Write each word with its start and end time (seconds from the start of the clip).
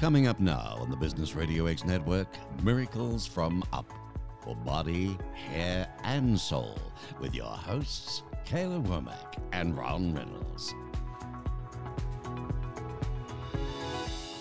Coming 0.00 0.28
up 0.28 0.40
now 0.40 0.78
on 0.80 0.88
the 0.88 0.96
Business 0.96 1.34
Radio 1.34 1.66
X 1.66 1.84
network, 1.84 2.26
miracles 2.62 3.26
from 3.26 3.62
up 3.70 3.92
for 4.42 4.56
body, 4.56 5.18
hair, 5.34 5.86
and 6.04 6.40
soul 6.40 6.78
with 7.20 7.34
your 7.34 7.44
hosts, 7.44 8.22
Kayla 8.46 8.82
Womack 8.86 9.34
and 9.52 9.76
Ron 9.76 10.14
Reynolds. 10.14 10.74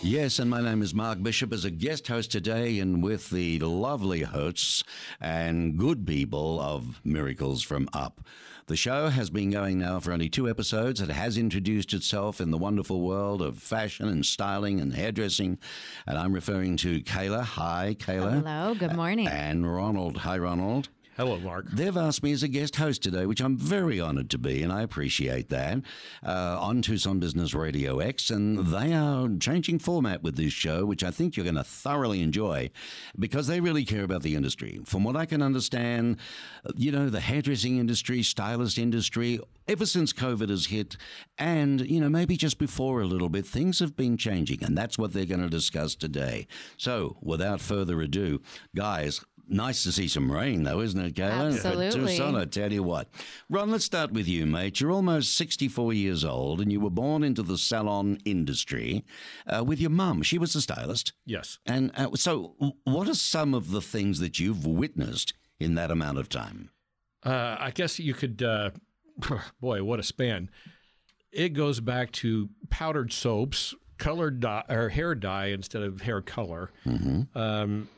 Yes, 0.01 0.39
and 0.39 0.49
my 0.49 0.61
name 0.61 0.81
is 0.81 0.93
Mark 0.93 1.21
Bishop 1.21 1.51
as 1.51 1.65
a 1.65 1.71
guest 1.71 2.07
host 2.07 2.31
today, 2.31 2.79
and 2.79 3.03
with 3.03 3.29
the 3.29 3.59
lovely 3.59 4.21
hosts 4.21 4.85
and 5.19 5.77
good 5.77 6.07
people 6.07 6.61
of 6.61 7.01
Miracles 7.03 7.63
from 7.63 7.89
Up. 7.91 8.21
The 8.69 8.75
show 8.75 9.07
has 9.07 9.31
been 9.31 9.49
going 9.49 9.79
now 9.79 9.99
for 9.99 10.11
only 10.11 10.29
two 10.29 10.47
episodes. 10.47 11.01
It 11.01 11.09
has 11.09 11.39
introduced 11.39 11.91
itself 11.91 12.39
in 12.39 12.51
the 12.51 12.57
wonderful 12.59 13.01
world 13.01 13.41
of 13.41 13.57
fashion 13.57 14.07
and 14.07 14.23
styling 14.23 14.79
and 14.79 14.93
hairdressing. 14.93 15.57
And 16.05 16.19
I'm 16.19 16.33
referring 16.33 16.77
to 16.77 17.01
Kayla. 17.01 17.41
Hi, 17.41 17.95
Kayla. 17.97 18.43
Hello, 18.43 18.75
good 18.75 18.95
morning. 18.95 19.27
And 19.27 19.65
Ronald. 19.65 20.17
Hi, 20.17 20.37
Ronald. 20.37 20.89
Hello, 21.19 21.37
Mark. 21.37 21.69
They've 21.69 21.97
asked 21.97 22.23
me 22.23 22.31
as 22.31 22.43
a 22.43 22.47
guest 22.47 22.77
host 22.77 23.03
today, 23.03 23.25
which 23.25 23.41
I'm 23.41 23.57
very 23.57 23.99
honoured 23.99 24.29
to 24.29 24.37
be, 24.37 24.63
and 24.63 24.71
I 24.71 24.83
appreciate 24.83 25.49
that, 25.49 25.79
uh, 26.25 26.57
on 26.57 26.81
Tucson 26.81 27.19
Business 27.19 27.53
Radio 27.53 27.99
X. 27.99 28.29
And 28.29 28.67
they 28.67 28.93
are 28.93 29.27
changing 29.37 29.79
format 29.79 30.23
with 30.23 30.37
this 30.37 30.53
show, 30.53 30.85
which 30.85 31.03
I 31.03 31.11
think 31.11 31.35
you're 31.35 31.43
going 31.43 31.55
to 31.55 31.63
thoroughly 31.65 32.21
enjoy 32.21 32.69
because 33.19 33.47
they 33.47 33.59
really 33.59 33.83
care 33.83 34.05
about 34.05 34.21
the 34.21 34.33
industry. 34.33 34.79
From 34.85 35.03
what 35.03 35.17
I 35.17 35.25
can 35.25 35.41
understand, 35.41 36.19
you 36.77 36.89
know, 36.89 37.09
the 37.09 37.19
hairdressing 37.19 37.79
industry, 37.79 38.23
stylist 38.23 38.77
industry, 38.77 39.41
ever 39.67 39.85
since 39.85 40.13
COVID 40.13 40.47
has 40.47 40.67
hit, 40.67 40.95
and, 41.37 41.81
you 41.81 41.99
know, 41.99 42.07
maybe 42.07 42.37
just 42.37 42.57
before 42.57 43.01
a 43.01 43.05
little 43.05 43.27
bit, 43.27 43.45
things 43.45 43.79
have 43.79 43.97
been 43.97 44.15
changing. 44.15 44.63
And 44.63 44.77
that's 44.77 44.97
what 44.97 45.11
they're 45.11 45.25
going 45.25 45.41
to 45.41 45.49
discuss 45.49 45.95
today. 45.95 46.47
So, 46.77 47.17
without 47.21 47.59
further 47.59 47.99
ado, 47.99 48.39
guys, 48.73 49.19
Nice 49.51 49.81
to 49.81 49.91
see 49.91 50.07
some 50.07 50.31
rain, 50.31 50.61
though, 50.61 50.79
isn't 50.79 50.99
it, 50.99 51.15
Galen? 51.15 51.55
Absolutely. 51.55 52.15
Tucson, 52.15 52.35
I 52.35 52.45
tell 52.45 52.71
you 52.71 52.83
what. 52.83 53.09
Ron, 53.49 53.71
let's 53.71 53.83
start 53.83 54.11
with 54.11 54.27
you, 54.27 54.45
mate. 54.45 54.79
You're 54.79 54.91
almost 54.91 55.33
64 55.33 55.91
years 55.93 56.23
old, 56.23 56.61
and 56.61 56.71
you 56.71 56.79
were 56.79 56.91
born 56.91 57.23
into 57.23 57.41
the 57.41 57.57
salon 57.57 58.19
industry 58.25 59.03
uh, 59.47 59.63
with 59.63 59.79
your 59.79 59.89
mum. 59.89 60.21
She 60.21 60.37
was 60.37 60.53
a 60.53 60.61
stylist. 60.61 61.13
Yes. 61.25 61.57
And 61.65 61.91
uh, 61.97 62.09
so, 62.13 62.53
what 62.83 63.09
are 63.09 63.15
some 63.15 63.55
of 63.55 63.71
the 63.71 63.81
things 63.81 64.19
that 64.19 64.39
you've 64.39 64.67
witnessed 64.67 65.33
in 65.59 65.73
that 65.73 65.89
amount 65.89 66.19
of 66.19 66.29
time? 66.29 66.69
Uh, 67.25 67.57
I 67.59 67.71
guess 67.71 67.97
you 67.97 68.13
could, 68.13 68.43
uh, 68.43 68.69
boy, 69.59 69.83
what 69.83 69.99
a 69.99 70.03
span. 70.03 70.51
It 71.31 71.49
goes 71.49 71.79
back 71.79 72.11
to 72.13 72.49
powdered 72.69 73.11
soaps, 73.11 73.73
colored 73.97 74.41
dye, 74.41 74.63
or 74.69 74.89
hair 74.89 75.15
dye 75.15 75.47
instead 75.47 75.81
of 75.81 76.01
hair 76.01 76.21
color. 76.21 76.69
Mm-hmm. 76.85 77.35
Um, 77.35 77.89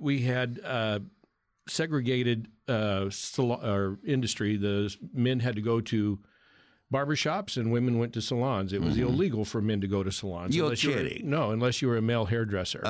we 0.00 0.20
had 0.22 0.60
uh, 0.64 1.00
segregated 1.68 2.48
uh, 2.66 3.10
sal- 3.10 3.64
or 3.64 3.98
industry. 4.06 4.56
The 4.56 4.94
men 5.12 5.40
had 5.40 5.56
to 5.56 5.62
go 5.62 5.80
to 5.82 6.18
barbershops 6.90 7.58
and 7.58 7.70
women 7.70 7.98
went 7.98 8.14
to 8.14 8.22
salons. 8.22 8.72
It 8.72 8.80
was 8.80 8.96
illegal 8.96 9.44
for 9.44 9.60
men 9.60 9.82
to 9.82 9.86
go 9.86 10.02
to 10.02 10.10
salons. 10.10 10.54
Mm-hmm. 10.54 10.56
You're 10.56 10.64
unless 10.64 10.84
you 10.84 10.90
were- 10.94 11.28
no, 11.28 11.50
unless 11.50 11.82
you 11.82 11.88
were 11.88 11.98
a 11.98 12.02
male 12.02 12.24
hairdresser. 12.24 12.82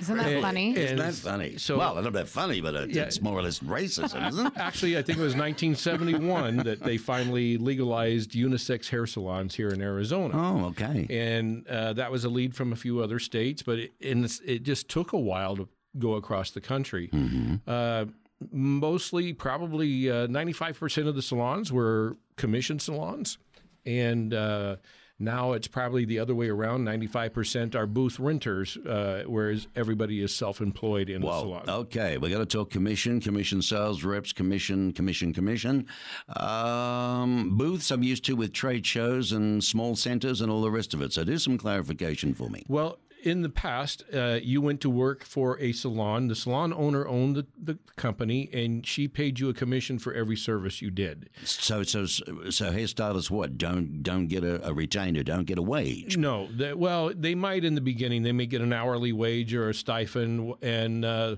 Isn't 0.00 0.16
that 0.16 0.42
funny? 0.42 0.70
And- 0.70 0.78
Isn't 0.78 0.96
that 0.96 1.14
funny? 1.14 1.56
so- 1.58 1.78
well, 1.78 1.94
a 1.94 1.96
little 1.96 2.10
bit 2.10 2.26
funny, 2.26 2.60
but 2.60 2.74
it, 2.74 2.90
Yeah. 2.90 3.02
it's 3.04 3.22
more 3.22 3.38
or 3.38 3.42
less 3.42 3.60
racism, 3.60 4.28
isn't 4.28 4.46
it? 4.48 4.52
Actually, 4.56 4.98
I 4.98 5.02
think 5.02 5.18
it 5.18 5.22
was 5.22 5.36
1971 5.36 6.56
that 6.58 6.80
they 6.82 6.96
finally 6.96 7.56
legalized 7.56 8.32
unisex 8.32 8.88
hair 8.88 9.06
salons 9.06 9.54
here 9.54 9.68
in 9.68 9.80
Arizona. 9.80 10.34
Oh, 10.34 10.64
okay. 10.70 11.06
And 11.08 11.64
uh, 11.68 11.92
that 11.92 12.10
was 12.10 12.24
a 12.24 12.28
lead 12.28 12.56
from 12.56 12.72
a 12.72 12.76
few 12.76 13.00
other 13.04 13.20
states, 13.20 13.62
but 13.62 13.78
it, 13.78 13.92
and 14.02 14.28
it 14.44 14.64
just 14.64 14.88
took 14.88 15.12
a 15.12 15.18
while 15.18 15.54
to 15.54 15.68
go 15.98 16.14
across 16.14 16.50
the 16.50 16.60
country. 16.60 17.10
Uh, 17.66 18.06
mostly, 18.52 19.32
probably 19.32 20.10
uh, 20.10 20.26
95% 20.26 21.08
of 21.08 21.14
the 21.14 21.22
salons 21.22 21.72
were 21.72 22.16
commission 22.36 22.78
salons. 22.78 23.38
And 23.86 24.32
uh, 24.32 24.76
now 25.18 25.52
it's 25.52 25.68
probably 25.68 26.04
the 26.04 26.18
other 26.18 26.34
way 26.34 26.48
around 26.48 26.84
95% 26.84 27.74
are 27.74 27.86
booth 27.86 28.18
renters, 28.18 28.76
uh, 28.78 29.22
whereas 29.26 29.68
everybody 29.76 30.20
is 30.22 30.34
self 30.34 30.60
employed 30.60 31.08
in 31.08 31.20
the 31.20 31.28
salon. 31.28 31.64
okay, 31.68 32.18
we're 32.18 32.30
going 32.30 32.44
to 32.44 32.46
talk 32.46 32.70
commission, 32.70 33.20
commission 33.20 33.62
sales 33.62 34.02
reps, 34.04 34.32
commission, 34.32 34.92
commission, 34.92 35.32
commission. 35.32 35.86
Um, 36.34 37.56
booths 37.56 37.90
I'm 37.90 38.02
used 38.02 38.24
to 38.24 38.34
with 38.34 38.52
trade 38.52 38.86
shows 38.86 39.32
and 39.32 39.62
small 39.62 39.94
centers 39.94 40.40
and 40.40 40.50
all 40.50 40.62
the 40.62 40.70
rest 40.70 40.94
of 40.94 41.02
it. 41.02 41.12
So 41.12 41.24
do 41.24 41.38
some 41.38 41.58
clarification 41.58 42.34
for 42.34 42.48
me. 42.48 42.64
Well, 42.68 42.98
in 43.24 43.40
the 43.40 43.48
past, 43.48 44.04
uh, 44.12 44.38
you 44.42 44.60
went 44.60 44.82
to 44.82 44.90
work 44.90 45.24
for 45.24 45.58
a 45.58 45.72
salon. 45.72 46.28
The 46.28 46.34
salon 46.34 46.74
owner 46.74 47.08
owned 47.08 47.36
the, 47.36 47.46
the 47.60 47.78
company, 47.96 48.50
and 48.52 48.86
she 48.86 49.08
paid 49.08 49.40
you 49.40 49.48
a 49.48 49.54
commission 49.54 49.98
for 49.98 50.12
every 50.12 50.36
service 50.36 50.82
you 50.82 50.90
did. 50.90 51.30
So, 51.44 51.82
so, 51.82 52.04
so 52.04 52.22
hairstylists 52.70 53.30
what? 53.30 53.56
Don't 53.56 54.02
don't 54.02 54.26
get 54.26 54.44
a, 54.44 54.68
a 54.68 54.74
retainer, 54.74 55.22
don't 55.22 55.46
get 55.46 55.56
a 55.56 55.62
wage. 55.62 56.18
No, 56.18 56.48
they, 56.52 56.74
well, 56.74 57.12
they 57.14 57.34
might 57.34 57.64
in 57.64 57.74
the 57.74 57.80
beginning. 57.80 58.22
They 58.22 58.32
may 58.32 58.46
get 58.46 58.60
an 58.60 58.72
hourly 58.72 59.12
wage 59.12 59.54
or 59.54 59.70
a 59.70 59.74
stipend, 59.74 60.54
and 60.60 61.04
uh, 61.04 61.36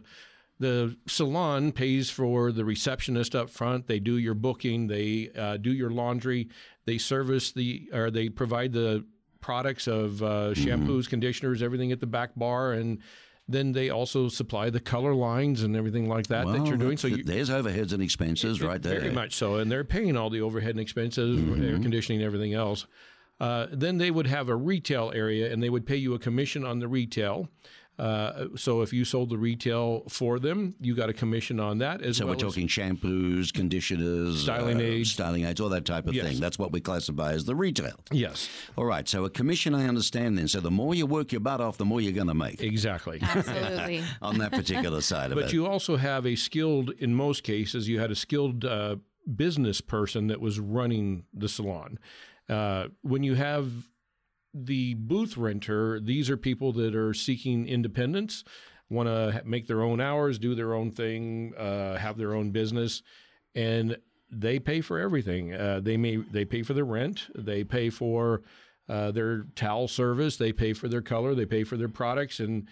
the 0.58 0.96
salon 1.06 1.70
pays 1.70 2.10
for 2.10 2.50
the 2.50 2.64
receptionist 2.64 3.36
up 3.36 3.48
front. 3.48 3.86
They 3.86 4.00
do 4.00 4.18
your 4.18 4.34
booking. 4.34 4.88
They 4.88 5.30
uh, 5.38 5.58
do 5.58 5.72
your 5.72 5.90
laundry. 5.90 6.48
They 6.84 6.98
service 6.98 7.52
the 7.52 7.88
or 7.92 8.10
they 8.10 8.28
provide 8.28 8.72
the 8.72 9.04
products 9.46 9.86
of 9.86 10.20
uh, 10.24 10.52
shampoos, 10.54 11.08
conditioners, 11.08 11.62
everything 11.62 11.92
at 11.92 12.00
the 12.00 12.06
back 12.06 12.30
bar, 12.34 12.72
and 12.72 12.98
then 13.46 13.70
they 13.70 13.90
also 13.90 14.28
supply 14.28 14.70
the 14.70 14.80
color 14.80 15.14
lines 15.14 15.62
and 15.62 15.76
everything 15.76 16.08
like 16.08 16.26
that 16.26 16.48
that 16.48 16.66
you're 16.66 16.76
doing. 16.76 16.96
So 16.96 17.06
you, 17.06 17.22
there's 17.22 17.48
overheads 17.48 17.92
and 17.92 18.02
expenses 18.02 18.60
right 18.60 18.82
there. 18.82 18.98
very 18.98 19.12
much 19.12 19.34
so, 19.34 19.54
and 19.54 19.70
they're 19.70 19.84
paying 19.84 20.16
all 20.16 20.30
the 20.30 20.40
overhead 20.40 20.70
and 20.70 20.80
expenses, 20.80 21.38
air 21.62 21.78
conditioning, 21.78 22.22
everything 22.22 22.54
else. 22.54 22.88
Uh, 23.38 23.68
then 23.70 23.98
they 23.98 24.10
would 24.10 24.26
have 24.26 24.48
a 24.48 24.56
retail 24.56 25.12
area, 25.14 25.52
and 25.52 25.62
they 25.62 25.70
would 25.70 25.86
pay 25.86 25.96
you 25.96 26.14
a 26.14 26.18
commission 26.18 26.64
on 26.64 26.80
the 26.80 26.88
retail. 26.88 27.48
Uh, 27.98 28.46
so 28.56 28.82
if 28.82 28.92
you 28.92 29.04
sold 29.04 29.30
the 29.30 29.38
retail 29.38 30.02
for 30.08 30.38
them, 30.38 30.74
you 30.80 30.94
got 30.94 31.08
a 31.08 31.12
commission 31.14 31.58
on 31.58 31.78
that. 31.78 32.02
As 32.02 32.18
So 32.18 32.26
well 32.26 32.34
So 32.38 32.44
we're 32.46 32.50
talking 32.50 32.68
shampoos, 32.68 33.52
conditioners, 33.52 34.42
Styling 34.42 34.78
uh, 34.78 34.84
aids. 34.84 35.12
styling 35.12 35.44
aids, 35.44 35.60
all 35.60 35.70
that 35.70 35.84
type 35.86 36.06
of 36.06 36.14
Yes. 36.14 36.26
thing. 36.26 36.40
That's 36.40 36.58
what 36.58 36.72
we 36.72 36.80
classify 36.80 37.32
as 37.32 37.44
the 37.46 37.54
retail. 37.54 37.98
Yes, 38.12 38.48
All 38.76 38.84
right. 38.84 39.08
So 39.08 39.24
a 39.24 39.30
commission, 39.30 39.74
I 39.74 39.86
understand 39.88 40.36
then. 40.36 40.48
So 40.48 40.60
the 40.60 40.70
more 40.70 40.94
you 40.94 41.06
work 41.06 41.32
your 41.32 41.40
butt 41.40 41.60
off, 41.60 41.78
the 41.78 41.84
more 41.86 42.00
you're 42.00 42.12
going 42.12 42.26
to 42.26 42.34
make 42.34 42.60
exactly. 42.62 43.18
Absolutely. 43.22 44.02
on 44.22 44.38
that 44.38 44.52
particular 44.52 45.00
side 45.00 45.30
of 45.32 45.36
But 45.36 45.40
it. 45.40 45.44
But 45.46 45.52
you 45.54 45.66
also 45.66 45.96
have 45.96 46.26
a 46.26 46.36
skilled, 46.36 46.90
in 46.98 47.14
most 47.14 47.44
cases, 47.44 47.88
you 47.88 47.98
had 48.00 48.10
a 48.10 48.14
skilled 48.16 48.64
uh, 48.64 48.96
business 49.34 49.80
person 49.80 50.26
that 50.26 50.40
was 50.40 50.60
running 50.60 51.24
the 51.32 51.48
salon. 51.48 51.98
Uh, 52.48 52.88
when 53.02 53.22
you 53.22 53.34
have 53.34 53.70
the 54.64 54.94
booth 54.94 55.36
renter, 55.36 56.00
these 56.00 56.30
are 56.30 56.36
people 56.36 56.72
that 56.72 56.94
are 56.94 57.12
seeking 57.12 57.68
independence, 57.68 58.44
want 58.88 59.08
to 59.08 59.42
make 59.44 59.66
their 59.66 59.82
own 59.82 60.00
hours, 60.00 60.38
do 60.38 60.54
their 60.54 60.74
own 60.74 60.90
thing, 60.90 61.54
uh, 61.56 61.96
have 61.96 62.16
their 62.16 62.34
own 62.34 62.50
business, 62.50 63.02
and 63.54 63.96
they 64.30 64.58
pay 64.58 64.80
for 64.80 64.98
everything. 64.98 65.54
Uh, 65.54 65.80
they 65.82 65.96
may 65.96 66.16
they 66.16 66.44
pay 66.44 66.62
for 66.62 66.74
the 66.74 66.84
rent, 66.84 67.28
they 67.34 67.64
pay 67.64 67.90
for 67.90 68.42
uh, 68.88 69.10
their 69.10 69.44
towel 69.56 69.88
service, 69.88 70.36
they 70.36 70.52
pay 70.52 70.72
for 70.72 70.88
their 70.88 71.02
color, 71.02 71.34
they 71.34 71.44
pay 71.46 71.64
for 71.64 71.76
their 71.76 71.88
products, 71.88 72.38
and 72.40 72.68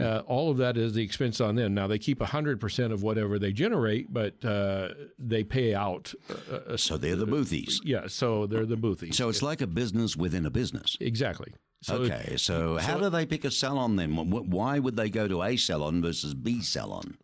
uh, 0.00 0.22
all 0.26 0.50
of 0.50 0.56
that 0.58 0.76
is 0.76 0.94
the 0.94 1.02
expense 1.02 1.40
on 1.40 1.56
them. 1.56 1.74
Now 1.74 1.86
they 1.86 1.98
keep 1.98 2.22
hundred 2.22 2.60
percent 2.60 2.92
of 2.92 3.02
whatever 3.02 3.38
they 3.38 3.52
generate, 3.52 4.12
but 4.12 4.42
uh, 4.44 4.88
they 5.18 5.44
pay 5.44 5.74
out. 5.74 6.14
Uh, 6.50 6.54
uh, 6.56 6.76
so 6.76 6.96
they're 6.96 7.16
the 7.16 7.26
boothies. 7.26 7.76
yeah, 7.84 8.06
so 8.06 8.46
they're 8.46 8.66
the 8.66 8.76
boothies. 8.76 9.14
So 9.14 9.28
it's 9.28 9.42
like 9.42 9.60
a 9.60 9.66
business 9.66 10.16
within 10.16 10.46
a 10.46 10.50
business. 10.50 10.96
exactly. 11.00 11.52
So 11.82 11.96
okay. 11.98 12.34
So, 12.38 12.76
how 12.78 12.98
do 12.98 13.08
they 13.08 13.24
pick 13.24 13.44
a 13.44 13.50
salon 13.52 13.94
then? 13.96 14.10
Wh- 14.16 14.48
Why 14.50 14.80
would 14.80 14.96
they 14.96 15.08
go 15.10 15.28
to 15.28 15.44
A 15.44 15.56
salon 15.56 16.02
versus 16.02 16.34
B 16.34 16.60
salon? 16.60 17.18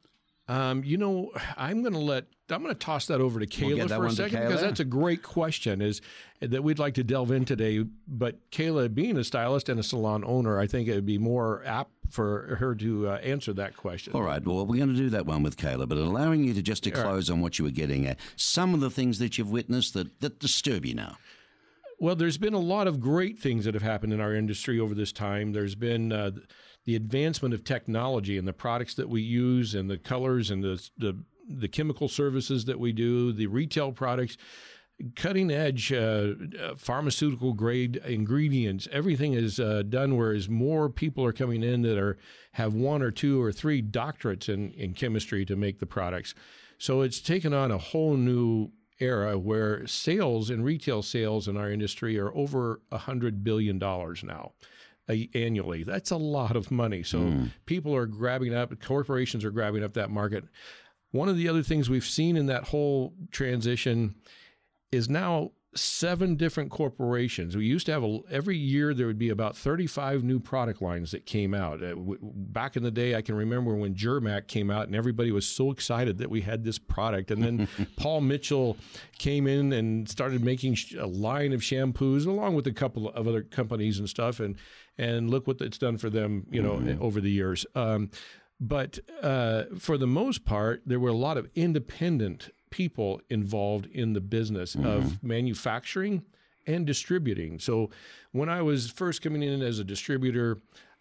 Um, 0.47 0.85
you 0.85 0.97
know, 0.99 1.33
I'm 1.57 1.81
going 1.83 1.95
to 1.95 1.99
let 1.99 2.27
I'm 2.51 2.63
going 2.63 2.75
to 2.75 2.79
toss 2.79 3.07
that 3.07 3.21
over 3.21 3.41
to 3.41 3.47
Kayla 3.47 3.89
that 3.89 3.97
for 3.97 4.07
a 4.07 4.11
second 4.11 4.43
because 4.43 4.61
that's 4.61 4.81
a 4.81 4.85
great 4.85 5.23
question. 5.23 5.81
Is 5.81 6.03
that 6.41 6.63
we'd 6.63 6.79
like 6.79 6.95
to 6.95 7.05
delve 7.05 7.31
in 7.31 7.47
today? 7.47 7.85
But 8.07 8.51
Kayla, 8.51 8.95
being 8.95 9.17
a 9.17 9.25
stylist 9.25 9.71
and 9.71 9.81
a 9.81 9.83
salon 9.83 10.25
owner, 10.27 10.59
I 10.59 10.67
think 10.67 10.89
it 10.89 10.95
would 10.95 11.07
be 11.07 11.17
more 11.17 11.63
apt 11.65 11.91
for 12.11 12.57
her 12.57 12.75
to 12.75 13.09
uh, 13.09 13.17
answer 13.17 13.55
that 13.55 13.77
question. 13.77 14.13
All 14.13 14.23
right. 14.23 14.45
Well, 14.45 14.67
we're 14.67 14.77
going 14.77 14.91
to 14.91 14.95
do 14.95 15.09
that 15.11 15.25
one 15.25 15.43
with 15.43 15.57
Kayla, 15.57 15.89
but 15.89 15.97
allowing 15.97 16.45
you 16.45 16.53
to 16.53 16.63
just 16.63 16.85
to 16.85 16.91
close 16.91 17.31
on 17.31 17.41
what 17.41 17.59
you 17.59 17.65
were 17.65 17.71
getting 17.71 18.07
at, 18.07 18.19
some 18.37 18.75
of 18.75 18.81
the 18.81 18.91
things 18.91 19.19
that 19.21 19.39
you've 19.39 19.51
witnessed 19.51 19.95
that, 19.95 20.21
that 20.21 20.39
disturb 20.39 20.85
you 20.85 20.95
now. 20.95 21.17
Well, 21.99 22.17
there's 22.17 22.39
been 22.39 22.55
a 22.55 22.61
lot 22.61 22.87
of 22.87 23.01
great 23.01 23.39
things 23.39 23.65
that 23.65 23.73
have 23.73 23.83
happened 23.83 24.13
in 24.13 24.21
our 24.21 24.35
industry 24.35 24.79
over 24.79 24.95
this 24.95 25.13
time. 25.13 25.53
There's 25.53 25.75
been 25.77 26.13
uh, 26.13 26.33
the 26.85 26.97
advancement 26.97 27.55
of 27.55 27.65
technology 27.65 28.37
and 28.37 28.47
the 28.47 28.53
products 28.53 28.95
that 28.95 29.09
we 29.09 29.23
use, 29.23 29.75
and 29.75 29.89
the 29.89 29.97
colors 29.97 30.51
and 30.51 30.63
the 30.63 30.87
the, 30.99 31.25
the 31.49 31.69
chemical 31.69 32.09
services 32.09 32.65
that 32.67 32.79
we 32.79 32.93
do, 32.93 33.33
the 33.33 33.47
retail 33.47 33.93
products. 33.93 34.37
cutting 35.17 35.51
edge 35.51 35.93
uh, 35.93 36.35
uh, 36.61 36.75
pharmaceutical 36.77 37.53
grade 37.53 37.97
ingredients. 38.07 38.87
Everything 38.93 39.33
is 39.35 39.59
uh, 39.59 39.83
done 39.89 40.17
whereas 40.17 40.49
more 40.49 40.89
people 40.89 41.25
are 41.25 41.33
coming 41.33 41.63
in 41.63 41.83
that 41.83 41.99
are 41.99 42.17
have 42.53 42.75
one 42.75 43.03
or 43.03 43.11
two 43.11 43.43
or 43.43 43.51
three 43.53 43.83
doctorates 43.83 44.49
in, 44.49 44.73
in 44.73 44.95
chemistry 44.95 45.45
to 45.45 45.57
make 45.57 45.81
the 45.81 45.87
products. 45.87 46.35
So 46.79 47.03
it's 47.03 47.21
taken 47.21 47.53
on 47.53 47.71
a 47.73 47.79
whole 47.79 48.17
new 48.17 48.71
era 49.01 49.37
where 49.37 49.85
sales 49.87 50.51
and 50.51 50.65
retail 50.65 51.03
sales 51.03 51.49
in 51.49 51.57
our 51.57 51.71
industry 51.71 52.19
are 52.19 52.33
over 52.35 52.81
a 52.93 52.99
hundred 52.99 53.43
billion 53.43 53.79
dollars 53.79 54.23
now 54.23 54.53
annually. 55.35 55.83
That's 55.83 56.13
a 56.13 56.17
lot 56.17 56.57
of 56.57 56.71
money. 56.71 57.03
So 57.03 57.19
people 57.67 57.95
are 57.95 58.07
grabbing 58.07 58.55
up, 58.55 58.81
corporations 58.81 59.45
are 59.45 59.51
grabbing 59.51 59.85
up 59.85 59.95
that 59.95 60.11
market. 60.11 60.45
One 61.15 61.29
of 61.29 61.37
the 61.37 61.49
other 61.49 61.63
things 61.63 61.89
we've 61.89 62.05
seen 62.05 62.37
in 62.37 62.47
that 62.47 62.65
whole 62.65 63.15
transition 63.31 64.17
is 64.91 65.09
now 65.09 65.53
seven 65.77 66.35
different 66.35 66.73
corporations. 66.73 67.57
We 67.57 67.67
used 67.67 67.87
to 67.87 67.93
have 67.93 68.03
a, 68.03 68.19
every 68.33 68.57
year 68.57 68.93
there 68.95 69.07
would 69.07 69.19
be 69.19 69.29
about 69.29 69.57
35 69.57 70.25
new 70.25 70.41
product 70.41 70.83
lines 70.83 71.13
that 71.13 71.25
came 71.25 71.55
out. 71.55 71.81
Uh, 71.85 71.91
w- 71.91 72.19
back 72.21 72.77
in 72.77 72.83
the 72.83 72.91
day, 72.91 73.15
I 73.15 73.23
can 73.23 73.37
remember 73.37 73.77
when 73.77 73.95
Germac 73.95 74.49
came 74.49 74.73
out 74.73 74.89
and 74.89 74.97
everybody 74.97 75.31
was 75.31 75.47
so 75.47 75.71
excited 75.71 76.19
that 76.19 76.31
we 76.31 76.41
had 76.41 76.65
this 76.65 76.81
product. 76.81 77.31
And 77.31 77.45
then 77.45 77.69
Paul 77.97 78.21
Mitchell 78.21 78.77
came 79.19 79.47
in 79.47 79.73
and 79.73 80.09
started 80.09 80.43
making 80.43 80.75
sh- 80.75 80.95
a 80.95 81.07
line 81.07 81.53
of 81.53 81.61
shampoos 81.61 82.27
along 82.27 82.57
with 82.57 82.67
a 82.67 82.73
couple 82.73 83.09
of 83.09 83.29
other 83.29 83.43
companies 83.43 84.01
and 84.01 84.09
stuff. 84.09 84.41
And 84.41 84.57
and 84.99 85.31
look 85.31 85.47
what 85.47 85.61
it's 85.61 85.79
done 85.79 85.97
for 85.97 86.11
them, 86.11 86.47
you 86.51 86.63
know, 86.63 86.97
over 87.01 87.21
the 87.21 87.31
years. 87.31 87.67
Um, 87.75 88.11
but 88.69 88.99
uh, 89.23 89.65
for 89.79 89.99
the 89.99 90.07
most 90.07 90.45
part, 90.45 90.83
there 90.87 91.01
were 91.01 91.11
a 91.11 91.21
lot 91.29 91.37
of 91.37 91.49
independent 91.55 92.51
people 92.71 93.21
involved 93.29 93.87
in 93.87 94.13
the 94.15 94.21
business 94.21 94.75
of 94.75 95.23
manufacturing 95.23 96.23
and 96.67 96.87
distributing. 96.87 97.59
So 97.59 97.91
when 98.33 98.49
I 98.49 98.63
was 98.63 98.91
first 98.91 99.23
coming 99.23 99.43
in 99.43 99.63
as 99.63 99.79
a 99.79 99.85
distributor, 99.85 100.59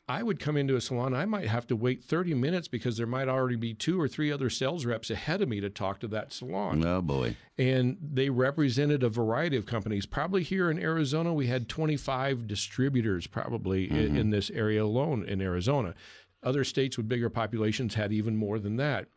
I 0.08 0.22
would 0.22 0.38
come 0.40 0.58
into 0.58 0.76
a 0.76 0.82
salon. 0.82 1.14
I 1.14 1.24
might 1.26 1.48
have 1.48 1.66
to 1.68 1.76
wait 1.78 2.04
30 2.04 2.34
minutes 2.34 2.68
because 2.68 2.98
there 2.98 3.08
might 3.08 3.30
already 3.30 3.56
be 3.56 3.74
two 3.74 4.00
or 4.00 4.08
three 4.10 4.32
other 4.34 4.50
sales 4.50 4.86
reps 4.86 5.10
ahead 5.10 5.42
of 5.42 5.48
me 5.48 5.62
to 5.62 5.70
talk 5.70 6.00
to 6.02 6.08
that 6.10 6.34
salon 6.34 6.86
Oh 6.86 7.02
boy. 7.02 7.38
and 7.58 7.98
they 8.02 8.30
represented 8.30 9.02
a 9.02 9.08
variety 9.10 9.56
of 9.56 9.66
companies. 9.66 10.06
Probably 10.06 10.44
here 10.44 10.70
in 10.70 10.78
Arizona, 10.78 11.34
we 11.34 11.48
had 11.48 11.70
25 11.70 12.46
distributors 12.48 13.28
probably 13.28 13.90
i- 13.90 13.94
in, 13.96 14.30
this 14.32 14.50
area 14.52 14.84
alone 14.84 15.24
in 15.26 15.42
Arizona. 15.42 15.96
Other 16.44 16.64
states 16.64 16.98
with 16.98 17.08
bigger 17.08 17.30
populations 17.30 17.96
had 17.96 18.12
even 18.12 18.36
more 18.36 18.60
than 18.60 18.78
that. 18.78 19.08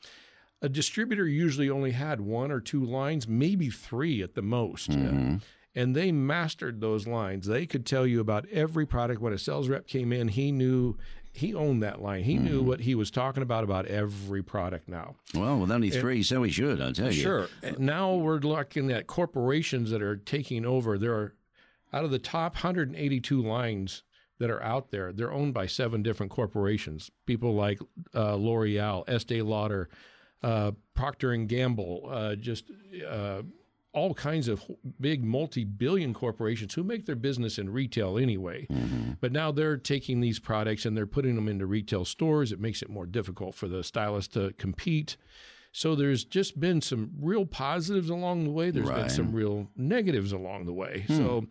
A 0.62 0.68
distributor 0.68 1.26
usually 1.26 1.68
only 1.68 1.90
had 1.90 2.20
one 2.20 2.50
or 2.50 2.60
two 2.60 2.84
lines, 2.84 3.28
maybe 3.28 3.68
three 3.68 4.22
at 4.22 4.34
the 4.34 4.42
most. 4.42 4.90
Mm-hmm. 4.90 5.36
And 5.74 5.94
they 5.94 6.10
mastered 6.10 6.80
those 6.80 7.06
lines. 7.06 7.46
They 7.46 7.66
could 7.66 7.84
tell 7.84 8.06
you 8.06 8.20
about 8.20 8.48
every 8.48 8.86
product. 8.86 9.20
When 9.20 9.34
a 9.34 9.38
sales 9.38 9.68
rep 9.68 9.86
came 9.86 10.10
in, 10.10 10.28
he 10.28 10.50
knew 10.50 10.96
he 11.36 11.54
owned 11.54 11.82
that 11.82 12.00
line. 12.00 12.24
He 12.24 12.38
knew 12.38 12.60
mm-hmm. 12.60 12.68
what 12.68 12.80
he 12.80 12.94
was 12.94 13.10
talking 13.10 13.42
about 13.42 13.62
about 13.62 13.84
every 13.86 14.42
product 14.42 14.88
now. 14.88 15.16
Well, 15.34 15.58
with 15.58 15.70
only 15.70 15.90
three, 15.90 16.22
so 16.22 16.42
he 16.42 16.50
should, 16.50 16.80
I'll 16.80 16.94
tell 16.94 17.12
you. 17.12 17.20
Sure. 17.20 17.48
Now 17.78 18.14
we're 18.14 18.38
looking 18.38 18.90
at 18.90 19.06
corporations 19.06 19.90
that 19.90 20.00
are 20.00 20.16
taking 20.16 20.64
over. 20.64 20.96
There 20.96 21.12
are 21.12 21.34
out 21.92 22.04
of 22.04 22.10
the 22.10 22.18
top 22.18 22.54
182 22.54 23.42
lines 23.42 24.02
that 24.38 24.50
are 24.50 24.62
out 24.62 24.90
there, 24.90 25.12
they're 25.12 25.32
owned 25.32 25.54
by 25.54 25.66
seven 25.66 26.02
different 26.02 26.30
corporations. 26.32 27.10
People 27.24 27.54
like 27.54 27.80
uh, 28.14 28.34
L'Oreal, 28.34 29.04
Estee 29.08 29.42
Lauder, 29.42 29.88
uh, 30.42 30.72
Procter 30.94 31.32
and 31.32 31.48
Gamble, 31.48 32.08
uh, 32.10 32.34
just 32.34 32.70
uh, 33.08 33.42
all 33.92 34.12
kinds 34.12 34.46
of 34.46 34.62
big 35.00 35.24
multi-billion 35.24 36.12
corporations 36.12 36.74
who 36.74 36.84
make 36.84 37.06
their 37.06 37.16
business 37.16 37.58
in 37.58 37.70
retail 37.70 38.18
anyway. 38.18 38.66
But 39.20 39.32
now 39.32 39.50
they're 39.52 39.78
taking 39.78 40.20
these 40.20 40.38
products 40.38 40.84
and 40.84 40.94
they're 40.94 41.06
putting 41.06 41.34
them 41.34 41.48
into 41.48 41.64
retail 41.64 42.04
stores. 42.04 42.52
It 42.52 42.60
makes 42.60 42.82
it 42.82 42.90
more 42.90 43.06
difficult 43.06 43.54
for 43.54 43.68
the 43.68 43.82
stylist 43.82 44.34
to 44.34 44.52
compete. 44.58 45.16
So 45.72 45.94
there's 45.94 46.24
just 46.24 46.60
been 46.60 46.82
some 46.82 47.10
real 47.20 47.46
positives 47.46 48.10
along 48.10 48.44
the 48.44 48.50
way. 48.50 48.70
There's 48.70 48.88
been 48.96 49.08
some 49.10 49.32
real 49.32 49.68
negatives 49.76 50.32
along 50.32 50.66
the 50.66 50.72
way. 50.74 51.04
So 51.08 51.46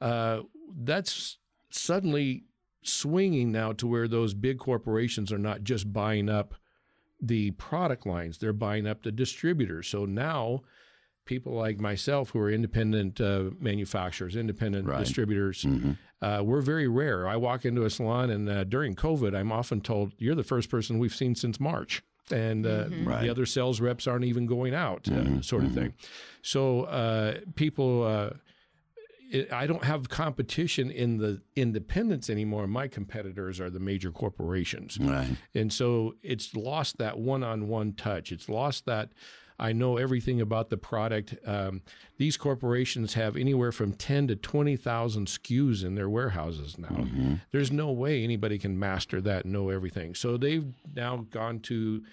uh, 0.00 0.42
that's 0.84 1.38
suddenly 1.70 2.44
swinging 2.82 3.52
now 3.52 3.72
to 3.72 3.86
where 3.86 4.08
those 4.08 4.34
big 4.34 4.58
corporations 4.58 5.32
are 5.32 5.38
not 5.38 5.62
just 5.62 5.92
buying 5.92 6.28
up 6.28 6.54
the 7.20 7.50
product 7.52 8.06
lines; 8.06 8.38
they're 8.38 8.52
buying 8.52 8.86
up 8.86 9.02
the 9.02 9.12
distributors. 9.12 9.88
So 9.88 10.04
now 10.04 10.62
people 11.24 11.52
like 11.52 11.78
myself 11.80 12.30
who 12.30 12.38
are 12.38 12.50
independent 12.50 13.20
uh, 13.20 13.50
manufacturers, 13.60 14.34
independent 14.36 14.86
Right. 14.86 15.00
distributors, 15.00 15.66
uh, 16.22 16.42
we're 16.44 16.62
very 16.62 16.88
rare. 16.88 17.28
I 17.28 17.36
walk 17.36 17.64
into 17.66 17.84
a 17.84 17.90
salon, 17.90 18.30
and 18.30 18.48
uh, 18.48 18.64
during 18.64 18.94
COVID, 18.94 19.36
I'm 19.36 19.52
often 19.52 19.80
told, 19.80 20.12
"You're 20.18 20.34
the 20.36 20.44
first 20.44 20.70
person 20.70 20.98
we've 20.98 21.14
seen 21.14 21.34
since 21.34 21.58
March." 21.60 22.02
And 22.30 22.66
uh, 22.66 22.86
Right. 22.90 23.22
the 23.22 23.30
other 23.30 23.46
sales 23.46 23.80
reps 23.80 24.06
aren't 24.06 24.24
even 24.26 24.44
going 24.46 24.74
out, 24.74 25.08
uh, 25.10 25.40
sort 25.40 25.64
of 25.64 25.72
thing. 25.72 25.94
So 26.42 26.82
uh, 26.84 27.38
people, 27.56 28.02
uh, 28.04 28.30
it, 29.30 29.52
I 29.52 29.66
don't 29.66 29.84
have 29.84 30.08
competition 30.08 30.90
in 30.90 31.18
the 31.18 31.40
independents 31.56 32.30
anymore. 32.30 32.66
My 32.66 32.88
competitors 32.88 33.60
are 33.60 33.70
the 33.70 33.80
major 33.80 34.10
corporations. 34.10 34.98
Right. 34.98 35.36
And 35.54 35.72
so 35.72 36.14
it's 36.22 36.54
lost 36.54 36.98
that 36.98 37.18
one 37.18 37.42
on 37.42 37.68
one 37.68 37.92
touch. 37.92 38.32
It's 38.32 38.48
lost 38.48 38.86
that 38.86 39.10
I 39.60 39.72
know 39.72 39.96
everything 39.96 40.40
about 40.40 40.70
the 40.70 40.76
product. 40.76 41.34
Um, 41.44 41.82
these 42.16 42.36
corporations 42.36 43.14
have 43.14 43.36
anywhere 43.36 43.72
from 43.72 43.92
10 43.92 44.28
to 44.28 44.36
20,000 44.36 45.26
SKUs 45.26 45.84
in 45.84 45.94
their 45.96 46.08
warehouses 46.08 46.78
now. 46.78 47.06
There's 47.50 47.72
no 47.72 47.90
way 47.90 48.22
anybody 48.22 48.58
can 48.58 48.78
master 48.78 49.20
that 49.20 49.44
and 49.44 49.52
know 49.52 49.70
everything. 49.70 50.14
So 50.14 50.36
they've 50.36 50.72
now 50.94 51.26
gone 51.30 51.58
to 51.60 52.04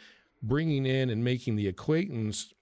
bringing 0.42 0.86
in 0.86 1.10
and 1.10 1.24
making 1.24 1.56
the 1.56 1.68
acquaintance 1.68 2.54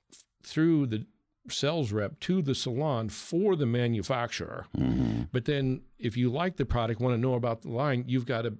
through 0.43 0.87
the 0.87 1.05
sales 1.49 1.91
rep 1.91 2.19
to 2.21 2.41
the 2.41 2.55
salon 2.55 3.09
for 3.09 3.55
the 3.55 3.65
manufacturer. 3.65 4.65
Mm-hmm. 4.77 5.23
But 5.31 5.45
then 5.45 5.81
if 5.99 6.15
you 6.15 6.31
like 6.31 6.55
the 6.57 6.65
product, 6.65 7.01
want 7.01 7.13
to 7.13 7.17
know 7.17 7.33
about 7.33 7.63
the 7.63 7.69
line, 7.69 8.05
you've 8.07 8.25
got 8.25 8.43
to 8.43 8.53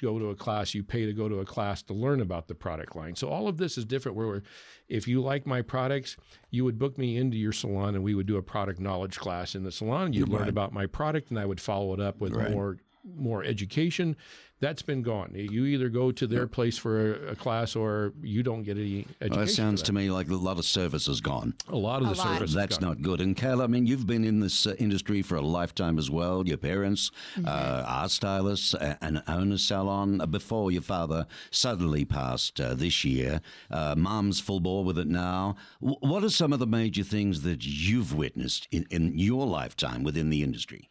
go 0.00 0.18
to 0.18 0.30
a 0.30 0.34
class. 0.34 0.74
You 0.74 0.82
pay 0.82 1.06
to 1.06 1.12
go 1.12 1.28
to 1.28 1.40
a 1.40 1.44
class 1.44 1.82
to 1.84 1.92
learn 1.92 2.20
about 2.20 2.48
the 2.48 2.54
product 2.54 2.96
line. 2.96 3.14
So 3.14 3.28
all 3.28 3.46
of 3.46 3.58
this 3.58 3.76
is 3.76 3.84
different 3.84 4.16
where 4.16 4.26
we're, 4.26 4.42
if 4.88 5.06
you 5.06 5.20
like 5.20 5.46
my 5.46 5.62
products, 5.62 6.16
you 6.50 6.64
would 6.64 6.78
book 6.78 6.96
me 6.98 7.16
into 7.16 7.36
your 7.36 7.52
salon 7.52 7.94
and 7.94 8.02
we 8.02 8.14
would 8.14 8.26
do 8.26 8.36
a 8.36 8.42
product 8.42 8.80
knowledge 8.80 9.18
class 9.18 9.54
in 9.54 9.62
the 9.62 9.72
salon. 9.72 10.12
You'd 10.12 10.28
learn 10.28 10.48
about 10.48 10.72
my 10.72 10.86
product 10.86 11.30
and 11.30 11.38
I 11.38 11.46
would 11.46 11.60
follow 11.60 11.92
it 11.94 12.00
up 12.00 12.20
with 12.20 12.34
Right. 12.34 12.50
more 12.50 12.78
more 13.04 13.44
education. 13.44 14.16
That's 14.60 14.82
been 14.82 15.00
gone. 15.00 15.30
You 15.34 15.64
either 15.64 15.88
go 15.88 16.12
to 16.12 16.26
their 16.26 16.46
place 16.46 16.76
for 16.76 17.14
a, 17.14 17.30
a 17.30 17.34
class 17.34 17.74
or 17.74 18.12
you 18.20 18.42
don't 18.42 18.62
get 18.62 18.76
any 18.76 19.06
education. 19.22 19.30
Well, 19.30 19.38
that 19.46 19.48
sounds 19.52 19.80
that. 19.80 19.86
to 19.86 19.92
me 19.94 20.10
like 20.10 20.28
a 20.28 20.34
lot 20.34 20.58
of 20.58 20.66
service 20.66 21.08
is 21.08 21.22
gone. 21.22 21.54
a 21.68 21.76
lot 21.76 22.02
of 22.02 22.08
A 22.08 22.10
the 22.12 22.18
lot. 22.18 22.36
service. 22.36 22.54
is 22.54 22.76
gone. 22.76 22.88
not 22.90 23.00
good. 23.00 23.22
And 23.22 23.34
Kayla, 23.34 23.64
I 23.64 23.66
mean, 23.68 23.86
you've 23.86 24.06
been 24.06 24.22
in 24.22 24.40
this 24.40 24.66
uh, 24.66 24.74
industry 24.78 25.22
for 25.22 25.36
a 25.36 25.40
lifetime 25.40 25.98
as 25.98 26.10
well. 26.10 26.46
Your 26.46 26.58
parents 26.58 27.10
uh, 27.42 27.84
are 27.86 28.10
stylists 28.10 28.74
uh, 28.74 28.96
and 29.00 29.22
own 29.26 29.50
a 29.52 29.56
salon 29.56 30.20
uh, 30.20 30.26
before 30.26 30.70
your 30.70 30.82
father 30.82 31.26
suddenly 31.50 32.04
passed 32.04 32.60
uh, 32.60 32.74
this 32.74 33.02
year. 33.02 33.40
Uh, 33.70 33.94
Mom's 33.96 34.40
full 34.40 34.60
bore 34.60 34.84
with 34.84 34.98
it 34.98 35.08
now. 35.08 35.56
W- 35.80 35.96
what 36.00 36.22
are 36.22 36.28
some 36.28 36.52
of 36.52 36.58
the 36.58 36.66
major 36.66 37.02
things 37.02 37.40
that 37.42 37.64
you've 37.64 38.14
witnessed 38.14 38.68
in, 38.70 38.86
in 38.90 39.16
your 39.18 39.46
lifetime 39.46 40.02
within 40.02 40.28
the 40.28 40.42
industry? 40.42 40.89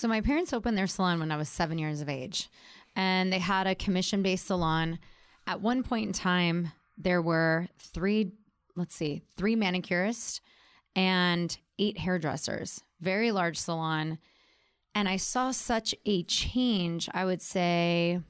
So 0.00 0.08
my 0.08 0.22
parents 0.22 0.54
opened 0.54 0.78
their 0.78 0.86
salon 0.86 1.20
when 1.20 1.30
I 1.30 1.36
was 1.36 1.50
seven 1.50 1.76
years 1.76 2.00
of 2.00 2.08
age, 2.08 2.48
and 2.96 3.30
they 3.30 3.38
had 3.38 3.66
a 3.66 3.74
commission-based 3.74 4.46
salon. 4.46 4.98
At 5.46 5.60
one 5.60 5.82
point 5.82 6.06
in 6.06 6.14
time, 6.14 6.72
there 6.96 7.20
were 7.20 7.68
three, 7.78 8.32
let's 8.76 8.94
see, 8.94 9.20
three 9.36 9.56
manicurists 9.56 10.40
and 10.96 11.54
eight 11.78 11.98
hairdressers. 11.98 12.82
Very 13.02 13.30
large 13.30 13.58
salon, 13.58 14.16
and 14.94 15.06
I 15.06 15.18
saw 15.18 15.50
such 15.50 15.94
a 16.06 16.22
change. 16.22 17.10
I 17.12 17.26
would 17.26 17.42
say, 17.42 18.20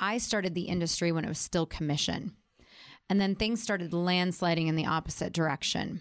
I 0.00 0.16
started 0.16 0.54
the 0.54 0.68
industry 0.68 1.12
when 1.12 1.26
it 1.26 1.28
was 1.28 1.36
still 1.36 1.66
commission, 1.66 2.32
and 3.10 3.20
then 3.20 3.34
things 3.34 3.62
started 3.62 3.90
landsliding 3.90 4.68
in 4.68 4.76
the 4.76 4.86
opposite 4.86 5.34
direction. 5.34 6.00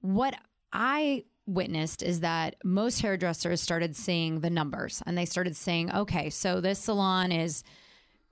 What 0.00 0.34
I 0.72 1.26
witnessed 1.48 2.02
is 2.02 2.20
that 2.20 2.56
most 2.62 3.00
hairdressers 3.00 3.60
started 3.60 3.96
seeing 3.96 4.40
the 4.40 4.50
numbers 4.50 5.02
and 5.06 5.16
they 5.16 5.24
started 5.24 5.56
saying, 5.56 5.92
okay, 5.92 6.30
so 6.30 6.60
this 6.60 6.78
salon 6.78 7.32
is 7.32 7.64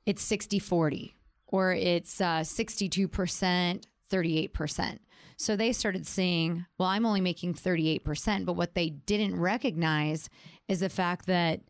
it's 0.04 0.22
60 0.22 0.58
40 0.58 1.16
or 1.48 1.72
it's 1.72 2.20
uh, 2.20 2.40
62%, 2.40 3.84
38%. 4.10 4.98
So 5.36 5.54
they 5.54 5.72
started 5.72 6.06
seeing, 6.06 6.66
well, 6.78 6.88
I'm 6.88 7.06
only 7.06 7.20
making 7.20 7.54
38%. 7.54 8.44
But 8.44 8.54
what 8.54 8.74
they 8.74 8.90
didn't 8.90 9.38
recognize 9.38 10.28
is 10.68 10.80
the 10.80 10.88
fact 10.88 11.26
that 11.26 11.60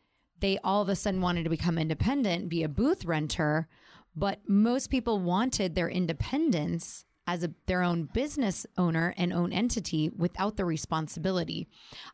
they 0.41 0.59
all 0.63 0.83
of 0.83 0.89
a 0.89 0.97
sudden 0.97 1.21
wanted 1.21 1.45
to 1.45 1.51
become 1.51 1.79
independent, 1.79 2.49
be 2.49 2.63
a 2.63 2.69
booth 2.69 3.05
renter. 3.05 3.69
But 4.15 4.41
most 4.49 4.91
people 4.91 5.19
wanted 5.19 5.75
their 5.75 5.89
independence 5.89 7.05
as 7.27 7.43
a, 7.43 7.51
their 7.67 7.83
own 7.83 8.09
business 8.13 8.67
owner 8.79 9.15
and 9.17 9.33
own 9.33 9.53
entity 9.53 10.11
without 10.17 10.57
the 10.57 10.65
responsibility. 10.65 11.67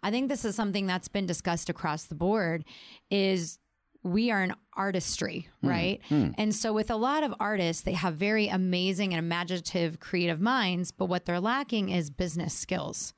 I 0.02 0.10
think 0.10 0.28
this 0.28 0.44
is 0.44 0.54
something 0.54 0.86
that's 0.86 1.08
been 1.08 1.26
discussed 1.26 1.68
across 1.68 2.04
the 2.04 2.14
board 2.14 2.64
is 3.10 3.58
we 4.02 4.30
are 4.30 4.42
an 4.42 4.54
artistry, 4.74 5.48
hmm. 5.60 5.68
right? 5.68 6.00
Hmm. 6.08 6.30
And 6.36 6.54
so 6.54 6.72
with 6.72 6.90
a 6.90 6.96
lot 6.96 7.22
of 7.22 7.34
artists, 7.38 7.82
they 7.82 7.92
have 7.92 8.14
very 8.14 8.48
amazing 8.48 9.12
and 9.12 9.18
imaginative 9.18 10.00
creative 10.00 10.40
minds, 10.40 10.90
but 10.90 11.06
what 11.06 11.24
they're 11.24 11.40
lacking 11.40 11.90
is 11.90 12.10
business 12.10 12.54
skills. 12.54 13.14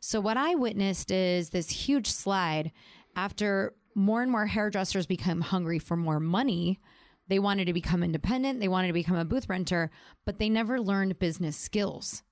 So 0.00 0.20
what 0.20 0.36
I 0.36 0.54
witnessed 0.54 1.10
is 1.10 1.50
this 1.50 1.70
huge 1.70 2.08
slide 2.08 2.72
after 3.14 3.74
more 3.94 4.22
and 4.22 4.30
more 4.30 4.46
hairdressers 4.46 5.06
become 5.06 5.40
hungry 5.40 5.78
for 5.78 5.96
more 5.96 6.20
money. 6.20 6.78
They 7.28 7.38
wanted 7.38 7.64
to 7.66 7.72
become 7.72 8.02
independent, 8.02 8.60
they 8.60 8.68
wanted 8.68 8.88
to 8.88 8.92
become 8.92 9.16
a 9.16 9.24
booth 9.24 9.48
renter, 9.48 9.90
but 10.24 10.38
they 10.38 10.48
never 10.48 10.80
learned 10.80 11.18
business 11.18 11.56
skills. 11.56 12.22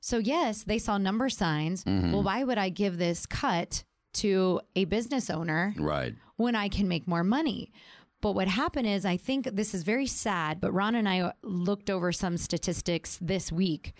So 0.00 0.18
yes, 0.18 0.64
they 0.64 0.78
saw 0.78 0.98
number 0.98 1.28
signs. 1.28 1.84
Mm-hmm. 1.84 2.12
Well, 2.12 2.22
why 2.24 2.42
would 2.42 2.58
I 2.58 2.68
give 2.70 2.98
this 2.98 3.24
cut 3.26 3.84
to 4.14 4.60
a 4.76 4.84
business 4.84 5.30
owner 5.30 5.74
Right. 5.78 6.14
when 6.36 6.54
I 6.54 6.68
can 6.68 6.86
make 6.88 7.06
more 7.08 7.24
money. 7.24 7.70
But 8.20 8.32
what 8.34 8.46
happened 8.48 8.86
is, 8.86 9.04
I 9.04 9.16
think 9.16 9.46
this 9.46 9.74
is 9.74 9.82
very 9.84 10.06
sad, 10.06 10.60
but 10.60 10.72
Ron 10.72 10.94
and 10.94 11.08
I 11.08 11.32
looked 11.42 11.88
over 11.90 12.12
some 12.12 12.36
statistics 12.36 13.18
this 13.22 13.50
week, 13.50 13.94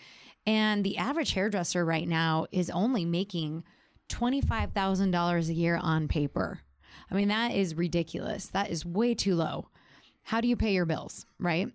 and 0.46 0.84
the 0.84 0.98
average 0.98 1.32
hairdresser 1.32 1.84
right 1.84 2.06
now 2.06 2.46
is 2.52 2.68
only 2.70 3.04
making 3.04 3.64
$25,000 4.10 5.48
a 5.48 5.52
year 5.54 5.76
on 5.76 6.08
paper. 6.08 6.60
I 7.10 7.14
mean, 7.14 7.28
that 7.28 7.52
is 7.52 7.74
ridiculous. 7.74 8.46
That 8.46 8.70
is 8.70 8.84
way 8.86 9.14
too 9.14 9.34
low. 9.34 9.68
How 10.22 10.40
do 10.40 10.48
you 10.48 10.56
pay 10.56 10.72
your 10.72 10.86
bills, 10.86 11.26
right? 11.38 11.68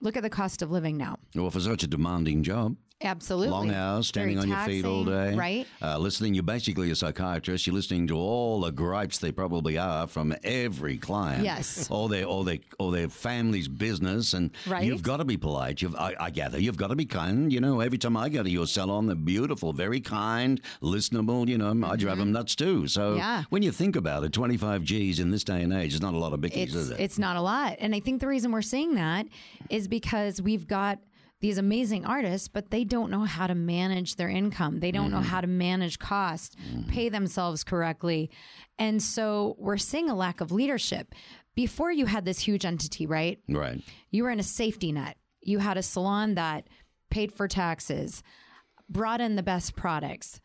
Look 0.00 0.16
at 0.16 0.22
the 0.22 0.30
cost 0.30 0.62
of 0.62 0.70
living 0.70 0.96
now. 0.96 1.18
Well, 1.34 1.50
for 1.50 1.60
such 1.60 1.82
a 1.82 1.86
demanding 1.86 2.42
job, 2.42 2.76
Absolutely. 3.02 3.48
long 3.50 3.70
hours, 3.72 4.08
standing 4.08 4.36
Very 4.38 4.52
on 4.52 4.58
your 4.58 4.66
feet 4.66 4.84
all 4.84 5.04
day, 5.04 5.34
Right. 5.34 5.66
Uh, 5.80 5.96
listening, 5.98 6.34
you're 6.34 6.42
basically 6.42 6.90
a 6.90 6.94
psychiatrist. 6.96 7.66
You're 7.66 7.74
listening 7.74 8.06
to 8.08 8.16
all 8.16 8.60
the 8.60 8.70
gripes 8.70 9.18
they 9.18 9.32
probably 9.32 9.78
are 9.78 10.06
from 10.06 10.34
every 10.44 10.98
client. 10.98 11.42
Yes. 11.44 11.88
All 11.90 12.08
their, 12.08 12.24
all 12.24 12.44
their, 12.44 12.58
all 12.78 12.90
their 12.90 13.08
family's 13.08 13.68
business, 13.68 14.34
and 14.34 14.50
Right. 14.66 14.84
you've 14.84 15.02
got 15.02 15.16
to 15.18 15.24
be 15.24 15.36
polite. 15.36 15.80
You've, 15.82 15.94
I, 15.96 16.14
I 16.20 16.30
gather, 16.30 16.58
you've 16.60 16.76
got 16.76 16.88
to 16.88 16.96
be 16.96 17.06
kind. 17.06 17.52
You 17.52 17.60
know, 17.60 17.80
every 17.80 17.98
time 17.98 18.16
I 18.16 18.28
go 18.28 18.42
to 18.42 18.50
your 18.50 18.66
salon, 18.66 19.06
they're 19.06 19.16
beautiful, 19.16 19.72
very 19.72 20.00
kind, 20.00 20.60
listenable. 20.82 21.48
You 21.48 21.58
know, 21.58 21.86
I 21.86 21.96
drive 21.96 22.18
them 22.18 22.32
nuts 22.32 22.54
too. 22.54 22.86
So 22.86 23.00
Mm-hmm. 23.10 23.18
Yeah. 23.18 23.42
when 23.50 23.62
you 23.62 23.72
think 23.72 23.96
about 23.96 24.24
it, 24.24 24.32
25 24.32 24.82
G's 24.82 25.20
in 25.20 25.30
this 25.30 25.42
day 25.44 25.62
and 25.62 25.72
age 25.72 25.94
is 25.94 26.00
not 26.02 26.14
a 26.14 26.18
lot 26.18 26.32
of 26.32 26.40
bickies, 26.40 26.64
it's 26.64 26.74
is 26.74 26.90
it? 26.90 27.00
it's 27.00 27.18
not 27.18 27.36
a 27.36 27.40
lot 27.40 27.76
and 27.80 27.94
i 27.94 28.00
think 28.00 28.20
the 28.20 28.26
reason 28.26 28.52
we're 28.52 28.62
seeing 28.62 28.94
that 28.94 29.26
is 29.68 29.88
because 29.88 30.40
we've 30.42 30.66
got 30.66 30.98
these 31.40 31.58
amazing 31.58 32.04
artists 32.04 32.48
but 32.48 32.70
they 32.70 32.84
don't 32.84 33.10
know 33.10 33.24
how 33.24 33.46
to 33.46 33.54
manage 33.54 34.16
their 34.16 34.28
income 34.28 34.80
they 34.80 34.90
don't 34.90 35.10
know 35.10 35.18
mm-hmm. 35.18 35.26
how 35.26 35.40
to 35.40 35.46
manage 35.46 35.98
costs 35.98 36.54
mm-hmm. 36.56 36.88
pay 36.90 37.08
themselves 37.08 37.64
correctly 37.64 38.30
and 38.78 39.02
so 39.02 39.56
we're 39.58 39.76
seeing 39.76 40.08
a 40.08 40.14
lack 40.14 40.40
of 40.40 40.52
leadership 40.52 41.14
before 41.54 41.92
you 41.92 42.06
had 42.06 42.24
this 42.24 42.40
huge 42.40 42.64
entity 42.64 43.06
right 43.06 43.38
right. 43.48 43.82
you 44.10 44.22
were 44.22 44.30
in 44.30 44.40
a 44.40 44.44
safety 44.44 44.92
net. 44.92 45.16
You 45.42 45.58
had 45.58 45.76
a 45.76 45.82
salon 45.82 46.34
that 46.34 46.68
paid 47.10 47.32
for 47.32 47.48
taxes, 47.48 48.22
brought 48.88 49.20
in 49.20 49.36
the 49.36 49.42
best 49.42 49.76
products. 49.76 50.40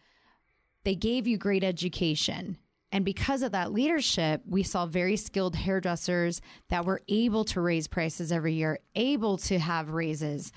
They 0.84 0.96
gave 0.96 1.28
you 1.28 1.38
great 1.38 1.64
education. 1.64 2.58
And 2.92 3.04
because 3.04 3.42
of 3.42 3.52
that 3.52 3.74
leadership, 3.74 4.42
we 4.48 4.64
saw 4.64 4.86
very 4.86 5.18
skilled 5.18 5.56
hairdressers 5.56 6.42
that 6.70 6.86
were 6.86 7.02
able 7.10 7.44
to 7.46 7.60
raise 7.60 7.88
prices 7.88 8.32
every 8.32 8.54
year, 8.54 8.80
able 8.96 9.38
to 9.38 9.60
have 9.60 9.90
raises. 9.90 10.52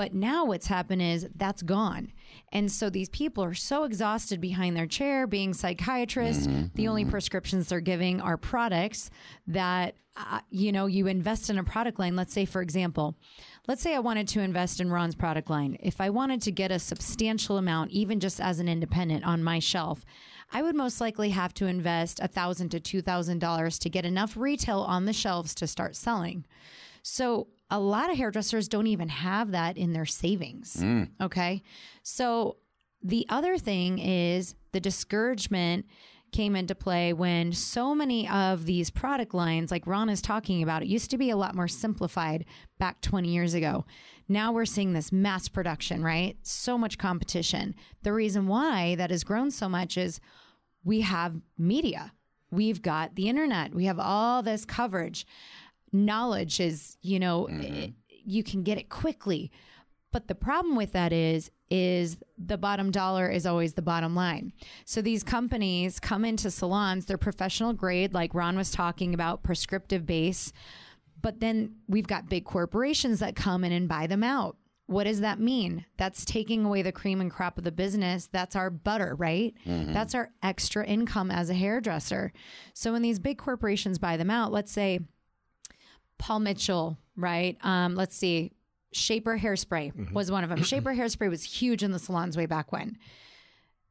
But 0.00 0.14
now 0.14 0.46
what's 0.46 0.68
happened 0.68 1.02
is 1.02 1.28
that's 1.36 1.60
gone. 1.60 2.12
And 2.52 2.72
so 2.72 2.88
these 2.88 3.10
people 3.10 3.44
are 3.44 3.52
so 3.52 3.84
exhausted 3.84 4.40
behind 4.40 4.74
their 4.74 4.86
chair 4.86 5.26
being 5.26 5.52
psychiatrists. 5.52 6.48
The 6.74 6.88
only 6.88 7.04
prescriptions 7.04 7.68
they're 7.68 7.80
giving 7.82 8.18
are 8.18 8.38
products 8.38 9.10
that, 9.48 9.96
uh, 10.16 10.40
you 10.48 10.72
know, 10.72 10.86
you 10.86 11.06
invest 11.06 11.50
in 11.50 11.58
a 11.58 11.64
product 11.64 11.98
line. 11.98 12.16
Let's 12.16 12.32
say, 12.32 12.46
for 12.46 12.62
example, 12.62 13.14
let's 13.68 13.82
say 13.82 13.94
I 13.94 13.98
wanted 13.98 14.26
to 14.28 14.40
invest 14.40 14.80
in 14.80 14.90
Ron's 14.90 15.14
product 15.14 15.50
line. 15.50 15.76
If 15.80 16.00
I 16.00 16.08
wanted 16.08 16.40
to 16.44 16.50
get 16.50 16.72
a 16.72 16.78
substantial 16.78 17.58
amount, 17.58 17.90
even 17.90 18.20
just 18.20 18.40
as 18.40 18.58
an 18.58 18.70
independent 18.70 19.26
on 19.26 19.44
my 19.44 19.58
shelf, 19.58 20.02
I 20.50 20.62
would 20.62 20.76
most 20.76 21.02
likely 21.02 21.28
have 21.28 21.52
to 21.54 21.66
invest 21.66 22.20
a 22.20 22.26
thousand 22.26 22.70
to 22.70 22.80
two 22.80 23.02
thousand 23.02 23.40
dollars 23.40 23.78
to 23.80 23.90
get 23.90 24.06
enough 24.06 24.34
retail 24.34 24.80
on 24.80 25.04
the 25.04 25.12
shelves 25.12 25.54
to 25.56 25.66
start 25.66 25.94
selling. 25.94 26.46
So 27.02 27.48
a 27.70 27.78
lot 27.78 28.10
of 28.10 28.16
hairdressers 28.16 28.68
don't 28.68 28.86
even 28.86 29.08
have 29.08 29.52
that 29.52 29.76
in 29.76 29.92
their 29.92 30.06
savings. 30.06 30.76
Mm. 30.78 31.10
Okay. 31.20 31.62
So 32.02 32.56
the 33.02 33.26
other 33.28 33.58
thing 33.58 33.98
is 33.98 34.54
the 34.72 34.80
discouragement 34.80 35.86
came 36.32 36.54
into 36.54 36.74
play 36.74 37.12
when 37.12 37.52
so 37.52 37.94
many 37.94 38.28
of 38.28 38.64
these 38.66 38.90
product 38.90 39.34
lines, 39.34 39.70
like 39.70 39.86
Ron 39.86 40.08
is 40.08 40.22
talking 40.22 40.62
about, 40.62 40.82
it 40.82 40.88
used 40.88 41.10
to 41.10 41.18
be 41.18 41.30
a 41.30 41.36
lot 41.36 41.54
more 41.54 41.68
simplified 41.68 42.44
back 42.78 43.00
20 43.00 43.28
years 43.28 43.54
ago. 43.54 43.84
Now 44.28 44.52
we're 44.52 44.64
seeing 44.64 44.92
this 44.92 45.10
mass 45.10 45.48
production, 45.48 46.04
right? 46.04 46.36
So 46.42 46.78
much 46.78 46.98
competition. 46.98 47.74
The 48.02 48.12
reason 48.12 48.46
why 48.46 48.94
that 48.94 49.10
has 49.10 49.24
grown 49.24 49.50
so 49.50 49.68
much 49.68 49.96
is 49.96 50.20
we 50.84 51.00
have 51.00 51.40
media. 51.58 52.12
We've 52.50 52.80
got 52.80 53.16
the 53.16 53.28
internet. 53.28 53.74
We 53.74 53.86
have 53.86 53.98
all 53.98 54.42
this 54.42 54.64
coverage. 54.64 55.26
Knowledge 55.92 56.60
is, 56.60 56.96
you 57.02 57.18
know, 57.18 57.46
it- 57.46 57.94
you 58.24 58.42
can 58.42 58.62
get 58.62 58.78
it 58.78 58.88
quickly. 58.88 59.50
But 60.12 60.28
the 60.28 60.34
problem 60.34 60.76
with 60.76 60.92
that 60.92 61.12
is 61.12 61.50
is 61.72 62.18
the 62.36 62.58
bottom 62.58 62.90
dollar 62.90 63.28
is 63.28 63.46
always 63.46 63.74
the 63.74 63.82
bottom 63.82 64.12
line. 64.16 64.52
So 64.84 65.00
these 65.00 65.22
companies 65.22 66.00
come 66.00 66.24
into 66.24 66.50
salons, 66.50 67.06
they're 67.06 67.16
professional 67.16 67.72
grade 67.74 68.12
like 68.12 68.34
Ron 68.34 68.56
was 68.56 68.72
talking 68.72 69.14
about 69.14 69.44
prescriptive 69.44 70.04
base, 70.04 70.52
but 71.22 71.38
then 71.38 71.76
we've 71.86 72.08
got 72.08 72.28
big 72.28 72.44
corporations 72.44 73.20
that 73.20 73.36
come 73.36 73.62
in 73.62 73.70
and 73.70 73.88
buy 73.88 74.08
them 74.08 74.24
out. 74.24 74.56
What 74.86 75.04
does 75.04 75.20
that 75.20 75.38
mean? 75.38 75.84
That's 75.96 76.24
taking 76.24 76.64
away 76.64 76.82
the 76.82 76.90
cream 76.90 77.20
and 77.20 77.30
crop 77.30 77.56
of 77.56 77.62
the 77.62 77.70
business. 77.70 78.28
That's 78.32 78.56
our 78.56 78.68
butter, 78.70 79.14
right? 79.14 79.54
Mm-hmm. 79.64 79.92
That's 79.92 80.16
our 80.16 80.30
extra 80.42 80.84
income 80.84 81.30
as 81.30 81.50
a 81.50 81.54
hairdresser. 81.54 82.32
So 82.74 82.90
when 82.92 83.02
these 83.02 83.20
big 83.20 83.38
corporations 83.38 83.98
buy 84.00 84.16
them 84.16 84.30
out, 84.30 84.50
let's 84.50 84.72
say 84.72 84.98
Paul 86.20 86.40
Mitchell, 86.40 86.98
right? 87.16 87.56
Um, 87.62 87.94
let's 87.96 88.14
see, 88.14 88.52
Shaper 88.92 89.38
Hairspray 89.38 90.12
was 90.12 90.30
one 90.30 90.44
of 90.44 90.50
them. 90.50 90.62
Shaper 90.62 90.92
Hairspray 90.92 91.30
was 91.30 91.42
huge 91.42 91.82
in 91.82 91.92
the 91.92 91.98
salons 91.98 92.36
way 92.36 92.46
back 92.46 92.72
when. 92.72 92.98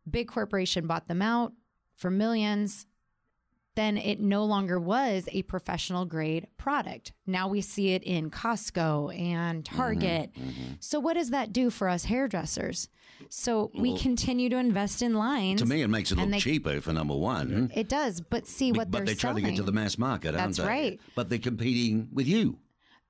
Big 0.10 0.28
corporation 0.28 0.88
bought 0.88 1.08
them 1.08 1.22
out 1.22 1.54
for 1.96 2.12
millions. 2.12 2.86
Then 3.80 3.96
it 3.96 4.20
no 4.20 4.44
longer 4.44 4.78
was 4.78 5.30
a 5.32 5.44
professional 5.44 6.04
grade 6.04 6.48
product. 6.58 7.14
Now 7.26 7.48
we 7.48 7.62
see 7.62 7.94
it 7.94 8.04
in 8.04 8.30
Costco 8.30 9.18
and 9.18 9.64
mm-hmm, 9.64 9.78
Target. 9.78 10.34
Mm-hmm. 10.34 10.74
So, 10.82 11.00
what 11.00 11.14
does 11.14 11.30
that 11.30 11.54
do 11.54 11.70
for 11.70 11.88
us 11.88 12.04
hairdressers? 12.04 12.90
So, 13.30 13.72
we 13.74 13.98
continue 13.98 14.50
to 14.50 14.58
invest 14.58 15.02
in 15.02 15.14
lines. 15.14 15.62
To 15.62 15.66
me, 15.66 15.82
it 15.82 15.88
makes 15.88 16.12
it 16.12 16.18
look 16.18 16.30
they- 16.30 16.40
cheaper 16.40 16.82
for 16.82 16.92
number 16.92 17.16
one. 17.16 17.72
It 17.74 17.88
does, 17.88 18.20
but 18.20 18.48
see 18.48 18.74
what 18.74 18.92
but 18.92 18.98
they're 18.98 19.02
But 19.06 19.08
they 19.08 19.16
try 19.16 19.30
selling. 19.30 19.46
to 19.46 19.52
get 19.52 19.58
to 19.60 19.64
the 19.64 19.72
mass 19.72 19.98
market, 19.98 20.36
aren't 20.36 20.58
That's 20.58 20.60
right. 20.60 21.00
But 21.16 21.30
they're 21.30 21.40
competing 21.40 22.10
with 22.12 22.28
you. 22.28 22.60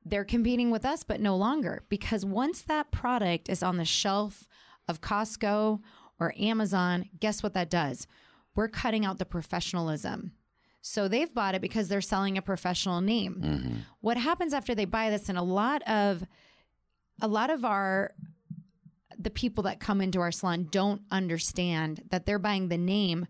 they're 0.05 0.23
competing 0.23 0.69
with 0.69 0.85
us, 0.85 1.01
but 1.03 1.19
no 1.19 1.35
longer 1.35 1.81
because 1.89 2.23
once 2.23 2.61
that 2.61 2.91
product 2.91 3.49
is 3.49 3.63
on 3.63 3.77
the 3.77 3.85
shelf 3.85 4.47
of 4.88 5.01
Costco 5.01 5.81
or 6.19 6.35
Amazon, 6.38 7.09
guess 7.19 7.41
what 7.41 7.55
that 7.55 7.71
does? 7.71 8.05
We're 8.53 8.67
cutting 8.67 9.03
out 9.03 9.17
the 9.17 9.25
professionalism. 9.25 10.33
So 10.81 11.07
they've 11.07 11.33
bought 11.33 11.55
it 11.55 11.62
because 11.62 11.88
they're 11.88 12.01
selling 12.01 12.38
a 12.38 12.41
professional 12.41 13.01
name. 13.01 13.41
Mm-hmm. 13.43 13.75
What 14.01 14.17
happens 14.17 14.53
after 14.53 14.74
they 14.74 14.86
buy 14.86 15.09
this, 15.09 15.29
and 15.29 15.38
a 15.38 15.43
lot 15.43 15.81
of 15.83 16.24
a 17.21 17.27
lot 17.27 17.50
of 17.50 17.65
our 17.65 18.13
the 19.17 19.29
people 19.29 19.63
that 19.63 19.81
come 19.81 20.00
into 20.00 20.21
our 20.21 20.31
salon 20.31 20.67
don't 20.71 21.01
understand 21.12 22.03
that 22.09 22.25
they're 22.25 22.39
buying 22.39 22.69
the 22.69 22.77
name, 22.77 23.27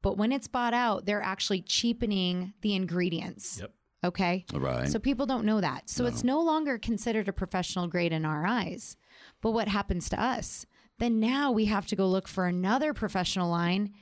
but 0.00 0.16
when 0.16 0.32
it's 0.32 0.48
bought 0.48 0.72
out, 0.72 1.04
they're 1.04 1.22
actually 1.22 1.60
cheapening 1.60 2.54
the 2.62 2.74
ingredients. 2.74 3.58
Yep. 3.60 3.72
Okay. 4.02 4.46
Right. 4.54 4.88
So 4.88 4.98
people 4.98 5.26
don't 5.26 5.44
know 5.44 5.60
that. 5.60 5.90
So 5.90 6.06
it's 6.06 6.24
no 6.24 6.40
longer 6.40 6.78
considered 6.78 7.28
a 7.28 7.34
professional 7.34 7.86
grade 7.86 8.12
in 8.12 8.24
our 8.24 8.46
eyes. 8.46 8.96
But 9.42 9.50
what 9.50 9.68
happens 9.68 10.08
to 10.08 10.20
us? 10.20 10.64
Then 10.98 11.20
now 11.20 11.52
we 11.52 11.66
have 11.66 11.86
to 11.88 11.96
go 11.96 12.06
look 12.06 12.26
for 12.26 12.46
another 12.46 12.94
professional 12.94 13.50
line 13.50 13.92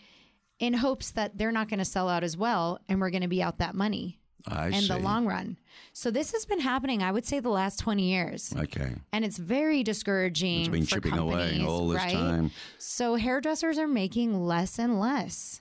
in 0.58 0.74
hopes 0.74 1.10
that 1.12 1.38
they're 1.38 1.52
not 1.52 1.68
going 1.68 1.78
to 1.78 1.84
sell 1.84 2.08
out 2.08 2.24
as 2.24 2.36
well 2.36 2.80
and 2.88 3.00
we're 3.00 3.10
going 3.10 3.22
to 3.22 3.28
be 3.28 3.42
out 3.42 3.58
that 3.58 3.74
money 3.74 4.18
I 4.46 4.68
in 4.68 4.82
see. 4.82 4.88
the 4.88 4.98
long 4.98 5.26
run. 5.26 5.58
So 5.92 6.10
this 6.10 6.32
has 6.32 6.44
been 6.44 6.60
happening, 6.60 7.02
I 7.02 7.12
would 7.12 7.26
say, 7.26 7.40
the 7.40 7.48
last 7.48 7.78
20 7.80 8.02
years. 8.02 8.54
Okay. 8.56 8.92
And 9.12 9.24
it's 9.24 9.36
very 9.36 9.82
discouraging. 9.82 10.60
It's 10.60 10.68
been 10.68 10.84
for 10.84 10.96
chipping 10.96 11.18
away 11.18 11.38
companies, 11.38 11.66
all 11.66 11.88
this 11.88 12.02
right? 12.02 12.12
time. 12.12 12.50
So 12.78 13.16
hairdressers 13.16 13.78
are 13.78 13.88
making 13.88 14.44
less 14.44 14.78
and 14.78 14.98
less. 15.00 15.60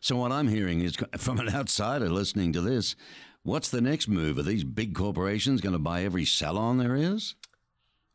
So 0.00 0.16
what 0.16 0.32
I'm 0.32 0.48
hearing 0.48 0.80
is 0.80 0.96
from 1.18 1.40
an 1.40 1.48
outsider 1.54 2.08
listening 2.08 2.52
to 2.54 2.60
this, 2.60 2.96
what's 3.42 3.68
the 3.68 3.80
next 3.80 4.08
move? 4.08 4.38
Are 4.38 4.42
these 4.42 4.64
big 4.64 4.94
corporations 4.94 5.60
going 5.60 5.74
to 5.74 5.78
buy 5.78 6.04
every 6.04 6.24
salon 6.24 6.78
there 6.78 6.96
is? 6.96 7.34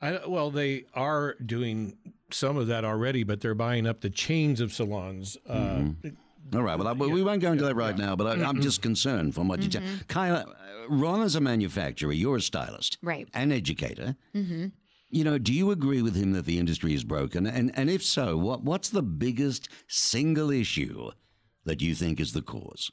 I, 0.02 0.26
well, 0.26 0.50
they 0.50 0.86
are 0.96 1.36
doing 1.46 1.96
some 2.34 2.58
of 2.58 2.68
that 2.68 2.86
already, 2.86 3.24
but 3.24 3.42
they're 3.42 3.56
buying 3.56 3.88
up 3.88 4.02
the 4.02 4.10
chains 4.10 4.60
of 4.60 4.74
salons. 4.74 5.38
Uh, 5.48 5.56
Mm-hmm. 5.56 6.10
All 6.54 6.64
right. 6.64 6.78
Well, 6.78 6.88
I, 6.88 6.94
we 6.94 7.24
won't 7.24 7.42
go 7.42 7.52
into 7.52 7.64
that 7.64 7.76
right 7.76 7.98
now, 7.98 8.16
but 8.16 8.28
I, 8.28 8.44
I'm 8.44 8.62
just 8.62 8.82
concerned 8.82 9.34
from 9.34 9.48
what 9.48 9.62
you 9.62 9.70
tell. 9.70 9.84
Kyla, 10.08 10.40
uh, 10.40 10.46
Ron 10.90 11.22
is 11.22 11.36
a 11.36 11.40
manufacturer. 11.40 12.12
You're 12.12 12.38
a 12.38 12.42
stylist. 12.42 12.98
Right. 13.02 13.30
An 13.34 13.52
educator. 13.52 14.16
Mm-hmm. 14.36 14.68
You 15.12 15.24
know, 15.24 15.38
do 15.38 15.54
you 15.54 15.72
agree 15.72 16.02
with 16.02 16.16
him 16.16 16.34
that 16.34 16.46
the 16.46 16.58
industry 16.58 16.94
is 16.94 17.04
broken? 17.04 17.46
And, 17.46 17.72
and 17.76 17.90
if 17.90 18.04
so, 18.04 18.38
what, 18.38 18.64
what's 18.64 18.90
the 18.90 19.04
biggest 19.04 19.70
single 19.88 20.52
issue 20.52 21.12
that 21.64 21.82
you 21.82 21.96
think 21.96 22.20
is 22.20 22.34
the 22.34 22.42
cause? 22.42 22.92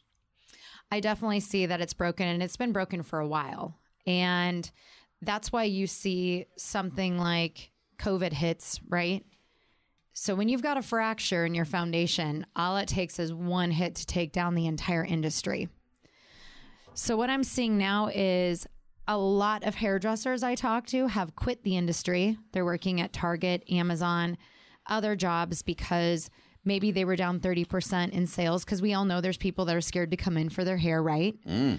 I 0.90 1.00
definitely 1.00 1.40
see 1.40 1.66
that 1.66 1.80
it's 1.80 1.94
broken 1.94 2.28
and 2.28 2.42
it's 2.42 2.56
been 2.56 2.72
broken 2.72 3.02
for 3.02 3.18
a 3.18 3.26
while. 3.28 3.78
And 4.06 4.70
that's 5.22 5.52
why 5.52 5.64
you 5.64 5.86
see 5.86 6.46
something 6.56 7.18
like 7.18 7.70
COVID 7.98 8.32
hits, 8.32 8.80
right? 8.88 9.24
So 10.12 10.34
when 10.34 10.48
you've 10.48 10.62
got 10.62 10.76
a 10.76 10.82
fracture 10.82 11.44
in 11.44 11.54
your 11.54 11.64
foundation, 11.64 12.44
all 12.56 12.76
it 12.76 12.88
takes 12.88 13.18
is 13.18 13.32
one 13.32 13.70
hit 13.70 13.94
to 13.96 14.06
take 14.06 14.32
down 14.32 14.54
the 14.54 14.66
entire 14.66 15.04
industry. 15.04 15.68
So 16.94 17.16
what 17.16 17.30
I'm 17.30 17.44
seeing 17.44 17.78
now 17.78 18.08
is 18.12 18.66
a 19.06 19.16
lot 19.16 19.64
of 19.64 19.76
hairdressers 19.76 20.42
I 20.42 20.56
talk 20.56 20.86
to 20.88 21.06
have 21.06 21.36
quit 21.36 21.62
the 21.62 21.76
industry. 21.76 22.36
They're 22.52 22.64
working 22.64 23.00
at 23.00 23.12
Target, 23.12 23.62
Amazon, 23.70 24.36
other 24.86 25.14
jobs 25.14 25.62
because 25.62 26.30
maybe 26.64 26.90
they 26.90 27.04
were 27.04 27.14
down 27.14 27.38
30% 27.38 28.10
in 28.10 28.26
sales 28.26 28.64
because 28.64 28.82
we 28.82 28.94
all 28.94 29.04
know 29.04 29.20
there's 29.20 29.36
people 29.36 29.64
that 29.66 29.76
are 29.76 29.80
scared 29.80 30.10
to 30.10 30.16
come 30.16 30.36
in 30.36 30.48
for 30.48 30.64
their 30.64 30.78
hair, 30.78 31.00
right? 31.00 31.36
Mm. 31.46 31.78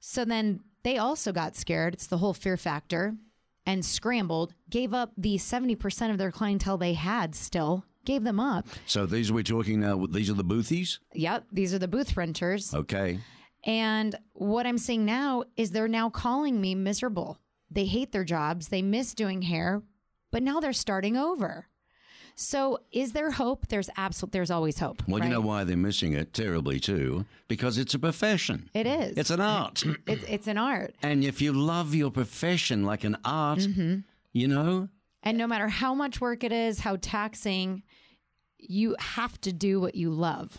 So 0.00 0.24
then 0.24 0.60
they 0.82 0.98
also 0.98 1.30
got 1.32 1.54
scared. 1.54 1.94
It's 1.94 2.08
the 2.08 2.18
whole 2.18 2.34
fear 2.34 2.56
factor 2.56 3.14
and 3.66 3.84
scrambled, 3.84 4.54
gave 4.70 4.94
up 4.94 5.10
the 5.18 5.36
70% 5.36 6.10
of 6.10 6.18
their 6.18 6.30
clientele 6.30 6.78
they 6.78 6.94
had 6.94 7.34
still, 7.34 7.84
gave 8.04 8.22
them 8.22 8.40
up. 8.40 8.66
So 8.86 9.04
these 9.04 9.30
we're 9.30 9.42
talking 9.42 9.80
now, 9.80 10.06
these 10.06 10.30
are 10.30 10.34
the 10.34 10.44
boothies? 10.44 11.00
Yep, 11.12 11.46
these 11.52 11.74
are 11.74 11.78
the 11.78 11.88
booth 11.88 12.16
renters. 12.16 12.72
Okay. 12.72 13.18
And 13.64 14.14
what 14.32 14.66
I'm 14.66 14.78
seeing 14.78 15.04
now 15.04 15.42
is 15.56 15.72
they're 15.72 15.88
now 15.88 16.08
calling 16.08 16.60
me 16.60 16.74
miserable. 16.74 17.38
They 17.70 17.86
hate 17.86 18.12
their 18.12 18.24
jobs, 18.24 18.68
they 18.68 18.80
miss 18.80 19.12
doing 19.12 19.42
hair, 19.42 19.82
but 20.30 20.42
now 20.42 20.60
they're 20.60 20.72
starting 20.72 21.16
over. 21.16 21.66
So 22.38 22.80
is 22.92 23.12
there 23.12 23.30
hope? 23.30 23.68
There's 23.68 23.88
absolute 23.96 24.32
there's 24.32 24.50
always 24.50 24.78
hope. 24.78 25.02
Well, 25.08 25.22
you 25.24 25.30
know 25.30 25.40
why 25.40 25.64
they're 25.64 25.76
missing 25.76 26.12
it 26.12 26.34
terribly 26.34 26.78
too? 26.78 27.24
Because 27.48 27.78
it's 27.78 27.94
a 27.94 27.98
profession. 27.98 28.68
It 28.74 28.86
is. 28.86 29.16
It's 29.16 29.30
an 29.30 29.40
art. 29.40 29.82
it's 30.06 30.22
it's 30.28 30.46
an 30.46 30.58
art. 30.58 30.94
and 31.02 31.24
if 31.24 31.40
you 31.40 31.52
love 31.54 31.94
your 31.94 32.10
profession 32.10 32.84
like 32.84 33.04
an 33.04 33.16
art, 33.24 33.60
Mm-hmm. 33.60 34.00
you 34.32 34.48
know, 34.48 34.88
And 35.22 35.38
no 35.38 35.46
matter 35.46 35.68
how 35.68 35.94
much 35.94 36.20
work 36.20 36.44
it 36.44 36.52
is, 36.52 36.80
how 36.80 36.96
taxing, 37.00 37.82
you 38.58 38.96
have 39.00 39.40
to 39.40 39.52
do 39.52 39.80
what 39.80 39.94
you 39.94 40.10
love, 40.10 40.58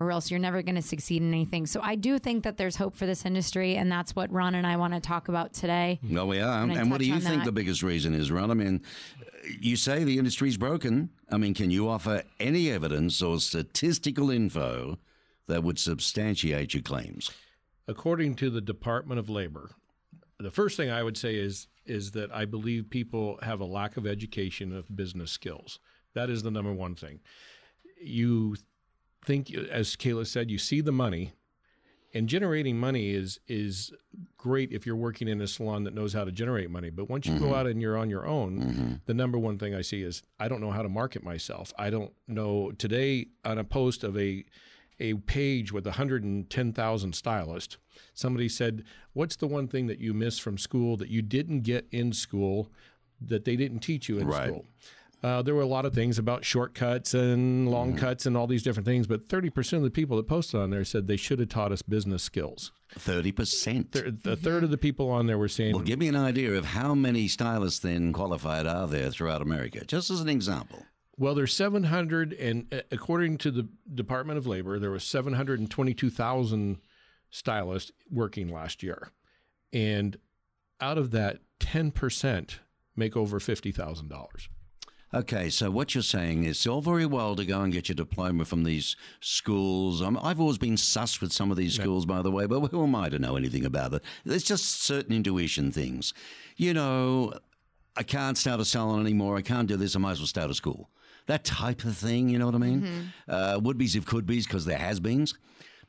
or 0.00 0.10
else 0.10 0.30
you're 0.30 0.40
never 0.40 0.62
going 0.62 0.74
to 0.74 0.82
succeed 0.82 1.22
in 1.22 1.28
anything. 1.28 1.66
So 1.66 1.80
I 1.82 1.94
do 1.94 2.18
think 2.18 2.44
that 2.44 2.56
there's 2.56 2.76
hope 2.76 2.96
for 2.96 3.06
this 3.06 3.24
industry, 3.24 3.76
and 3.76 3.92
that's 3.92 4.16
what 4.16 4.32
Ron 4.32 4.54
and 4.54 4.66
I 4.66 4.76
want 4.76 4.94
to 4.94 5.00
talk 5.00 5.28
about 5.28 5.52
today. 5.52 6.00
well, 6.02 6.26
we 6.26 6.40
are. 6.40 6.62
And 6.62 6.90
what 6.90 7.00
do 7.00 7.06
you 7.06 7.20
think 7.20 7.40
that? 7.40 7.44
the 7.44 7.52
biggest 7.52 7.82
reason 7.82 8.14
is, 8.14 8.30
Ron? 8.30 8.50
I 8.50 8.54
mean, 8.54 8.82
you 9.60 9.76
say 9.76 10.04
the 10.04 10.18
industry's 10.18 10.56
broken. 10.56 11.10
I 11.30 11.36
mean, 11.36 11.54
can 11.54 11.70
you 11.70 11.88
offer 11.88 12.22
any 12.38 12.70
evidence 12.70 13.22
or 13.22 13.38
statistical 13.40 14.30
info 14.30 14.98
that 15.46 15.62
would 15.62 15.78
substantiate 15.78 16.74
your 16.74 16.82
claims? 16.82 17.30
according 17.90 18.36
to 18.36 18.50
the 18.50 18.60
Department 18.60 19.18
of 19.18 19.28
Labor, 19.28 19.72
the 20.38 20.50
first 20.50 20.76
thing 20.76 20.90
I 20.90 21.02
would 21.02 21.18
say 21.18 21.34
is 21.34 21.66
is 21.84 22.12
that 22.12 22.32
I 22.32 22.44
believe 22.44 22.88
people 22.88 23.38
have 23.42 23.58
a 23.60 23.64
lack 23.64 23.96
of 23.96 24.06
education 24.06 24.72
of 24.72 24.94
business 24.94 25.32
skills. 25.32 25.80
That 26.14 26.30
is 26.30 26.44
the 26.44 26.50
number 26.50 26.72
one 26.72 26.94
thing. 26.94 27.18
You 28.00 28.56
think, 29.24 29.54
as 29.54 29.96
Kayla 29.96 30.26
said, 30.26 30.50
you 30.50 30.58
see 30.58 30.80
the 30.80 30.92
money, 30.92 31.32
and 32.12 32.28
generating 32.28 32.78
money 32.78 33.10
is 33.10 33.38
is 33.46 33.92
great 34.36 34.72
if 34.72 34.86
you're 34.86 34.96
working 34.96 35.28
in 35.28 35.40
a 35.40 35.46
salon 35.46 35.84
that 35.84 35.94
knows 35.94 36.12
how 36.12 36.24
to 36.24 36.32
generate 36.32 36.70
money. 36.70 36.90
But 36.90 37.08
once 37.08 37.26
you 37.26 37.38
go 37.38 37.46
mm-hmm. 37.46 37.54
out 37.54 37.66
and 37.66 37.80
you're 37.80 37.96
on 37.96 38.10
your 38.10 38.26
own, 38.26 38.58
mm-hmm. 38.58 38.92
the 39.06 39.14
number 39.14 39.38
one 39.38 39.58
thing 39.58 39.74
I 39.74 39.82
see 39.82 40.02
is 40.02 40.22
I 40.38 40.48
don't 40.48 40.60
know 40.60 40.70
how 40.70 40.82
to 40.82 40.88
market 40.88 41.22
myself. 41.22 41.72
I 41.78 41.90
don't 41.90 42.12
know 42.26 42.72
today 42.72 43.28
on 43.44 43.58
a 43.58 43.64
post 43.64 44.02
of 44.02 44.18
a 44.18 44.44
a 45.02 45.14
page 45.14 45.72
with 45.72 45.86
110,000 45.86 47.14
stylists. 47.14 47.78
Somebody 48.12 48.48
said, 48.48 48.84
"What's 49.14 49.36
the 49.36 49.46
one 49.46 49.66
thing 49.66 49.86
that 49.86 49.98
you 49.98 50.12
miss 50.12 50.38
from 50.38 50.58
school 50.58 50.96
that 50.98 51.08
you 51.08 51.22
didn't 51.22 51.62
get 51.62 51.86
in 51.90 52.12
school 52.12 52.70
that 53.20 53.44
they 53.44 53.56
didn't 53.56 53.80
teach 53.80 54.08
you 54.08 54.18
in 54.18 54.26
Right. 54.26 54.48
school?" 54.48 54.66
Uh, 55.22 55.42
there 55.42 55.54
were 55.54 55.60
a 55.60 55.66
lot 55.66 55.84
of 55.84 55.92
things 55.94 56.18
about 56.18 56.44
shortcuts 56.46 57.12
and 57.12 57.68
long 57.70 57.94
cuts 57.94 58.24
and 58.24 58.36
all 58.36 58.46
these 58.46 58.62
different 58.62 58.86
things, 58.86 59.06
but 59.06 59.28
30% 59.28 59.74
of 59.74 59.82
the 59.82 59.90
people 59.90 60.16
that 60.16 60.26
posted 60.26 60.58
on 60.58 60.70
there 60.70 60.82
said 60.84 61.06
they 61.06 61.16
should 61.16 61.38
have 61.40 61.50
taught 61.50 61.72
us 61.72 61.82
business 61.82 62.22
skills. 62.22 62.72
30%. 62.98 63.92
Thir- 63.92 64.30
A 64.30 64.36
third 64.36 64.64
of 64.64 64.70
the 64.70 64.78
people 64.78 65.10
on 65.10 65.26
there 65.26 65.36
were 65.36 65.46
saying, 65.48 65.74
Well, 65.74 65.84
give 65.84 65.98
me 65.98 66.08
an 66.08 66.16
idea 66.16 66.54
of 66.54 66.64
how 66.64 66.94
many 66.94 67.28
stylists 67.28 67.80
then 67.80 68.12
qualified 68.14 68.66
are 68.66 68.86
there 68.86 69.10
throughout 69.10 69.42
America, 69.42 69.84
just 69.84 70.10
as 70.10 70.20
an 70.20 70.28
example. 70.30 70.84
Well, 71.18 71.34
there's 71.34 71.52
700, 71.54 72.32
and 72.32 72.72
uh, 72.72 72.80
according 72.90 73.36
to 73.38 73.50
the 73.50 73.68
Department 73.94 74.38
of 74.38 74.46
Labor, 74.46 74.78
there 74.78 74.90
was 74.90 75.04
722,000 75.04 76.78
stylists 77.30 77.92
working 78.10 78.48
last 78.48 78.82
year, 78.82 79.10
and 79.72 80.16
out 80.80 80.96
of 80.98 81.10
that, 81.10 81.40
10% 81.60 82.58
make 82.96 83.16
over 83.16 83.38
fifty 83.38 83.70
thousand 83.70 84.08
dollars. 84.08 84.48
Okay, 85.12 85.50
so 85.50 85.72
what 85.72 85.92
you're 85.92 86.02
saying 86.02 86.44
is 86.44 86.50
it's 86.58 86.66
all 86.68 86.80
very 86.80 87.04
well 87.04 87.34
to 87.34 87.44
go 87.44 87.62
and 87.62 87.72
get 87.72 87.88
your 87.88 87.96
diploma 87.96 88.44
from 88.44 88.62
these 88.62 88.94
schools. 89.18 90.00
Um, 90.00 90.16
I've 90.22 90.40
always 90.40 90.58
been 90.58 90.76
sus 90.76 91.20
with 91.20 91.32
some 91.32 91.50
of 91.50 91.56
these 91.56 91.74
schools, 91.74 92.06
by 92.06 92.22
the 92.22 92.30
way, 92.30 92.46
but 92.46 92.60
who 92.68 92.84
am 92.84 92.94
I 92.94 93.08
to 93.08 93.18
know 93.18 93.34
anything 93.34 93.64
about 93.64 93.92
it? 93.92 94.04
There's 94.24 94.44
just 94.44 94.82
certain 94.82 95.12
intuition 95.12 95.72
things. 95.72 96.14
You 96.56 96.74
know, 96.74 97.32
I 97.96 98.04
can't 98.04 98.38
start 98.38 98.60
a 98.60 98.64
salon 98.64 99.00
anymore. 99.00 99.36
I 99.36 99.42
can't 99.42 99.66
do 99.66 99.76
this. 99.76 99.96
I 99.96 99.98
might 99.98 100.12
as 100.12 100.20
well 100.20 100.28
start 100.28 100.48
a 100.48 100.54
school. 100.54 100.90
That 101.26 101.42
type 101.42 101.84
of 101.84 101.96
thing, 101.96 102.28
you 102.28 102.38
know 102.38 102.46
what 102.46 102.54
I 102.54 102.58
mean? 102.58 103.12
Uh, 103.28 103.58
would 103.60 103.78
be's 103.78 103.96
if 103.96 104.06
could 104.06 104.26
be's 104.26 104.46
because 104.46 104.64
there 104.64 104.78
has 104.78 105.00
beens. 105.00 105.34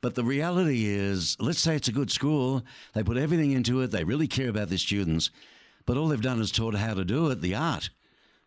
But 0.01 0.15
the 0.15 0.23
reality 0.23 0.85
is, 0.87 1.37
let's 1.39 1.59
say 1.59 1.75
it's 1.75 1.87
a 1.87 1.91
good 1.91 2.09
school. 2.09 2.63
They 2.93 3.03
put 3.03 3.17
everything 3.17 3.51
into 3.51 3.81
it. 3.81 3.91
They 3.91 4.03
really 4.03 4.27
care 4.27 4.49
about 4.49 4.69
their 4.69 4.79
students. 4.79 5.29
But 5.85 5.97
all 5.97 6.07
they've 6.07 6.19
done 6.19 6.41
is 6.41 6.51
taught 6.51 6.73
how 6.73 6.95
to 6.95 7.05
do 7.05 7.29
it, 7.29 7.41
the 7.41 7.53
art. 7.53 7.91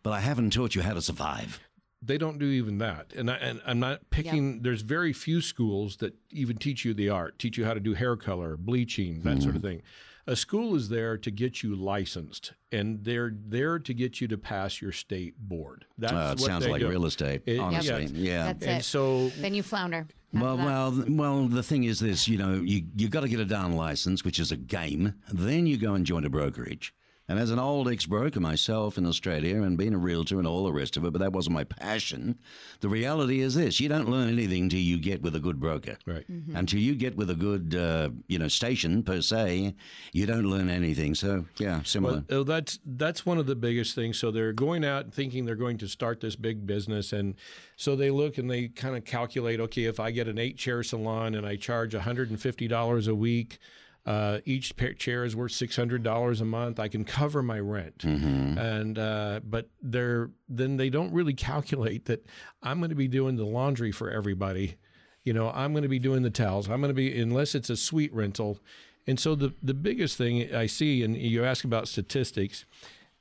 But 0.05 0.13
I 0.13 0.19
haven't 0.19 0.51
taught 0.53 0.75
you 0.75 0.83
how 0.83 0.93
to 0.93 1.01
survive. 1.01 1.59
They 1.99 2.19
don't 2.19 2.37
do 2.37 2.45
even 2.45 2.77
that, 2.77 3.11
and, 3.17 3.31
I, 3.31 3.37
and 3.37 3.59
I'm 3.65 3.79
not 3.79 4.07
picking. 4.11 4.61
There's 4.61 4.83
very 4.83 5.11
few 5.13 5.41
schools 5.41 5.97
that 5.97 6.13
even 6.29 6.57
teach 6.57 6.85
you 6.85 6.93
the 6.93 7.09
art, 7.09 7.39
teach 7.39 7.57
you 7.57 7.65
how 7.65 7.73
to 7.73 7.79
do 7.79 7.95
hair 7.95 8.15
color, 8.15 8.55
bleaching, 8.55 9.21
that 9.23 9.41
sort 9.41 9.55
of 9.55 9.63
Mm-hmm. 9.63 9.67
thing. 9.67 9.81
A 10.27 10.35
school 10.35 10.75
is 10.75 10.89
there 10.89 11.17
to 11.17 11.31
get 11.31 11.63
you 11.63 11.75
licensed, 11.75 12.53
and 12.71 13.03
they're 13.03 13.31
there 13.35 13.79
to 13.79 13.93
get 13.95 14.21
you 14.21 14.27
to 14.27 14.37
pass 14.37 14.79
your 14.79 14.91
state 14.91 15.39
board. 15.39 15.85
That's 15.97 16.13
Uh, 16.13 16.35
it 16.37 16.41
what 16.41 16.47
sounds 16.47 16.65
they 16.65 16.71
like 16.71 16.81
do. 16.81 16.89
real 16.89 17.05
estate, 17.07 17.41
It- 17.47 17.59
honestly. 17.59 18.05
yeah. 18.05 18.09
Yeah. 18.13 18.43
That's 18.53 18.65
And 18.67 18.79
it. 18.81 18.83
so 18.83 19.29
then 19.41 19.55
you 19.55 19.63
flounder. 19.63 20.05
Well, 20.33 20.57
well, 20.57 21.03
well. 21.07 21.47
The 21.47 21.63
thing 21.63 21.85
is 21.85 21.99
this: 21.99 22.27
you 22.27 22.37
know, 22.37 22.61
you 22.63 22.85
you 22.95 23.09
got 23.09 23.21
to 23.21 23.27
get 23.29 23.39
a 23.39 23.45
darn 23.45 23.71
license, 23.75 24.23
which 24.23 24.37
is 24.39 24.51
a 24.51 24.57
game. 24.57 25.15
Then 25.33 25.65
you 25.65 25.77
go 25.77 25.95
and 25.95 26.05
join 26.05 26.23
a 26.25 26.29
brokerage. 26.29 26.93
And 27.27 27.39
as 27.39 27.49
an 27.49 27.57
old 27.57 27.89
ex-broker 27.89 28.39
myself 28.39 28.99
in 28.99 29.05
Australia, 29.05 29.63
and 29.63 29.77
being 29.77 29.95
a 29.95 29.97
realtor 29.97 30.37
and 30.37 30.45
all 30.45 30.63
the 30.63 30.71
rest 30.71 30.95
of 30.95 31.05
it, 31.05 31.11
but 31.11 31.19
that 31.19 31.33
wasn't 31.33 31.55
my 31.55 31.63
passion. 31.63 32.37
The 32.81 32.89
reality 32.89 33.41
is 33.41 33.55
this: 33.55 33.79
you 33.79 33.89
don't 33.89 34.09
learn 34.09 34.29
anything 34.29 34.69
till 34.69 34.79
you 34.79 34.99
get 34.99 35.23
with 35.23 35.35
a 35.35 35.39
good 35.39 35.59
broker. 35.59 35.97
right. 36.05 36.23
Until 36.53 36.79
you 36.79 36.93
get 36.93 37.17
with 37.17 37.31
a 37.31 37.35
good, 37.35 37.73
uh, 37.73 38.09
you 38.27 38.37
know, 38.37 38.47
station 38.47 39.01
per 39.01 39.21
se, 39.21 39.73
you 40.13 40.25
don't 40.27 40.45
learn 40.45 40.69
anything. 40.69 41.15
So 41.15 41.45
yeah, 41.57 41.81
similar. 41.83 42.23
Well, 42.29 42.41
oh, 42.41 42.43
that's 42.43 42.77
that's 42.85 43.25
one 43.25 43.39
of 43.39 43.47
the 43.47 43.55
biggest 43.55 43.95
things. 43.95 44.19
So 44.19 44.29
they're 44.29 44.53
going 44.53 44.85
out 44.85 45.11
thinking 45.11 45.45
they're 45.45 45.55
going 45.55 45.79
to 45.79 45.87
start 45.87 46.21
this 46.21 46.35
big 46.35 46.67
business, 46.67 47.11
and 47.11 47.33
so 47.75 47.95
they 47.95 48.11
look 48.11 48.37
and 48.37 48.49
they 48.51 48.67
kind 48.67 48.95
of 48.95 49.03
calculate. 49.03 49.59
Okay, 49.59 49.85
if 49.85 49.99
I 49.99 50.11
get 50.11 50.27
an 50.27 50.37
eight 50.37 50.57
chair 50.57 50.83
salon 50.83 51.33
and 51.33 51.45
I 51.45 51.55
charge 51.55 51.95
one 51.95 52.03
hundred 52.03 52.29
and 52.29 52.39
fifty 52.39 52.67
dollars 52.67 53.07
a 53.07 53.15
week. 53.15 53.57
Uh, 54.05 54.39
each 54.45 54.75
pair 54.75 54.93
chair 54.93 55.25
is 55.25 55.35
worth 55.35 55.51
six 55.51 55.75
hundred 55.75 56.03
dollars 56.03 56.39
a 56.39 56.45
month. 56.45 56.79
I 56.79 56.87
can 56.87 57.03
cover 57.03 57.41
my 57.41 57.59
rent, 57.59 58.03
and 58.03 58.99
uh, 58.99 59.39
but 59.43 59.69
they're 59.81 60.29
then 60.47 60.77
they 60.77 60.91
don't 60.91 61.11
really 61.11 61.33
calculate 61.33 62.05
that 62.05 62.23
I'm 62.61 62.77
going 62.79 62.91
to 62.91 62.95
be 62.95 63.07
doing 63.07 63.35
the 63.35 63.45
laundry 63.45 63.91
for 63.91 64.11
everybody. 64.11 64.75
You 65.23 65.33
know, 65.33 65.49
I'm 65.49 65.73
going 65.73 65.81
to 65.81 65.89
be 65.89 65.97
doing 65.97 66.21
the 66.21 66.29
towels. 66.29 66.69
I'm 66.69 66.81
going 66.81 66.91
to 66.91 66.93
be 66.93 67.19
unless 67.19 67.55
it's 67.55 67.71
a 67.71 67.75
suite 67.75 68.13
rental. 68.13 68.59
And 69.07 69.19
so 69.19 69.33
the 69.33 69.53
the 69.63 69.73
biggest 69.73 70.17
thing 70.17 70.53
I 70.53 70.67
see, 70.67 71.03
and 71.03 71.17
you 71.17 71.43
ask 71.43 71.63
about 71.65 71.87
statistics, 71.87 72.65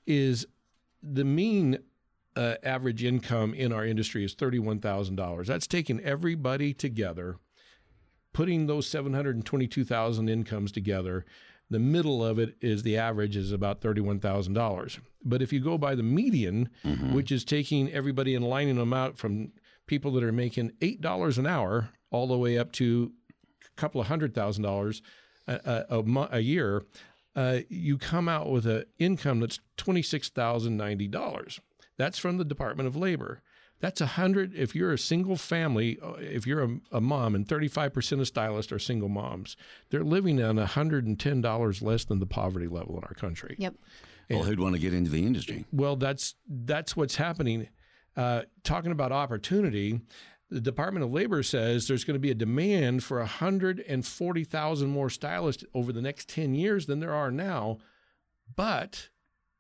is 0.07 0.47
the 1.03 1.25
mean 1.25 1.79
uh, 2.37 2.57
average 2.63 3.05
income 3.05 3.55
in 3.55 3.73
our 3.73 3.87
industry 3.87 4.23
is 4.23 4.35
thirty 4.35 4.59
one 4.59 4.81
thousand 4.81 5.17
dollars. 5.17 5.47
That's 5.47 5.67
taking 5.67 6.01
everybody 6.01 6.75
together, 6.75 7.37
putting 8.35 8.67
those 8.67 8.87
seven 8.87 9.15
hundred 9.15 9.37
and 9.37 9.47
twenty 9.47 9.67
two 9.67 9.85
thousand 9.85 10.29
incomes 10.29 10.71
together, 10.71 11.25
The 11.71 11.79
middle 11.79 12.25
of 12.25 12.39
it 12.39 12.57
is 12.61 12.83
the 12.83 12.99
average 12.99 13.37
is 13.37 13.51
about 13.51 13.81
thirty-one 13.81 14.21
thousand 14.21 14.53
dollars. 14.53 14.99
But 15.25 15.41
if 15.41 15.53
you 15.53 15.61
go 15.61 15.79
by 15.79 15.95
the 15.95 16.03
median, 16.03 16.69
which 17.13 17.33
is 17.33 17.45
taking 17.45 17.91
everybody 17.91 18.35
and 18.35 18.47
lining 18.47 18.77
them 18.77 18.93
out 18.93 19.17
from 19.17 19.53
people 19.87 20.13
that 20.13 20.23
are 20.23 20.33
making 20.33 20.73
eight 20.83 21.01
dollars 21.01 21.39
an 21.39 21.47
hour 21.47 21.91
all 22.11 22.27
the 22.27 22.37
way 22.37 22.59
up 22.59 22.71
to 22.73 23.13
a 23.65 23.81
couple 23.81 24.01
of 24.01 24.09
hundred 24.09 24.35
thousand 24.35 24.63
dollars 24.63 25.01
a, 25.47 25.85
a, 25.89 26.29
a, 26.31 26.41
year, 26.41 26.85
uh, 27.35 27.59
you 27.69 27.99
come 27.99 28.29
out 28.29 28.51
with 28.51 28.67
an 28.67 28.85
income 28.99 29.41
that's 29.41 29.61
twenty 29.77 30.03
six 30.03 30.29
thousand 30.29 30.77
ninety 30.77 31.09
dollars. 31.09 31.61
That's 31.97 32.19
from 32.19 32.37
the 32.37 32.45
Department 32.45 32.87
of 32.87 32.97
Labor. 32.97 33.41
That's 33.81 34.01
a 34.01 34.07
hundred. 34.07 34.55
If 34.55 34.75
you're 34.75 34.93
a 34.93 34.99
single 34.99 35.37
family, 35.37 35.99
uh, 36.03 36.13
if 36.15 36.47
you're 36.47 36.63
a, 36.63 36.81
a 36.93 37.01
mom, 37.01 37.35
and 37.35 37.47
35% 37.47 38.21
of 38.21 38.27
stylists 38.27 38.73
are 38.73 38.79
single 38.79 39.09
moms, 39.09 39.57
they're 39.91 40.05
living 40.05 40.43
on 40.43 40.57
$110 40.57 41.83
less 41.83 42.05
than 42.05 42.19
the 42.19 42.27
poverty 42.27 42.69
level 42.69 42.97
in 42.97 43.05
our 43.05 43.15
country. 43.15 43.57
Yep. 43.59 43.75
Well, 44.31 44.45
who'd 44.45 44.61
want 44.61 44.75
to 44.75 44.81
get 44.81 44.95
into 44.95 45.11
the 45.11 45.25
industry? 45.25 45.67
Well, 45.71 45.97
that's 45.97 46.35
that's 46.49 46.97
what's 46.97 47.17
happening. 47.17 47.69
Uh, 48.17 48.43
talking 48.63 48.93
about 48.93 49.13
opportunity, 49.13 50.01
the 50.51 50.61
Department 50.61 51.05
of 51.05 51.13
Labor 51.13 51.43
says 51.43 51.89
there's 51.89 52.05
going 52.05 52.15
to 52.15 52.21
be 52.21 52.31
a 52.31 52.35
demand 52.35 53.03
for 53.03 53.19
140,000 53.19 54.89
more 54.89 55.11
stylists 55.11 55.65
over 55.75 55.93
the 55.93 56.01
next 56.01 56.29
10 56.29 56.55
years 56.55 56.87
than 56.87 57.01
there 57.01 57.13
are 57.13 57.31
now, 57.31 57.79
but 58.55 59.09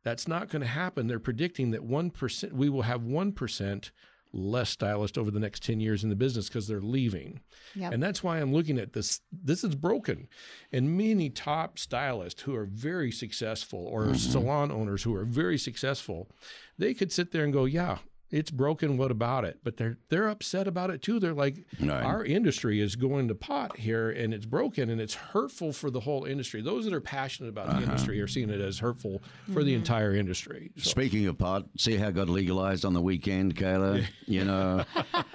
that's 0.04 0.28
not 0.28 0.48
going 0.50 0.62
to 0.62 0.68
happen. 0.68 1.06
They're 1.06 1.18
predicting 1.18 1.70
that 1.72 1.88
1% 1.88 2.52
we 2.52 2.68
will 2.68 2.82
have 2.82 3.00
1% 3.00 3.90
less 4.34 4.70
stylists 4.70 5.16
over 5.16 5.30
the 5.30 5.40
next 5.40 5.62
10 5.62 5.80
years 5.80 6.02
in 6.02 6.10
the 6.10 6.16
business 6.16 6.48
because 6.48 6.66
they're 6.66 6.80
leaving. 6.80 7.40
Yep. 7.74 7.92
And 7.92 8.02
that's 8.02 8.22
why 8.22 8.38
I'm 8.38 8.52
looking 8.52 8.78
at 8.78 8.92
this. 8.92 9.20
This 9.32 9.64
is 9.64 9.74
broken. 9.74 10.28
And 10.72 10.96
many 10.96 11.30
top 11.30 11.78
stylists 11.78 12.42
who 12.42 12.54
are 12.54 12.66
very 12.66 13.12
successful 13.12 13.86
or 13.86 14.06
mm-hmm. 14.06 14.14
salon 14.14 14.72
owners 14.72 15.04
who 15.04 15.14
are 15.14 15.24
very 15.24 15.56
successful, 15.56 16.28
they 16.76 16.94
could 16.94 17.12
sit 17.12 17.30
there 17.30 17.44
and 17.44 17.52
go, 17.52 17.64
yeah, 17.64 17.98
it's 18.34 18.50
broken. 18.50 18.96
What 18.96 19.12
about 19.12 19.44
it? 19.44 19.60
But 19.62 19.76
they're 19.76 19.96
they're 20.08 20.26
upset 20.26 20.66
about 20.66 20.90
it 20.90 21.02
too. 21.02 21.20
They're 21.20 21.32
like, 21.32 21.64
Right. 21.80 22.02
our 22.02 22.24
industry 22.24 22.80
is 22.80 22.96
going 22.96 23.28
to 23.28 23.34
pot 23.34 23.76
here, 23.76 24.10
and 24.10 24.34
it's 24.34 24.44
broken, 24.44 24.90
and 24.90 25.00
it's 25.00 25.14
hurtful 25.14 25.72
for 25.72 25.88
the 25.88 26.00
whole 26.00 26.24
industry. 26.24 26.60
Those 26.60 26.84
that 26.84 26.92
are 26.92 27.00
passionate 27.00 27.48
about 27.48 27.68
the 27.68 27.82
industry 27.84 28.20
are 28.20 28.26
seeing 28.26 28.50
it 28.50 28.60
as 28.60 28.80
hurtful 28.80 29.22
for 29.52 29.62
the 29.62 29.74
entire 29.74 30.14
industry. 30.14 30.72
So, 30.76 30.90
Speaking 30.90 31.26
of 31.28 31.38
pot, 31.38 31.66
see 31.78 31.96
how 31.96 32.08
it 32.08 32.16
got 32.16 32.28
legalized 32.28 32.84
on 32.84 32.92
the 32.92 33.00
weekend, 33.00 33.54
Kayla? 33.54 34.04
You 34.26 34.44
know, 34.44 34.84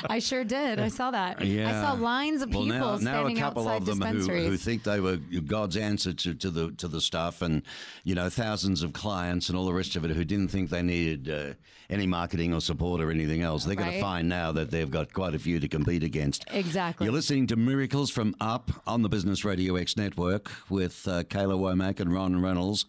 I 0.09 0.19
sure 0.19 0.45
did. 0.45 0.79
I 0.79 0.87
saw 0.87 1.11
that. 1.11 1.43
Yeah. 1.43 1.69
I 1.69 1.81
saw 1.81 2.01
lines 2.01 2.41
of 2.41 2.53
well, 2.53 2.63
people 2.63 2.77
now, 2.79 2.85
now 2.85 2.95
a 2.95 2.99
standing 2.99 3.37
couple 3.37 3.67
outside 3.67 3.77
of 3.77 3.85
them 3.85 4.01
who, 4.07 4.17
dispensaries. 4.17 4.47
who 4.47 4.57
think 4.57 4.83
they 4.83 5.01
were 5.01 5.17
God's 5.17 5.75
answer 5.75 6.13
to, 6.13 6.33
to 6.35 6.49
the 6.49 6.71
to 6.71 6.87
the 6.87 7.01
stuff, 7.01 7.41
and 7.41 7.63
you 8.05 8.15
know, 8.15 8.29
thousands 8.29 8.81
of 8.81 8.93
clients 8.93 9.49
and 9.49 9.57
all 9.57 9.65
the 9.65 9.73
rest 9.73 9.97
of 9.97 10.05
it 10.05 10.11
who 10.11 10.23
didn't 10.23 10.47
think 10.49 10.69
they 10.69 10.81
needed 10.81 11.29
uh, 11.29 11.53
any 11.89 12.07
marketing 12.29 12.53
or 12.53 12.61
support 12.61 13.01
or 13.01 13.09
anything 13.09 13.41
else. 13.41 13.65
They're 13.65 13.75
going 13.75 13.91
to 13.93 13.99
find 14.01 14.29
now 14.29 14.51
that 14.51 14.69
they've 14.69 14.89
got 14.89 15.11
quite 15.13 15.33
a 15.33 15.39
few 15.39 15.59
to 15.59 15.67
compete 15.67 16.03
against. 16.03 16.45
exactly. 16.51 17.05
You're 17.05 17.13
listening 17.13 17.47
to 17.47 17.55
Miracles 17.55 18.11
from 18.11 18.35
Up 18.39 18.69
on 18.85 19.01
the 19.01 19.09
Business 19.09 19.43
Radio 19.43 19.75
X 19.77 19.97
network 19.97 20.51
with 20.69 21.07
uh, 21.07 21.23
Kayla 21.23 21.57
Womack 21.57 21.99
and 21.99 22.13
Ron 22.13 22.39
Reynolds, 22.39 22.85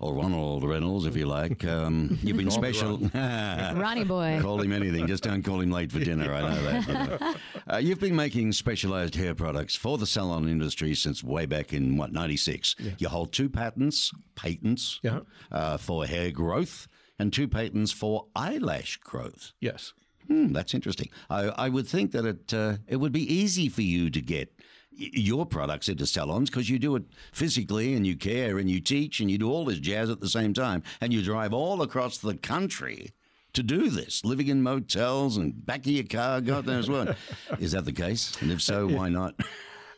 or 0.00 0.14
Ronald 0.14 0.64
Reynolds, 0.64 1.06
if 1.06 1.14
you 1.16 1.26
like. 1.26 1.64
Um, 1.64 2.18
you've 2.22 2.36
been 2.36 2.50
special. 2.62 2.98
Ronnie 3.14 4.02
boy. 4.02 4.40
Call 4.42 4.60
him 4.60 4.72
anything, 4.72 5.06
just 5.06 5.22
don't 5.22 5.44
call 5.44 5.60
him 5.60 5.70
late 5.70 5.92
for 5.92 6.00
dinner. 6.00 6.34
I 6.34 6.40
know 6.40 6.62
that. 6.82 7.36
Uh, 7.70 7.76
you've 7.76 8.00
been 8.00 8.16
making 8.16 8.50
specialized 8.50 9.14
hair 9.14 9.32
products 9.32 9.76
for 9.76 9.96
the 9.96 10.06
salon 10.06 10.48
industry 10.48 10.92
since 10.92 11.22
way 11.22 11.46
back 11.46 11.72
in 11.72 11.96
what 11.96 12.10
'96. 12.12 12.74
You 12.98 13.08
hold 13.08 13.32
two 13.32 13.48
patents, 13.48 14.10
patents 14.34 14.98
Yeah. 15.04 15.20
uh, 15.52 15.76
for 15.76 16.04
hair 16.04 16.32
growth, 16.32 16.88
and 17.20 17.32
two 17.32 17.46
patents 17.46 17.92
for 17.92 18.26
eyelash 18.34 18.96
growth. 18.98 19.52
yes. 19.60 19.92
Hmm, 20.26 20.52
that's 20.52 20.74
interesting. 20.74 21.08
I, 21.28 21.48
I 21.48 21.68
would 21.68 21.88
think 21.88 22.12
that 22.12 22.24
it 22.24 22.54
uh, 22.54 22.76
it 22.86 22.96
would 22.96 23.10
be 23.10 23.34
easy 23.34 23.68
for 23.68 23.82
you 23.82 24.10
to 24.10 24.20
get 24.20 24.52
y- 24.96 25.10
your 25.12 25.44
products 25.44 25.88
into 25.88 26.06
salons 26.06 26.48
because 26.50 26.70
you 26.70 26.78
do 26.78 26.94
it 26.94 27.02
physically 27.32 27.94
and 27.94 28.06
you 28.06 28.14
care 28.16 28.58
and 28.58 28.70
you 28.70 28.80
teach 28.80 29.18
and 29.18 29.28
you 29.28 29.38
do 29.38 29.50
all 29.50 29.64
this 29.64 29.80
jazz 29.80 30.08
at 30.08 30.20
the 30.20 30.28
same 30.28 30.54
time 30.54 30.84
and 31.00 31.12
you 31.12 31.20
drive 31.20 31.52
all 31.52 31.82
across 31.82 32.18
the 32.18 32.34
country 32.36 33.10
to 33.54 33.62
do 33.64 33.90
this, 33.90 34.24
living 34.24 34.46
in 34.46 34.62
motels 34.62 35.36
and 35.36 35.66
back 35.66 35.80
of 35.80 35.86
your 35.88 36.04
car, 36.04 36.40
God 36.40 36.64
knows 36.64 36.88
what. 36.88 37.16
Is 37.58 37.72
that 37.72 37.84
the 37.84 37.92
case? 37.92 38.40
And 38.40 38.52
if 38.52 38.62
so, 38.62 38.86
why 38.86 39.08
not? 39.08 39.34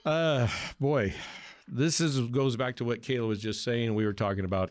Uh, 0.06 0.48
boy, 0.80 1.12
this 1.68 2.00
is 2.00 2.18
goes 2.28 2.56
back 2.56 2.76
to 2.76 2.84
what 2.84 3.02
Kayla 3.02 3.28
was 3.28 3.40
just 3.40 3.62
saying. 3.62 3.94
We 3.94 4.06
were 4.06 4.14
talking 4.14 4.46
about. 4.46 4.70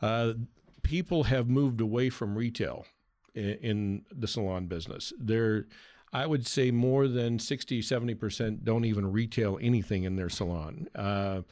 Uh, 0.00 0.34
people 0.82 1.24
have 1.24 1.48
moved 1.48 1.80
away 1.80 2.10
from 2.10 2.36
retail 2.36 2.86
in, 3.34 3.44
in 3.62 4.04
the 4.10 4.26
salon 4.26 4.66
business. 4.66 5.12
They're, 5.18 5.66
I 6.12 6.26
would 6.26 6.46
say, 6.46 6.70
more 6.70 7.08
than 7.08 7.38
60, 7.38 7.82
70 7.82 8.14
percent 8.14 8.64
don't 8.64 8.84
even 8.84 9.12
retail 9.12 9.58
anything 9.60 10.04
in 10.04 10.16
their 10.16 10.28
salon. 10.30 10.88
Uh, 10.94 11.42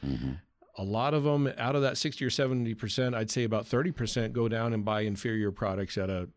A 0.79 0.83
lot 0.83 1.13
of 1.15 1.23
them, 1.23 1.51
out 1.57 1.75
of 1.75 1.81
that 1.81 1.97
60 1.97 2.23
or 2.23 2.29
70 2.29 2.73
percent, 2.75 3.15
I'd 3.15 3.31
say 3.31 3.43
about 3.43 3.65
30 3.67 3.91
percent 3.91 4.33
go 4.33 4.47
down 4.47 4.73
and 4.73 4.85
buy 4.85 5.01
inferior 5.01 5.51
products 5.51 5.97
at 5.97 6.09
a 6.09 6.29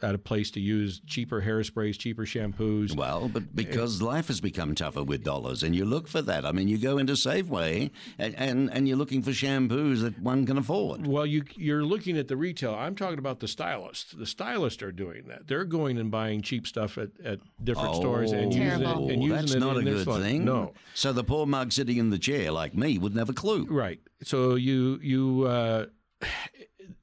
at 0.00 0.14
a 0.16 0.18
place 0.18 0.50
to 0.50 0.60
use 0.60 1.00
cheaper 1.06 1.42
hairsprays, 1.42 1.96
cheaper 1.96 2.24
shampoos. 2.24 2.96
Well, 2.96 3.28
but 3.32 3.54
because 3.54 4.02
life 4.02 4.26
has 4.28 4.40
become 4.40 4.74
tougher 4.74 5.04
with 5.04 5.22
dollars, 5.22 5.62
and 5.62 5.76
you 5.76 5.84
look 5.84 6.08
for 6.08 6.20
that. 6.22 6.44
I 6.44 6.50
mean, 6.50 6.66
you 6.66 6.76
go 6.76 6.98
into 6.98 7.12
Safeway, 7.12 7.90
and, 8.18 8.34
and, 8.36 8.68
and 8.72 8.88
you're 8.88 8.96
looking 8.96 9.22
for 9.22 9.30
shampoos 9.30 10.00
that 10.02 10.18
one 10.20 10.44
can 10.44 10.58
afford. 10.58 11.06
Well, 11.06 11.24
you 11.24 11.44
you're 11.54 11.84
looking 11.84 12.18
at 12.18 12.26
the 12.26 12.36
retail. 12.36 12.74
I'm 12.74 12.96
talking 12.96 13.18
about 13.20 13.38
the 13.38 13.46
stylists. 13.46 14.12
The 14.12 14.26
stylists 14.26 14.82
are 14.82 14.90
doing 14.90 15.28
that. 15.28 15.46
They're 15.46 15.64
going 15.64 15.98
and 15.98 16.10
buying 16.10 16.42
cheap 16.42 16.66
stuff 16.66 16.98
at, 16.98 17.10
at 17.24 17.38
different 17.62 17.94
stores 17.94 18.32
and 18.32 18.52
using 18.52 18.62
it 18.68 18.78
Terrible. 18.80 19.08
and 19.10 19.22
using 19.22 19.36
that's 19.36 19.54
it 19.54 19.60
not 19.60 19.76
a 19.76 19.82
good 19.82 20.02
salon. 20.04 20.22
thing. 20.22 20.44
No, 20.44 20.72
So 20.94 21.12
the 21.12 21.22
poor 21.24 21.46
mug 21.46 21.70
sitting 21.72 21.98
in 21.98 22.10
the 22.10 22.18
chair, 22.18 22.50
like 22.50 22.74
me, 22.74 22.98
wouldn't 22.98 23.18
have 23.20 23.28
a 23.28 23.32
clue. 23.34 23.66
right. 23.70 24.00
So 24.24 24.56
you 24.56 24.98
you 25.02 25.44
uh, 25.46 25.86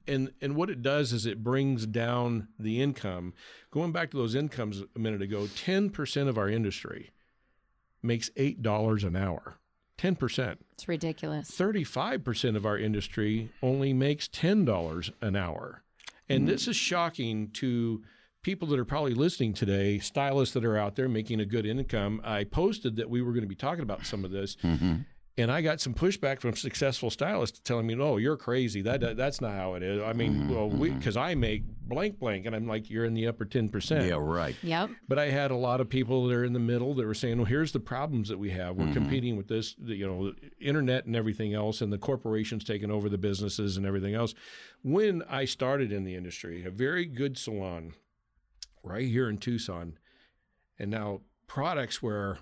and 0.06 0.32
and 0.40 0.56
what 0.56 0.70
it 0.70 0.82
does 0.82 1.12
is 1.12 1.26
it 1.26 1.42
brings 1.42 1.86
down 1.86 2.48
the 2.58 2.80
income. 2.82 3.34
Going 3.70 3.92
back 3.92 4.10
to 4.10 4.16
those 4.16 4.34
incomes 4.34 4.82
a 4.94 4.98
minute 4.98 5.22
ago, 5.22 5.48
ten 5.54 5.90
percent 5.90 6.28
of 6.28 6.38
our 6.38 6.48
industry 6.48 7.10
makes 8.02 8.30
eight 8.36 8.62
dollars 8.62 9.04
an 9.04 9.16
hour. 9.16 9.56
Ten 9.96 10.16
percent. 10.16 10.64
It's 10.72 10.88
ridiculous. 10.88 11.50
35% 11.50 12.56
of 12.56 12.64
our 12.64 12.78
industry 12.78 13.50
only 13.62 13.92
makes 13.92 14.28
$10 14.28 15.12
an 15.20 15.36
hour. 15.36 15.82
And 16.26 16.48
this 16.48 16.66
is 16.66 16.74
shocking 16.74 17.50
to 17.50 18.02
people 18.40 18.66
that 18.68 18.78
are 18.78 18.84
probably 18.86 19.12
listening 19.12 19.52
today, 19.52 19.98
stylists 19.98 20.54
that 20.54 20.64
are 20.64 20.78
out 20.78 20.96
there 20.96 21.06
making 21.06 21.40
a 21.40 21.44
good 21.44 21.66
income. 21.66 22.22
I 22.24 22.44
posted 22.44 22.96
that 22.96 23.10
we 23.10 23.20
were 23.20 23.32
going 23.32 23.42
to 23.42 23.48
be 23.48 23.54
talking 23.54 23.82
about 23.82 24.06
some 24.06 24.24
of 24.24 24.30
this. 24.30 24.56
Mm-hmm. 24.64 25.00
And 25.40 25.50
I 25.50 25.62
got 25.62 25.80
some 25.80 25.94
pushback 25.94 26.40
from 26.40 26.54
successful 26.54 27.10
stylists 27.10 27.60
telling 27.60 27.86
me, 27.86 27.94
"No, 27.94 28.16
you're 28.16 28.36
crazy. 28.36 28.82
That, 28.82 29.00
that 29.00 29.16
that's 29.16 29.40
not 29.40 29.52
how 29.52 29.74
it 29.74 29.82
is." 29.82 30.02
I 30.02 30.12
mean, 30.12 30.48
well, 30.48 30.68
we 30.68 30.90
because 30.90 31.16
I 31.16 31.34
make 31.34 31.62
blank 31.88 32.18
blank, 32.18 32.46
and 32.46 32.54
I'm 32.54 32.66
like, 32.66 32.90
"You're 32.90 33.04
in 33.04 33.14
the 33.14 33.26
upper 33.26 33.44
ten 33.44 33.68
percent." 33.68 34.06
Yeah, 34.06 34.14
right. 34.20 34.54
Yep. 34.62 34.90
But 35.08 35.18
I 35.18 35.30
had 35.30 35.50
a 35.50 35.56
lot 35.56 35.80
of 35.80 35.88
people 35.88 36.26
that 36.26 36.34
are 36.34 36.44
in 36.44 36.52
the 36.52 36.58
middle 36.60 36.94
that 36.94 37.06
were 37.06 37.14
saying, 37.14 37.38
"Well, 37.38 37.46
here's 37.46 37.72
the 37.72 37.80
problems 37.80 38.28
that 38.28 38.38
we 38.38 38.50
have. 38.50 38.76
We're 38.76 38.84
Mm-hmm. 38.84 38.92
competing 38.94 39.36
with 39.36 39.48
this, 39.48 39.74
you 39.78 40.06
know, 40.06 40.32
internet 40.60 41.06
and 41.06 41.16
everything 41.16 41.54
else, 41.54 41.80
and 41.80 41.92
the 41.92 41.98
corporations 41.98 42.62
taking 42.64 42.90
over 42.90 43.08
the 43.08 43.18
businesses 43.18 43.76
and 43.76 43.86
everything 43.86 44.14
else." 44.14 44.34
When 44.82 45.22
I 45.28 45.44
started 45.44 45.92
in 45.92 46.04
the 46.04 46.14
industry, 46.16 46.64
a 46.64 46.70
very 46.70 47.04
good 47.06 47.36
salon 47.38 47.94
right 48.82 49.06
here 49.06 49.28
in 49.28 49.38
Tucson, 49.38 49.98
and 50.78 50.90
now 50.90 51.20
products 51.46 52.02
where 52.02 52.38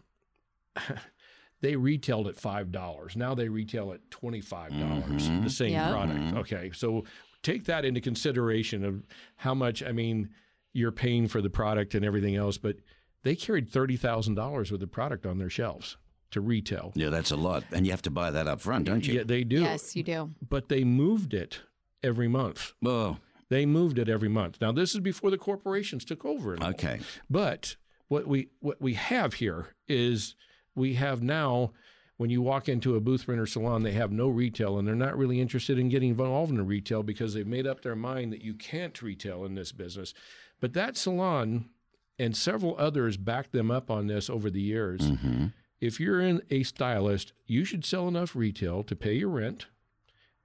they 1.61 1.77
retailed 1.77 2.27
at 2.29 2.37
five 2.37 2.71
dollars. 2.73 3.17
Now 3.17 3.35
they 3.35 3.49
retail 3.49 3.93
at 3.93 4.11
twenty 4.11 4.41
five 4.41 4.71
dollars. 4.79 5.29
Mm-hmm. 5.29 5.45
The 5.45 5.51
same 5.51 5.73
Yeah. 5.73 5.91
product. 5.91 6.37
Okay, 6.39 6.71
so 6.75 7.05
take 7.43 7.65
that 7.65 7.85
into 7.85 8.01
consideration 8.01 8.85
of 8.85 9.07
how 9.37 9.55
much. 9.55 9.83
I 9.83 9.93
mean, 9.93 10.31
you're 10.73 10.93
paying 10.93 11.29
for 11.29 11.41
the 11.43 11.51
product 11.51 11.95
and 11.95 12.05
everything 12.05 12.37
else, 12.37 12.59
but 12.59 12.77
they 13.23 13.35
carried 13.35 13.69
thirty 13.71 13.97
thousand 13.97 14.35
dollars 14.35 14.71
worth 14.71 14.83
of 14.83 14.91
product 14.93 15.27
on 15.27 15.39
their 15.39 15.51
shelves 15.51 15.97
to 16.31 16.41
retail. 16.41 16.93
Yeah, 16.95 17.09
that's 17.09 17.31
a 17.31 17.37
lot. 17.37 17.65
And 17.73 17.87
you 17.87 17.93
have 17.93 18.03
to 18.03 18.11
buy 18.11 18.31
that 18.31 18.47
up 18.47 18.61
front, 18.61 18.85
don't 18.85 19.07
you? 19.07 19.15
Yeah, 19.15 19.23
they 19.25 19.45
do. 19.45 19.63
Yes, 19.63 19.97
you 19.97 20.03
do. 20.03 20.31
But 20.47 20.69
they 20.69 20.85
moved 20.85 21.33
it 21.33 21.61
every 22.03 22.29
month. 22.29 22.75
Oh, 22.85 23.17
They 23.49 23.65
moved 23.65 23.99
it 23.99 24.09
every 24.11 24.29
month. 24.29 24.59
Now 24.61 24.71
this 24.73 24.95
is 24.95 25.01
before 25.01 25.31
the 25.31 25.39
corporations 25.39 26.05
took 26.05 26.25
over. 26.27 26.55
it 26.55 26.63
all. 26.63 26.69
okay. 26.71 27.01
But 27.31 27.77
what 28.09 28.27
we 28.29 28.49
what 28.61 28.81
we 28.81 28.95
have 28.95 29.35
here 29.35 29.69
is 29.89 30.35
we 30.79 30.95
have 30.95 31.23
now 31.23 31.73
when 32.19 32.31
you 32.31 32.43
walk 32.43 32.69
into 32.69 32.97
a 32.97 33.01
booth 33.01 33.29
renter 33.29 33.47
salon, 33.47 33.83
they 33.83 33.93
have 33.93 34.11
no 34.11 34.29
retail 34.29 34.79
and 34.79 34.87
they're 34.87 34.95
not 34.95 35.17
really 35.17 35.41
interested 35.41 35.79
in 35.79 35.89
getting 35.89 36.11
involved 36.11 36.53
in 36.53 36.67
retail 36.67 37.03
because 37.03 37.33
they've 37.33 37.47
made 37.47 37.67
up 37.67 37.81
their 37.81 37.95
mind 37.95 38.33
that 38.33 38.43
you 38.43 38.55
can't 38.55 39.01
retail 39.01 39.45
in 39.45 39.55
this 39.55 39.71
business. 39.71 40.13
But 40.61 40.73
that 40.73 40.97
salon 40.97 41.71
and 42.19 42.37
several 42.37 42.75
others 42.77 43.17
backed 43.17 43.53
them 43.53 43.71
up 43.71 43.89
on 43.91 44.09
this 44.09 44.29
over 44.29 44.51
the 44.51 44.61
years. 44.61 45.01
Mm-hmm. 45.03 45.47
if 45.81 46.01
you're 46.01 46.21
in 46.21 46.43
a 46.51 46.65
stylist, 46.65 47.33
you 47.47 47.65
should 47.65 47.85
sell 47.85 48.09
enough 48.09 48.35
retail 48.35 48.83
to 48.83 48.97
pay 48.97 49.15
your 49.15 49.29
rent 49.29 49.67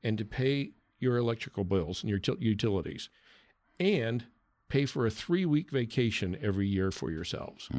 and 0.04 0.16
to 0.20 0.26
pay 0.26 0.74
your 1.00 1.18
electrical 1.18 1.64
bills 1.64 2.04
and 2.04 2.10
your 2.10 2.20
til- 2.20 2.38
utilities 2.40 3.10
and 3.80 4.26
pay 4.74 4.86
for 4.88 5.06
a 5.06 5.12
three 5.12 5.46
week 5.46 5.70
vacation 5.70 6.36
every 6.42 6.68
year 6.68 6.90
for 6.90 7.12
yourselves 7.12 7.70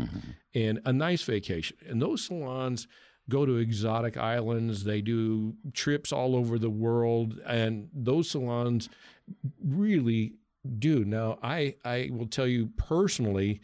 and 0.55 0.81
a 0.85 0.93
nice 0.93 1.25
vacation. 1.25 1.77
And 1.89 2.01
those 2.01 2.25
salons 2.25 2.87
go 3.29 3.45
to 3.45 3.57
exotic 3.57 4.17
islands, 4.17 4.85
they 4.85 5.01
do 5.01 5.55
trips 5.73 6.13
all 6.13 6.37
over 6.37 6.57
the 6.57 6.71
world, 6.71 7.41
and 7.47 7.89
those 7.93 8.31
salons 8.31 8.89
really 9.61 10.35
do. 10.79 11.05
Now, 11.05 11.39
I, 11.43 11.75
I 11.85 12.11
will 12.13 12.29
tell 12.29 12.47
you 12.47 12.71
personally 12.77 13.61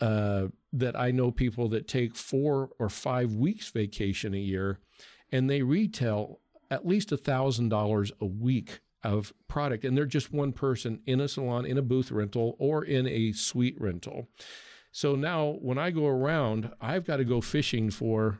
uh, 0.00 0.46
that 0.72 0.98
I 0.98 1.12
know 1.12 1.30
people 1.30 1.68
that 1.68 1.86
take 1.86 2.16
four 2.16 2.70
or 2.80 2.88
five 2.88 3.34
weeks 3.34 3.70
vacation 3.70 4.34
a 4.34 4.38
year 4.38 4.80
and 5.30 5.48
they 5.48 5.62
retail 5.62 6.40
at 6.68 6.84
least 6.84 7.12
a 7.12 7.16
thousand 7.16 7.68
dollars 7.68 8.10
a 8.20 8.26
week 8.26 8.80
of 9.02 9.32
product 9.48 9.84
and 9.84 9.96
they're 9.96 10.06
just 10.06 10.32
one 10.32 10.52
person 10.52 11.00
in 11.06 11.20
a 11.20 11.28
salon 11.28 11.64
in 11.64 11.78
a 11.78 11.82
booth 11.82 12.10
rental 12.10 12.56
or 12.58 12.84
in 12.84 13.06
a 13.06 13.32
suite 13.32 13.76
rental. 13.80 14.28
So 14.92 15.14
now 15.14 15.58
when 15.60 15.78
i 15.78 15.90
go 15.90 16.06
around 16.06 16.70
i've 16.80 17.04
got 17.04 17.18
to 17.18 17.24
go 17.24 17.40
fishing 17.40 17.90
for 17.90 18.38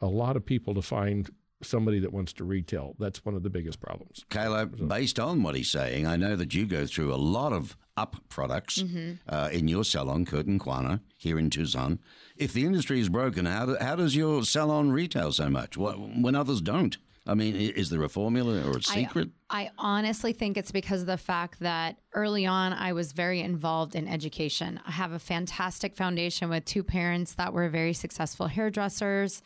a 0.00 0.06
lot 0.06 0.36
of 0.36 0.46
people 0.46 0.74
to 0.74 0.82
find 0.82 1.30
somebody 1.62 1.98
that 1.98 2.12
wants 2.12 2.32
to 2.34 2.44
retail. 2.44 2.94
That's 2.98 3.24
one 3.24 3.34
of 3.34 3.42
the 3.42 3.50
biggest 3.50 3.80
problems. 3.80 4.24
Caleb, 4.30 4.88
based 4.88 5.18
on 5.18 5.42
what 5.42 5.56
he's 5.56 5.70
saying, 5.70 6.06
I 6.06 6.16
know 6.16 6.36
that 6.36 6.54
you 6.54 6.66
go 6.66 6.86
through 6.86 7.12
a 7.12 7.16
lot 7.16 7.52
of 7.52 7.76
up 7.96 8.16
products 8.28 8.84
uh, 9.28 9.48
in 9.52 9.66
your 9.66 9.82
salon, 9.84 10.24
Kurt 10.24 10.46
and 10.46 10.60
Kwana, 10.60 11.00
here 11.16 11.38
in 11.38 11.50
Tucson. 11.50 11.98
If 12.36 12.52
the 12.52 12.64
industry 12.64 13.00
is 13.00 13.08
broken, 13.08 13.44
how, 13.46 13.66
do, 13.66 13.76
how 13.80 13.96
does 13.96 14.14
your 14.14 14.44
salon 14.44 14.92
retail 14.92 15.32
so 15.32 15.50
much? 15.50 15.76
What, 15.76 15.98
when 15.98 16.36
others 16.36 16.60
don't? 16.60 16.96
I 17.28 17.34
mean, 17.34 17.54
is 17.54 17.90
there 17.90 18.02
a 18.02 18.08
formula 18.08 18.66
or 18.66 18.78
a 18.78 18.82
secret? 18.82 19.28
I 19.50 19.70
honestly 19.76 20.32
think 20.32 20.56
it's 20.56 20.72
because 20.72 21.02
of 21.02 21.06
the 21.06 21.18
fact 21.18 21.60
that 21.60 21.98
early 22.14 22.46
on 22.46 22.72
I 22.72 22.94
was 22.94 23.12
very 23.12 23.40
involved 23.40 23.94
in 23.94 24.08
education. 24.08 24.80
I 24.86 24.92
have 24.92 25.12
a 25.12 25.18
fantastic 25.18 25.94
foundation 25.94 26.48
with 26.48 26.64
two 26.64 26.82
parents 26.82 27.34
that 27.34 27.52
were 27.52 27.68
very 27.68 27.92
successful 27.92 28.46
hairdressers 28.46 29.42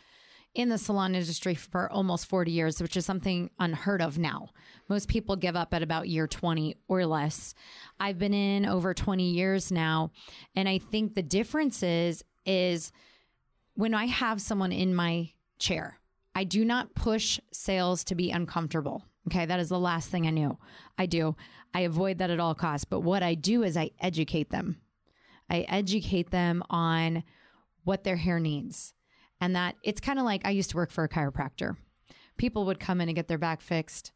in 0.55 0.69
the 0.69 0.79
salon 0.79 1.15
industry 1.15 1.55
for 1.55 1.91
almost 1.91 2.27
40 2.27 2.53
years, 2.53 2.81
which 2.81 2.97
is 2.97 3.05
something 3.05 3.51
unheard 3.59 4.01
of 4.01 4.17
now. 4.19 4.51
Most 4.89 5.09
people 5.09 5.35
give 5.35 5.57
up 5.57 5.75
at 5.75 5.83
about 5.83 6.09
year 6.09 6.27
20 6.29 6.77
or 6.89 7.05
less. 7.05 7.55
I've 7.99 8.19
been 8.19 8.35
in 8.35 8.67
over 8.67 8.95
20 8.95 9.31
years 9.31 9.73
now, 9.73 10.13
and 10.55 10.69
I 10.69 10.79
think 10.79 11.15
the 11.15 11.23
difference 11.23 11.83
is 11.83 12.23
is 12.45 12.93
when 13.75 13.95
I 13.95 14.07
have 14.07 14.41
someone 14.41 14.73
in 14.73 14.95
my 14.95 15.31
chair, 15.59 15.99
I 16.35 16.45
do 16.45 16.65
not 16.65 16.95
push 16.95 17.41
sales 17.53 18.05
to 18.05 18.15
be 18.15 18.31
uncomfortable. 18.31 19.05
Okay, 19.29 19.47
that 19.47 19.61
is 19.61 19.69
the 19.69 19.79
last 19.79 20.09
thing 20.09 20.27
I 20.27 20.31
knew. 20.31 20.59
I 20.99 21.07
do. 21.07 21.37
I 21.75 21.81
avoid 21.81 22.19
that 22.19 22.31
at 22.31 22.41
all 22.41 22.55
costs. 22.55 22.85
But 22.85 23.01
what 23.01 23.23
I 23.23 23.35
do 23.35 23.63
is 23.63 23.77
I 23.77 23.91
educate 24.01 24.51
them. 24.51 24.81
I 25.49 25.61
educate 25.69 26.31
them 26.31 26.63
on 26.71 27.23
what 27.85 28.05
their 28.05 28.17
hair 28.17 28.41
needs. 28.41 28.95
And 29.41 29.55
that 29.57 29.77
it's 29.83 30.01
kind 30.01 30.19
of 30.19 30.25
like 30.25 30.43
I 30.45 30.51
used 30.51 30.71
to 30.71 30.77
work 30.77 30.91
for 30.91 31.05
a 31.05 31.09
chiropractor. 31.09 31.77
People 32.37 32.65
would 32.67 32.81
come 32.81 33.01
in 33.01 33.09
and 33.09 33.17
get 33.17 33.29
their 33.29 33.39
back 33.39 33.61
fixed, 33.61 34.13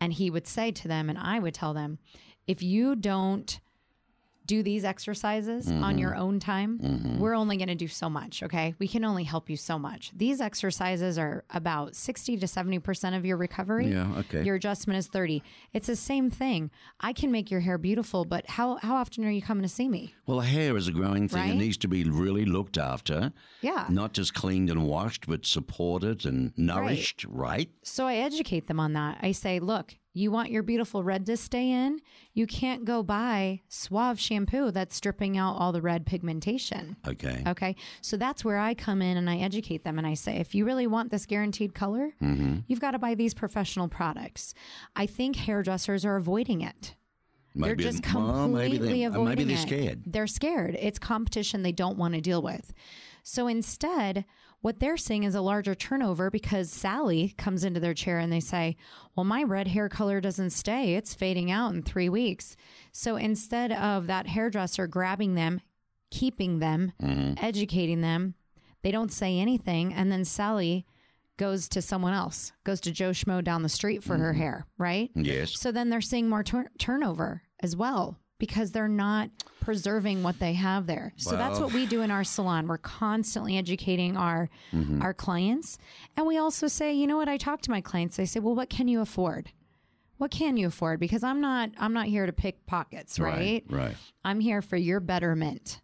and 0.00 0.12
he 0.12 0.30
would 0.30 0.46
say 0.46 0.70
to 0.72 0.88
them, 0.88 1.08
and 1.10 1.18
I 1.18 1.38
would 1.38 1.54
tell 1.54 1.74
them, 1.74 1.98
if 2.46 2.62
you 2.62 2.96
don't 2.96 3.60
do 4.48 4.62
these 4.62 4.82
exercises 4.82 5.70
on 5.70 5.98
your 5.98 6.12
mm-hmm. 6.12 6.22
own 6.22 6.40
time, 6.40 6.78
mm-hmm. 6.78 7.18
we're 7.18 7.34
only 7.34 7.58
going 7.58 7.68
to 7.68 7.74
do 7.74 7.86
so 7.86 8.08
much. 8.08 8.42
Okay. 8.42 8.74
We 8.78 8.88
can 8.88 9.04
only 9.04 9.22
help 9.24 9.50
you 9.50 9.56
so 9.56 9.78
much. 9.78 10.10
These 10.16 10.40
exercises 10.40 11.18
are 11.18 11.44
about 11.50 11.94
60 11.94 12.38
to 12.38 12.46
70% 12.46 13.16
of 13.16 13.26
your 13.26 13.36
recovery. 13.36 13.88
Yeah, 13.88 14.10
okay. 14.20 14.42
Your 14.42 14.56
adjustment 14.56 14.98
is 14.98 15.06
30. 15.06 15.42
It's 15.74 15.86
the 15.86 15.96
same 15.96 16.30
thing. 16.30 16.70
I 16.98 17.12
can 17.12 17.30
make 17.30 17.50
your 17.50 17.60
hair 17.60 17.76
beautiful, 17.76 18.24
but 18.24 18.48
how, 18.48 18.76
how 18.76 18.96
often 18.96 19.24
are 19.26 19.30
you 19.30 19.42
coming 19.42 19.62
to 19.62 19.68
see 19.68 19.86
me? 19.86 20.14
Well, 20.26 20.40
hair 20.40 20.76
is 20.78 20.88
a 20.88 20.92
growing 20.92 21.28
thing. 21.28 21.50
It 21.50 21.56
needs 21.56 21.76
to 21.78 21.88
be 21.88 22.04
really 22.04 22.46
looked 22.46 22.78
after. 22.78 23.32
Yeah. 23.60 23.84
Not 23.90 24.14
just 24.14 24.32
cleaned 24.32 24.70
and 24.70 24.86
washed, 24.86 25.26
but 25.26 25.44
supported 25.44 26.24
and 26.24 26.52
nourished, 26.56 27.26
right? 27.28 27.70
So 27.82 28.06
I 28.06 28.16
educate 28.16 28.66
them 28.66 28.80
on 28.80 28.94
that. 28.94 29.18
I 29.20 29.32
say, 29.32 29.60
look, 29.60 29.94
you 30.18 30.30
want 30.30 30.50
your 30.50 30.62
beautiful 30.62 31.02
red 31.04 31.26
to 31.26 31.36
stay 31.36 31.70
in? 31.70 32.00
You 32.34 32.46
can't 32.46 32.84
go 32.84 33.02
buy 33.02 33.60
Suave 33.68 34.18
shampoo 34.18 34.70
that's 34.70 34.96
stripping 34.96 35.36
out 35.38 35.54
all 35.56 35.72
the 35.72 35.80
red 35.82 36.06
pigmentation. 36.06 36.96
Okay. 37.06 37.42
Okay. 37.46 37.76
So 38.00 38.16
that's 38.16 38.44
where 38.44 38.58
I 38.58 38.74
come 38.74 39.00
in 39.00 39.16
and 39.16 39.30
I 39.30 39.36
educate 39.38 39.84
them 39.84 39.98
and 39.98 40.06
I 40.06 40.14
say, 40.14 40.36
if 40.36 40.54
you 40.54 40.64
really 40.64 40.86
want 40.86 41.10
this 41.10 41.26
guaranteed 41.26 41.74
color, 41.74 42.14
you've 42.66 42.80
got 42.80 42.92
to 42.92 42.98
buy 42.98 43.14
these 43.14 43.34
professional 43.34 43.88
products. 43.88 44.54
I 44.96 45.06
think 45.06 45.36
hairdressers 45.36 46.04
are 46.04 46.16
avoiding 46.16 46.62
it. 46.62 46.94
They're 47.54 47.70
Maybe- 47.70 47.84
just 47.84 48.04
well, 48.14 48.44
completely 48.44 48.78
maybe 48.78 48.92
they, 48.98 49.04
uh, 49.04 49.08
avoiding 49.10 49.24
Maybe 49.28 49.44
they're 49.44 49.78
it. 49.92 50.12
They're 50.12 50.26
scared. 50.26 50.76
It's 50.78 50.98
competition 50.98 51.62
they 51.62 51.72
don't 51.72 51.96
want 51.98 52.14
to 52.14 52.20
deal 52.20 52.42
with. 52.42 52.72
So 53.22 53.46
instead, 53.46 54.24
what 54.60 54.80
they're 54.80 54.96
seeing 54.96 55.24
is 55.24 55.34
a 55.34 55.40
larger 55.40 55.74
turnover 55.74 56.30
because 56.30 56.70
Sally 56.70 57.34
comes 57.38 57.64
into 57.64 57.80
their 57.80 57.94
chair 57.94 58.18
and 58.18 58.32
they 58.32 58.40
say, 58.40 58.76
Well, 59.14 59.24
my 59.24 59.42
red 59.42 59.68
hair 59.68 59.88
color 59.88 60.20
doesn't 60.20 60.50
stay. 60.50 60.94
It's 60.94 61.14
fading 61.14 61.50
out 61.50 61.74
in 61.74 61.82
three 61.82 62.08
weeks. 62.08 62.56
So 62.92 63.16
instead 63.16 63.72
of 63.72 64.08
that 64.08 64.26
hairdresser 64.26 64.86
grabbing 64.86 65.34
them, 65.34 65.60
keeping 66.10 66.58
them, 66.58 66.92
mm-hmm. 67.00 67.34
educating 67.44 68.00
them, 68.00 68.34
they 68.82 68.90
don't 68.90 69.12
say 69.12 69.38
anything. 69.38 69.94
And 69.94 70.10
then 70.10 70.24
Sally 70.24 70.86
goes 71.36 71.68
to 71.68 71.82
someone 71.82 72.14
else, 72.14 72.52
goes 72.64 72.80
to 72.80 72.90
Joe 72.90 73.10
Schmo 73.10 73.44
down 73.44 73.62
the 73.62 73.68
street 73.68 74.02
for 74.02 74.16
her 74.16 74.32
mm-hmm. 74.32 74.42
hair, 74.42 74.66
right? 74.76 75.10
Yes. 75.14 75.58
So 75.58 75.70
then 75.70 75.88
they're 75.88 76.00
seeing 76.00 76.28
more 76.28 76.42
tur- 76.42 76.70
turnover 76.78 77.42
as 77.60 77.76
well 77.76 78.18
because 78.38 78.70
they're 78.70 78.88
not 78.88 79.30
preserving 79.60 80.22
what 80.22 80.38
they 80.38 80.54
have 80.54 80.86
there. 80.86 81.12
So 81.16 81.36
that's 81.36 81.58
what 81.58 81.72
we 81.72 81.86
do 81.86 82.02
in 82.02 82.10
our 82.10 82.24
salon. 82.24 82.66
We're 82.68 82.78
constantly 82.78 83.58
educating 83.58 84.16
our 84.16 84.48
Mm-hmm. 84.72 85.02
our 85.02 85.14
clients, 85.14 85.78
and 86.16 86.26
we 86.26 86.36
also 86.38 86.68
say, 86.68 86.92
you 86.92 87.06
know 87.06 87.16
what? 87.16 87.28
I 87.28 87.36
talk 87.36 87.60
to 87.62 87.70
my 87.70 87.80
clients. 87.80 88.18
I 88.18 88.24
say, 88.24 88.40
well, 88.40 88.54
what 88.54 88.68
can 88.70 88.86
you 88.88 89.00
afford? 89.00 89.50
What 90.18 90.30
can 90.30 90.56
you 90.56 90.66
afford? 90.66 91.00
Because 91.00 91.22
I'm 91.22 91.40
not 91.40 91.70
I'm 91.78 91.92
not 91.92 92.06
here 92.06 92.26
to 92.26 92.32
pick 92.32 92.66
pockets, 92.66 93.18
right? 93.18 93.64
Right. 93.68 93.96
I'm 94.24 94.40
here 94.40 94.62
for 94.62 94.76
your 94.76 95.00
betterment. 95.00 95.80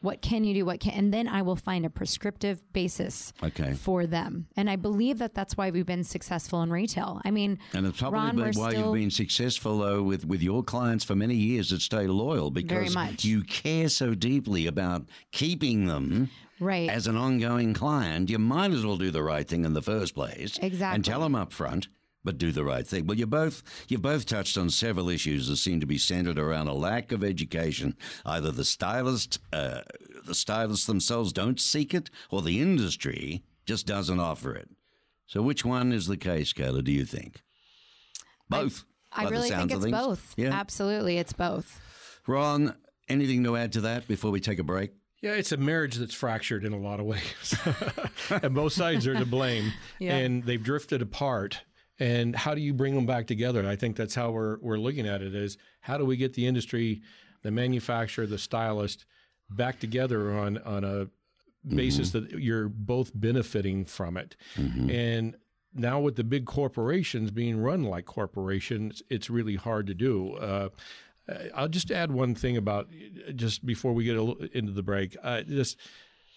What 0.00 0.22
can 0.22 0.44
you 0.44 0.54
do? 0.54 0.64
What 0.64 0.78
can 0.80 0.92
and 0.92 1.12
then 1.12 1.26
I 1.26 1.42
will 1.42 1.56
find 1.56 1.84
a 1.84 1.90
prescriptive 1.90 2.62
basis 2.72 3.32
Okay. 3.42 3.74
for 3.74 4.06
them. 4.06 4.46
And 4.56 4.70
I 4.70 4.76
believe 4.76 5.18
that 5.18 5.34
that's 5.34 5.56
why 5.56 5.70
we've 5.70 5.86
been 5.86 6.04
successful 6.04 6.62
in 6.62 6.70
retail. 6.70 7.20
I 7.24 7.30
mean, 7.32 7.58
And 7.74 7.84
it's 7.86 7.98
probably 7.98 8.18
Ron, 8.20 8.36
been 8.36 8.52
why 8.54 8.72
you've 8.72 8.94
been 8.94 9.10
successful 9.10 9.78
though 9.78 10.02
with, 10.02 10.24
with 10.24 10.40
your 10.42 10.62
clients 10.62 11.04
for 11.04 11.16
many 11.16 11.34
years 11.34 11.70
that 11.70 11.80
stay 11.80 12.06
loyal 12.06 12.50
because 12.50 12.94
you 13.24 13.42
care 13.42 13.88
so 13.88 14.14
deeply 14.14 14.66
about 14.66 15.06
keeping 15.32 15.86
them 15.86 16.30
right. 16.60 16.88
as 16.88 17.06
an 17.08 17.16
ongoing 17.16 17.74
client. 17.74 18.30
You 18.30 18.38
might 18.38 18.70
as 18.70 18.84
well 18.86 18.96
do 18.96 19.10
the 19.10 19.22
right 19.22 19.46
thing 19.48 19.64
in 19.64 19.72
the 19.72 19.82
first 19.82 20.14
place. 20.14 20.58
Exactly. 20.62 20.94
And 20.94 21.04
tell 21.04 21.20
them 21.20 21.34
up 21.34 21.52
front, 21.52 21.88
but 22.28 22.36
do 22.36 22.52
the 22.52 22.62
right 22.62 22.86
thing. 22.86 23.06
Well, 23.06 23.16
you 23.16 23.26
both 23.26 23.62
you've 23.88 24.02
both 24.02 24.26
touched 24.26 24.58
on 24.58 24.68
several 24.68 25.08
issues 25.08 25.48
that 25.48 25.56
seem 25.56 25.80
to 25.80 25.86
be 25.86 25.96
centered 25.96 26.38
around 26.38 26.68
a 26.68 26.74
lack 26.74 27.10
of 27.10 27.24
education. 27.24 27.96
Either 28.26 28.50
the 28.50 28.66
stylist, 28.66 29.38
uh, 29.50 29.80
the 30.26 30.34
stylists 30.34 30.84
themselves 30.84 31.32
don't 31.32 31.58
seek 31.58 31.94
it, 31.94 32.10
or 32.30 32.42
the 32.42 32.60
industry 32.60 33.44
just 33.64 33.86
doesn't 33.86 34.20
offer 34.20 34.54
it. 34.54 34.68
So, 35.26 35.40
which 35.40 35.64
one 35.64 35.90
is 35.90 36.06
the 36.06 36.18
case, 36.18 36.52
Kayla? 36.52 36.84
Do 36.84 36.92
you 36.92 37.06
think? 37.06 37.40
Both. 38.50 38.84
I 39.10 39.24
by 39.24 39.30
the 39.30 39.36
really 39.36 39.48
think 39.48 39.72
it's 39.72 39.84
things. 39.84 39.96
both. 39.96 40.34
Yeah. 40.36 40.50
Absolutely, 40.52 41.16
it's 41.16 41.32
both. 41.32 41.80
Ron, 42.26 42.74
anything 43.08 43.42
to 43.44 43.56
add 43.56 43.72
to 43.72 43.80
that 43.80 44.06
before 44.06 44.30
we 44.30 44.40
take 44.40 44.58
a 44.58 44.64
break? 44.64 44.90
Yeah, 45.22 45.32
it's 45.32 45.50
a 45.50 45.56
marriage 45.56 45.96
that's 45.96 46.14
fractured 46.14 46.64
in 46.64 46.72
a 46.72 46.78
lot 46.78 47.00
of 47.00 47.06
ways. 47.06 47.56
and 48.42 48.54
both 48.54 48.72
sides 48.72 49.06
are 49.06 49.14
to 49.14 49.26
blame. 49.26 49.72
Yeah. 49.98 50.16
And 50.16 50.44
they've 50.44 50.62
drifted 50.62 51.02
apart. 51.02 51.62
And 52.00 52.36
how 52.36 52.54
do 52.54 52.60
you 52.60 52.72
bring 52.72 52.94
them 52.94 53.06
back 53.06 53.26
together? 53.26 53.58
And 53.58 53.68
I 53.68 53.76
think 53.76 53.96
that's 53.96 54.14
how 54.14 54.30
we're, 54.30 54.58
we're 54.60 54.78
looking 54.78 55.06
at 55.06 55.20
it 55.22 55.34
is 55.34 55.58
how 55.80 55.98
do 55.98 56.04
we 56.04 56.16
get 56.16 56.34
the 56.34 56.46
industry, 56.46 57.02
the 57.42 57.50
manufacturer, 57.50 58.26
the 58.26 58.38
stylist 58.38 59.04
back 59.50 59.80
together 59.80 60.32
on, 60.38 60.58
on 60.58 60.84
a 60.84 61.08
basis 61.74 62.12
that 62.12 62.30
you're 62.30 62.68
both 62.68 63.10
benefiting 63.14 63.84
from 63.84 64.16
it. 64.16 64.36
And 64.90 65.36
now 65.74 66.00
with 66.00 66.16
the 66.16 66.24
big 66.24 66.46
corporations 66.46 67.30
being 67.30 67.60
run 67.60 67.82
like 67.82 68.04
corporations, 68.06 69.02
it's 69.10 69.28
really 69.28 69.56
hard 69.56 69.86
to 69.88 69.94
do. 69.94 70.34
Uh, 70.34 70.68
I'll 71.54 71.68
just 71.68 71.90
add 71.90 72.10
one 72.10 72.34
thing 72.34 72.56
about 72.56 72.88
just 73.34 73.66
before 73.66 73.92
we 73.92 74.04
get 74.04 74.16
into 74.54 74.72
the 74.72 74.82
break. 74.82 75.16
Uh, 75.22 75.42
just 75.42 75.76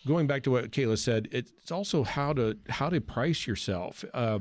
going 0.06 0.28
back 0.28 0.44
to 0.44 0.52
what 0.52 0.72
Kayla 0.72 0.98
said, 0.98 1.30
it's 1.32 1.72
also 1.72 2.04
how 2.04 2.34
to 2.34 2.58
how 2.68 2.90
to 2.90 3.00
price 3.00 3.48
yourself. 3.48 4.04
Uh, 4.14 4.40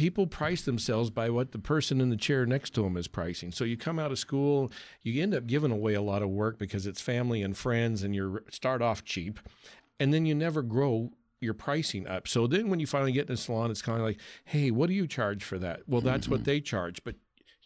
people 0.00 0.26
price 0.26 0.62
themselves 0.62 1.10
by 1.10 1.28
what 1.28 1.52
the 1.52 1.58
person 1.58 2.00
in 2.00 2.08
the 2.08 2.16
chair 2.16 2.46
next 2.46 2.70
to 2.70 2.80
them 2.80 2.96
is 2.96 3.06
pricing. 3.06 3.52
So 3.52 3.64
you 3.64 3.76
come 3.76 3.98
out 3.98 4.10
of 4.10 4.18
school, 4.18 4.72
you 5.02 5.22
end 5.22 5.34
up 5.34 5.46
giving 5.46 5.70
away 5.70 5.92
a 5.92 6.00
lot 6.00 6.22
of 6.22 6.30
work 6.30 6.58
because 6.58 6.86
it's 6.86 7.02
family 7.02 7.42
and 7.42 7.54
friends, 7.54 8.02
and 8.02 8.14
you 8.14 8.42
start 8.50 8.80
off 8.80 9.04
cheap, 9.04 9.38
and 9.98 10.14
then 10.14 10.24
you 10.24 10.34
never 10.34 10.62
grow 10.62 11.10
your 11.42 11.52
pricing 11.52 12.08
up. 12.08 12.28
So 12.28 12.46
then 12.46 12.70
when 12.70 12.80
you 12.80 12.86
finally 12.86 13.12
get 13.12 13.28
in 13.28 13.34
a 13.34 13.36
salon, 13.36 13.70
it's 13.70 13.82
kind 13.82 13.98
of 13.98 14.04
like, 14.06 14.18
hey, 14.46 14.70
what 14.70 14.88
do 14.88 14.94
you 14.94 15.06
charge 15.06 15.44
for 15.44 15.58
that? 15.58 15.82
Well, 15.86 16.00
that's 16.00 16.28
what 16.28 16.40
mm-hmm. 16.40 16.44
they 16.44 16.60
charge. 16.62 17.04
But 17.04 17.16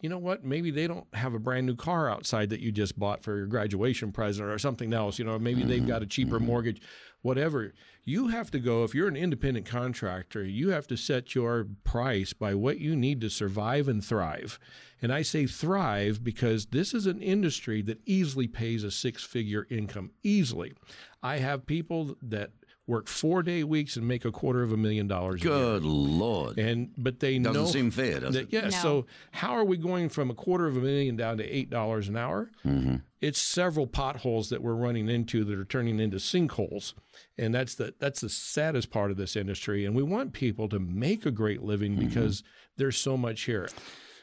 you 0.01 0.09
know 0.09 0.19
what? 0.19 0.45
Maybe 0.45 0.73
they 0.73 0.89
don't 0.89 1.07
have 1.15 1.35
a 1.35 1.39
brand 1.39 1.67
new 1.67 1.77
car 1.77 2.11
outside 2.11 2.51
that 2.51 2.59
you 2.59 2.73
just 2.73 2.99
bought 2.99 3.23
for 3.23 3.37
your 3.37 3.47
graduation 3.47 4.11
present 4.11 4.49
or 4.49 4.59
something 4.59 4.93
else. 4.93 5.21
You 5.21 5.25
know, 5.25 5.39
maybe 5.39 5.63
they've 5.63 5.79
mm-hmm. 5.79 5.87
got 5.87 6.03
a 6.03 6.07
cheaper 6.07 6.39
mm-hmm. 6.39 6.47
mortgage, 6.47 6.83
whatever. 7.25 7.73
You 8.05 8.29
have 8.29 8.51
to 8.51 8.59
go, 8.59 8.85
if 8.85 8.95
you're 8.95 9.09
an 9.09 9.17
independent 9.17 9.65
contractor, 9.65 10.45
you 10.45 10.69
have 10.69 10.87
to 10.89 10.97
set 10.97 11.35
your 11.35 11.67
price 11.83 12.35
by 12.35 12.55
what 12.55 12.79
you 12.79 12.95
need 12.95 13.23
to 13.23 13.31
survive 13.31 13.89
and 13.89 14.05
thrive. 14.05 14.59
And 15.01 15.11
I 15.11 15.23
say 15.23 15.47
thrive 15.47 16.23
because 16.23 16.67
this 16.67 16.93
is 16.93 17.07
an 17.07 17.23
industry 17.23 17.81
that 17.83 18.03
easily 18.05 18.47
pays 18.47 18.85
a 18.85 18.91
six 18.91 19.25
figure 19.25 19.67
income, 19.71 20.11
easily. 20.23 20.75
I 21.23 21.39
have 21.39 21.67
people 21.67 22.15
that 22.21 22.51
work 22.87 23.09
four 23.09 23.43
day 23.43 23.65
weeks 23.65 23.97
and 23.97 24.07
make 24.07 24.25
a 24.25 24.31
quarter 24.31 24.63
of 24.63 24.71
a 24.73 24.77
million 24.77 25.09
dollars 25.09 25.41
a 25.41 25.45
year. 25.45 25.53
Good 25.55 25.85
Lord. 25.85 26.59
And 26.59 26.91
but 26.99 27.21
they 27.21 27.39
Doesn't 27.39 27.63
know 27.63 27.69
seem 27.69 27.91
fair, 27.91 28.21
does 28.21 28.35
that, 28.35 28.43
it? 28.45 28.53
yeah. 28.53 28.63
No. 28.65 28.71
So 28.71 29.07
how 29.33 29.53
are 29.53 29.65
we 29.65 29.77
going 29.77 30.09
from 30.11 30.31
a 30.31 30.35
quarter 30.35 30.67
of 30.67 30.77
a 30.77 30.81
million 30.81 31.17
down 31.17 31.39
to 31.39 31.45
eight 31.45 31.71
dollars 31.71 32.09
an 32.09 32.17
hour? 32.17 32.51
Mm-hmm. 32.65 32.97
It's 33.21 33.39
several 33.41 33.87
potholes 33.87 34.51
that 34.51 34.63
we're 34.63 34.75
running 34.75 35.09
into 35.09 35.45
that 35.45 35.59
are 35.59 35.65
turning 35.65 35.99
into 35.99 36.19
sinkholes, 36.19 36.93
and 37.39 37.55
that's 37.55 37.75
the 37.75 37.95
that's 37.99 38.21
the 38.21 38.29
saddest 38.29 38.91
part 38.91 39.11
of 39.11 39.17
this 39.17 39.35
industry. 39.35 39.87
And 39.87 39.97
we 39.97 40.03
want 40.03 40.35
people 40.35 40.69
to 40.69 40.79
make 40.79 41.25
a 41.25 41.31
great 41.31 41.63
living 41.63 41.97
Mm-hmm. 41.97 42.09
because 42.09 42.43
there's 42.77 42.97
so 42.99 43.17
much 43.17 43.43
here. 43.43 43.69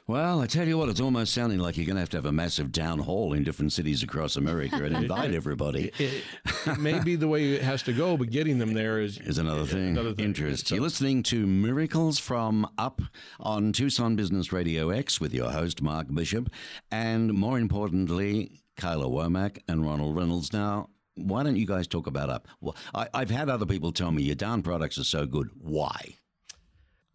Well, 0.07 0.41
I 0.41 0.47
tell 0.47 0.67
you 0.67 0.77
what, 0.77 0.89
it's 0.89 0.99
almost 0.99 1.33
sounding 1.33 1.59
like 1.59 1.77
you're 1.77 1.85
going 1.85 1.95
to 1.95 2.01
have 2.01 2.09
to 2.09 2.17
have 2.17 2.25
a 2.25 2.31
massive 2.33 2.71
town 2.73 2.99
hall 2.99 3.31
in 3.33 3.43
different 3.43 3.71
cities 3.71 4.03
across 4.03 4.35
America 4.35 4.83
and 4.83 4.95
invite 5.03 5.33
everybody. 5.33 5.91
It, 5.99 6.23
it 6.65 6.79
may 6.79 6.99
be 6.99 7.15
the 7.15 7.27
way 7.29 7.53
it 7.53 7.61
has 7.61 7.81
to 7.83 7.93
go, 7.93 8.17
but 8.17 8.29
getting 8.29 8.57
them 8.57 8.73
there 8.73 8.99
is 8.99 9.19
Is 9.19 9.37
another 9.37 9.65
thing. 9.65 9.89
Another 9.89 10.13
thing. 10.13 10.25
Interest. 10.25 10.67
So- 10.67 10.75
You're 10.75 10.83
listening 10.83 11.23
to 11.23 11.45
Miracles 11.47 12.19
from 12.19 12.67
Up 12.77 13.01
on 13.39 13.71
Tucson 13.71 14.15
Business 14.17 14.51
Radio 14.51 14.89
X 14.89 15.21
with 15.21 15.33
your 15.33 15.49
host, 15.51 15.81
Mark 15.81 16.07
Bishop, 16.13 16.49
and 16.91 17.33
more 17.33 17.57
importantly, 17.57 18.63
Kyla 18.77 19.05
Womack 19.07 19.59
and 19.69 19.85
Ronald 19.85 20.15
Reynolds. 20.17 20.51
Now, 20.51 20.89
why 21.15 21.43
don't 21.43 21.55
you 21.57 21.67
guys 21.67 21.87
talk 21.87 22.07
about 22.07 22.29
Up? 22.29 22.47
Well, 22.59 22.75
I, 22.93 23.07
I've 23.13 23.29
had 23.29 23.49
other 23.49 23.65
people 23.65 23.91
tell 23.93 24.11
me 24.11 24.23
your 24.23 24.35
down 24.35 24.61
products 24.61 24.97
are 24.97 25.03
so 25.05 25.25
good. 25.25 25.49
Why? 25.57 26.15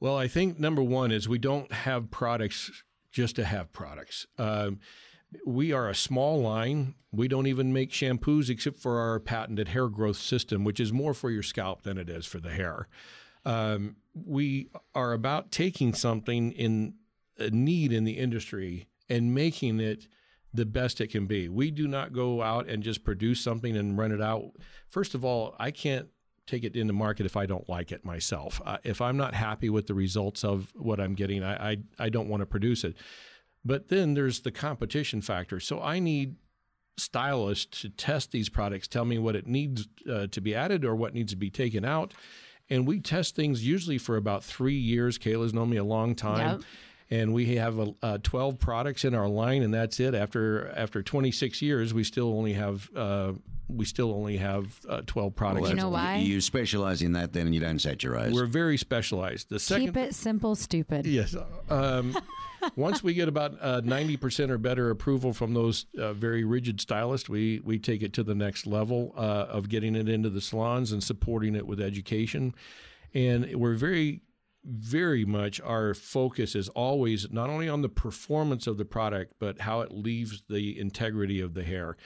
Well, 0.00 0.16
I 0.16 0.28
think 0.28 0.58
number 0.58 0.82
one 0.82 1.10
is 1.10 1.28
we 1.28 1.38
don't 1.38 1.72
have 1.72 2.10
products 2.10 2.70
just 3.10 3.36
to 3.36 3.44
have 3.44 3.72
products. 3.72 4.26
Um, 4.36 4.80
we 5.46 5.72
are 5.72 5.88
a 5.88 5.94
small 5.94 6.40
line. 6.40 6.94
We 7.10 7.28
don't 7.28 7.46
even 7.46 7.72
make 7.72 7.90
shampoos 7.90 8.50
except 8.50 8.76
for 8.76 8.98
our 9.00 9.18
patented 9.18 9.68
hair 9.68 9.88
growth 9.88 10.18
system, 10.18 10.64
which 10.64 10.80
is 10.80 10.92
more 10.92 11.14
for 11.14 11.30
your 11.30 11.42
scalp 11.42 11.82
than 11.82 11.98
it 11.98 12.10
is 12.10 12.26
for 12.26 12.40
the 12.40 12.50
hair. 12.50 12.88
Um, 13.44 13.96
we 14.14 14.68
are 14.94 15.12
about 15.12 15.50
taking 15.50 15.94
something 15.94 16.52
in 16.52 16.94
a 17.38 17.50
need 17.50 17.92
in 17.92 18.04
the 18.04 18.18
industry 18.18 18.88
and 19.08 19.34
making 19.34 19.80
it 19.80 20.08
the 20.52 20.66
best 20.66 21.00
it 21.00 21.08
can 21.08 21.26
be. 21.26 21.48
We 21.48 21.70
do 21.70 21.86
not 21.86 22.12
go 22.12 22.42
out 22.42 22.68
and 22.68 22.82
just 22.82 23.04
produce 23.04 23.40
something 23.40 23.76
and 23.76 23.96
run 23.96 24.12
it 24.12 24.22
out. 24.22 24.52
First 24.88 25.14
of 25.14 25.24
all, 25.24 25.54
I 25.58 25.70
can't 25.70 26.08
take 26.46 26.64
it 26.64 26.76
into 26.76 26.92
market 26.92 27.26
if 27.26 27.36
I 27.36 27.46
don't 27.46 27.68
like 27.68 27.92
it 27.92 28.04
myself. 28.04 28.60
Uh, 28.64 28.78
if 28.84 29.00
I'm 29.00 29.16
not 29.16 29.34
happy 29.34 29.68
with 29.68 29.86
the 29.86 29.94
results 29.94 30.44
of 30.44 30.72
what 30.76 31.00
I'm 31.00 31.14
getting, 31.14 31.42
I, 31.42 31.72
I, 31.72 31.76
I 31.98 32.08
don't 32.08 32.28
want 32.28 32.40
to 32.40 32.46
produce 32.46 32.84
it. 32.84 32.96
But 33.64 33.88
then 33.88 34.14
there's 34.14 34.40
the 34.40 34.52
competition 34.52 35.20
factor. 35.20 35.58
So 35.58 35.82
I 35.82 35.98
need 35.98 36.36
stylists 36.96 37.82
to 37.82 37.88
test 37.88 38.30
these 38.30 38.48
products, 38.48 38.88
tell 38.88 39.04
me 39.04 39.18
what 39.18 39.36
it 39.36 39.46
needs 39.46 39.88
uh, 40.10 40.28
to 40.28 40.40
be 40.40 40.54
added 40.54 40.84
or 40.84 40.94
what 40.94 41.14
needs 41.14 41.32
to 41.32 41.36
be 41.36 41.50
taken 41.50 41.84
out. 41.84 42.14
And 42.68 42.86
we 42.86 43.00
test 43.00 43.36
things 43.36 43.66
usually 43.66 43.98
for 43.98 44.16
about 44.16 44.42
three 44.42 44.76
years. 44.76 45.18
Kayla's 45.18 45.54
known 45.54 45.70
me 45.70 45.76
a 45.76 45.84
long 45.84 46.14
time. 46.14 46.58
Yep. 46.58 46.60
And 47.08 47.32
we 47.32 47.54
have 47.56 47.78
a, 47.78 47.94
uh, 48.02 48.18
12 48.22 48.58
products 48.58 49.04
in 49.04 49.14
our 49.14 49.28
line, 49.28 49.62
and 49.62 49.72
that's 49.72 50.00
it. 50.00 50.14
After 50.14 50.68
after 50.76 51.02
26 51.02 51.62
years, 51.62 51.94
we 51.94 52.02
still 52.02 52.36
only 52.36 52.54
have 52.54 52.90
uh, 52.96 53.34
we 53.68 53.84
still 53.84 54.12
only 54.12 54.36
have 54.38 54.80
uh, 54.88 55.02
12 55.06 55.34
products. 55.34 55.68
You 55.68 55.76
know 55.76 55.88
why? 55.88 56.16
You 56.16 56.40
specialize 56.40 57.02
in 57.02 57.12
that 57.12 57.32
then 57.32 57.46
and 57.46 57.54
you 57.54 57.60
don't 57.60 57.78
set 57.78 58.02
your. 58.02 58.14
We're 58.30 58.46
very 58.46 58.76
specialized. 58.76 59.48
The 59.50 59.60
second 59.60 59.86
Keep 59.86 59.96
it 59.96 60.14
simple, 60.14 60.54
stupid. 60.54 61.06
Yes. 61.06 61.36
Um, 61.70 62.16
once 62.76 63.02
we 63.02 63.14
get 63.14 63.28
about 63.28 63.56
uh, 63.60 63.82
ninety 63.84 64.16
percent 64.16 64.50
or 64.50 64.58
better 64.58 64.90
approval 64.90 65.32
from 65.32 65.54
those 65.54 65.86
uh, 65.98 66.12
very 66.12 66.44
rigid 66.44 66.80
stylists, 66.80 67.28
we 67.28 67.60
we 67.64 67.78
take 67.78 68.02
it 68.02 68.12
to 68.14 68.22
the 68.22 68.34
next 68.34 68.66
level 68.66 69.12
uh, 69.16 69.46
of 69.48 69.68
getting 69.68 69.94
it 69.94 70.08
into 70.08 70.30
the 70.30 70.40
salons 70.40 70.92
and 70.92 71.02
supporting 71.02 71.54
it 71.54 71.66
with 71.66 71.80
education. 71.80 72.54
And 73.14 73.54
we're 73.56 73.74
very, 73.74 74.20
very 74.66 75.24
much 75.24 75.60
our 75.60 75.94
focus 75.94 76.54
is 76.54 76.68
always 76.70 77.30
not 77.30 77.48
only 77.48 77.68
on 77.68 77.82
the 77.82 77.88
performance 77.88 78.66
of 78.66 78.78
the 78.78 78.84
product, 78.84 79.34
but 79.38 79.60
how 79.60 79.80
it 79.80 79.92
leaves 79.92 80.42
the 80.48 80.78
integrity 80.78 81.40
of 81.40 81.54
the 81.54 81.62
hair. 81.62 81.96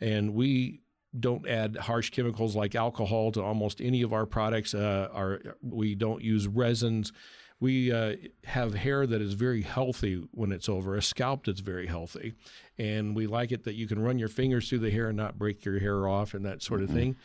And 0.00 0.34
we 0.34 0.82
don't 1.18 1.46
add 1.48 1.76
harsh 1.76 2.10
chemicals 2.10 2.56
like 2.56 2.74
alcohol 2.74 3.32
to 3.32 3.42
almost 3.42 3.80
any 3.80 4.02
of 4.02 4.12
our 4.12 4.26
products. 4.26 4.74
Uh, 4.74 5.08
our 5.12 5.40
we 5.62 5.94
don't 5.94 6.22
use 6.22 6.46
resins. 6.46 7.12
We 7.60 7.92
uh, 7.92 8.16
have 8.44 8.74
hair 8.74 9.06
that 9.06 9.22
is 9.22 9.34
very 9.34 9.62
healthy 9.62 10.22
when 10.32 10.52
it's 10.52 10.68
over, 10.68 10.96
a 10.96 11.02
scalp 11.02 11.46
that's 11.46 11.60
very 11.60 11.86
healthy, 11.86 12.34
and 12.78 13.14
we 13.16 13.26
like 13.26 13.52
it 13.52 13.64
that 13.64 13.74
you 13.74 13.86
can 13.86 14.02
run 14.02 14.18
your 14.18 14.28
fingers 14.28 14.68
through 14.68 14.80
the 14.80 14.90
hair 14.90 15.08
and 15.08 15.16
not 15.16 15.38
break 15.38 15.64
your 15.64 15.78
hair 15.78 16.08
off 16.08 16.34
and 16.34 16.44
that 16.44 16.62
sort 16.62 16.82
of 16.82 16.90
thing. 16.90 17.16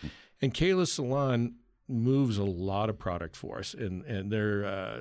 And 0.42 0.54
Kayla 0.54 0.88
Salon 0.88 1.56
moves 1.90 2.38
a 2.38 2.44
lot 2.44 2.90
of 2.90 3.00
product 3.00 3.36
for 3.36 3.58
us, 3.58 3.74
and 3.74 4.06
and 4.06 4.32
they're. 4.32 4.66
Uh, 4.66 5.00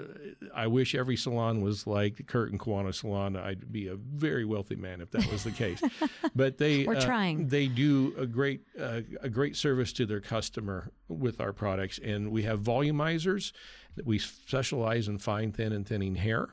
I 0.54 0.66
wish 0.66 0.94
every 0.94 1.16
salon 1.16 1.60
was 1.60 1.86
like 1.86 2.26
Kurt 2.26 2.50
and 2.50 2.58
Kwana 2.58 2.94
Salon. 2.94 3.36
I'd 3.36 3.70
be 3.70 3.88
a 3.88 3.94
very 3.96 4.44
wealthy 4.44 4.76
man 4.76 5.00
if 5.00 5.10
that 5.10 5.30
was 5.30 5.44
the 5.44 5.50
case. 5.50 5.82
but 6.34 6.58
they 6.58 6.84
We're 6.84 6.96
uh, 6.96 7.00
trying. 7.00 7.48
They 7.48 7.68
do 7.68 8.14
a 8.18 8.26
great 8.26 8.62
uh, 8.80 9.02
a 9.20 9.28
great 9.28 9.56
service 9.56 9.92
to 9.94 10.06
their 10.06 10.20
customer 10.20 10.90
with 11.08 11.40
our 11.40 11.52
products, 11.52 11.98
and 12.02 12.32
we 12.32 12.42
have 12.44 12.60
volumizers 12.60 13.52
that 13.96 14.06
we 14.06 14.18
specialize 14.18 15.08
in 15.08 15.18
fine, 15.18 15.52
thin, 15.52 15.72
and 15.72 15.86
thinning 15.86 16.14
hair. 16.14 16.48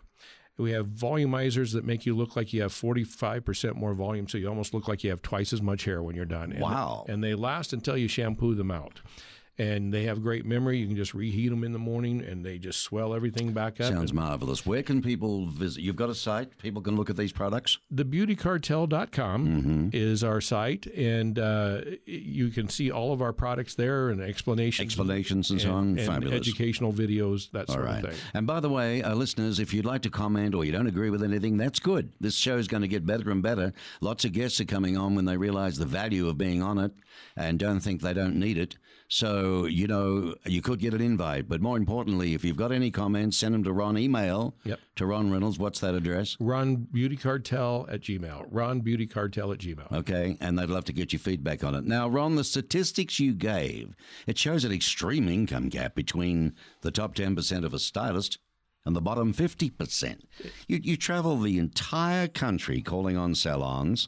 We 0.58 0.72
have 0.72 0.88
volumizers 0.88 1.74
that 1.74 1.84
make 1.84 2.06
you 2.06 2.16
look 2.16 2.38
like 2.38 2.54
you 2.54 2.62
have 2.62 2.72
45% 2.72 3.76
more 3.76 3.94
volume, 3.94 4.28
so 4.30 4.38
you 4.38 4.48
almost 4.48 4.74
look 4.74 4.88
like 4.88 5.04
you 5.04 5.10
have 5.10 5.22
twice 5.22 5.52
as 5.52 5.62
much 5.62 5.84
hair 5.84 6.02
when 6.02 6.16
you're 6.16 6.24
done. 6.24 6.54
And, 6.54 6.62
Wow. 6.62 7.06
And 7.10 7.22
they 7.22 7.36
last 7.36 7.74
until 7.74 7.98
you 7.98 8.08
shampoo 8.08 8.56
them 8.56 8.72
out. 8.72 9.02
And 9.58 9.94
they 9.94 10.04
have 10.04 10.22
great 10.22 10.46
memory. 10.46 10.80
You 10.80 10.88
can 10.88 10.98
just 10.98 11.14
reheat 11.14 11.50
them 11.50 11.64
in 11.64 11.72
the 11.72 11.80
morning 11.80 12.22
and 12.22 12.46
they 12.46 12.58
just 12.58 12.82
swell 12.82 13.14
everything 13.14 13.54
back 13.54 13.80
up. 13.80 13.92
Sounds 13.94 14.12
marvelous. 14.12 14.66
Where 14.66 14.84
can 14.84 15.02
people 15.02 15.48
visit? 15.48 15.82
You've 15.82 15.96
got 15.96 16.10
a 16.10 16.16
site. 16.16 16.58
People 16.58 16.82
can 16.82 16.98
look 16.98 17.10
at 17.10 17.16
these 17.16 17.32
products. 17.32 17.78
thebeautycartel.com 17.94 19.46
Mm-hmm. 19.46 19.90
is 19.94 20.24
our 20.24 20.42
site, 20.42 20.86
and 20.88 21.38
uh, 21.40 21.82
you 22.06 22.50
can 22.50 22.68
see 22.70 22.92
all 22.92 23.14
of 23.14 23.22
our 23.22 23.34
products 23.34 23.76
there 23.76 24.10
and 24.10 24.22
explanations. 24.22 24.86
Explanations 24.86 25.50
and 25.52 25.62
so 25.62 25.72
on. 25.74 25.98
and 25.98 26.02
Fabulous. 26.02 26.36
educational 26.36 26.92
videos, 26.94 27.52
that 27.52 27.68
sort 27.70 27.86
right. 27.86 28.04
of 28.04 28.10
thing. 28.12 28.20
And 28.34 28.48
by 28.48 28.60
the 28.60 28.70
way, 28.70 29.02
uh, 29.04 29.14
listeners, 29.16 29.60
if 29.60 29.74
you'd 29.74 29.86
like 29.86 30.02
to 30.04 30.10
comment 30.10 30.54
or 30.56 30.66
you 30.66 30.72
don't 30.72 30.88
agree 30.88 31.10
with 31.10 31.24
anything, 31.24 31.58
that's 31.58 31.80
good. 31.80 32.12
This 32.20 32.36
show 32.36 32.58
is 32.58 32.68
going 32.68 32.82
to 32.82 32.88
get 32.88 33.06
better 33.06 33.30
and 33.32 33.42
better. 33.42 33.74
Lots 34.02 34.26
of 34.26 34.34
guests 34.34 34.60
are 34.62 34.66
coming 34.66 34.98
on 34.98 35.16
when 35.16 35.26
they 35.26 35.38
realize 35.38 35.78
the 35.78 35.86
value 35.86 36.28
of 36.28 36.38
being 36.38 36.62
on 36.62 36.78
it 36.78 36.92
and 37.36 37.60
don't 37.60 37.80
think 37.80 38.02
they 38.02 38.14
don't 38.14 38.36
need 38.36 38.58
it. 38.58 38.78
So, 39.08 39.66
you 39.66 39.86
know, 39.88 40.34
you 40.46 40.62
could 40.62 40.80
get 40.80 40.94
an 40.94 41.02
invite. 41.02 41.48
But 41.48 41.62
more 41.62 41.78
importantly, 41.78 42.34
if 42.34 42.44
you've 42.44 42.58
got 42.58 42.72
any 42.72 42.90
comments, 42.90 43.38
send 43.38 43.54
them 43.54 43.64
to 43.64 43.72
Ron. 43.72 43.98
Email 43.98 44.56
Yep. 44.64 44.80
to 44.96 45.06
Ron 45.06 45.32
Reynolds. 45.32 45.60
What's 45.60 45.80
that 45.82 45.94
address? 45.94 46.36
Ron 46.40 46.88
Beauty 46.92 47.16
Cartel 47.16 47.86
at 47.90 48.02
Gmail. 48.02 48.48
Ron 48.50 48.80
Beauty 48.82 49.06
Cartel 49.06 49.52
at 49.52 49.60
Gmail. 49.60 49.92
Okay, 49.92 50.38
and 50.42 50.58
they'd 50.58 50.70
love 50.70 50.86
to 50.86 50.94
get 50.94 51.14
your 51.14 51.20
feedback 51.20 51.64
on 51.64 51.76
it. 51.76 51.86
Now, 51.86 52.08
Ron, 52.10 52.36
the 52.36 52.44
statistics 52.44 53.20
you 53.20 53.34
gave, 53.34 53.96
it 54.28 54.38
shows 54.38 54.64
an 54.66 54.72
extreme 54.72 55.30
income 55.30 55.70
gap 55.70 55.94
between 55.96 56.54
the 56.82 56.92
top 56.92 57.16
10% 57.16 57.64
of 57.64 57.74
a 57.74 57.80
stylist 57.80 58.40
and 58.86 58.96
the 58.96 59.02
bottom 59.02 59.34
50%. 59.34 60.22
You, 60.68 60.80
you 60.84 60.98
travel 60.98 61.38
the 61.38 61.58
entire 61.58 62.28
country 62.28 62.82
calling 62.82 63.18
on 63.18 63.34
salons 63.36 64.08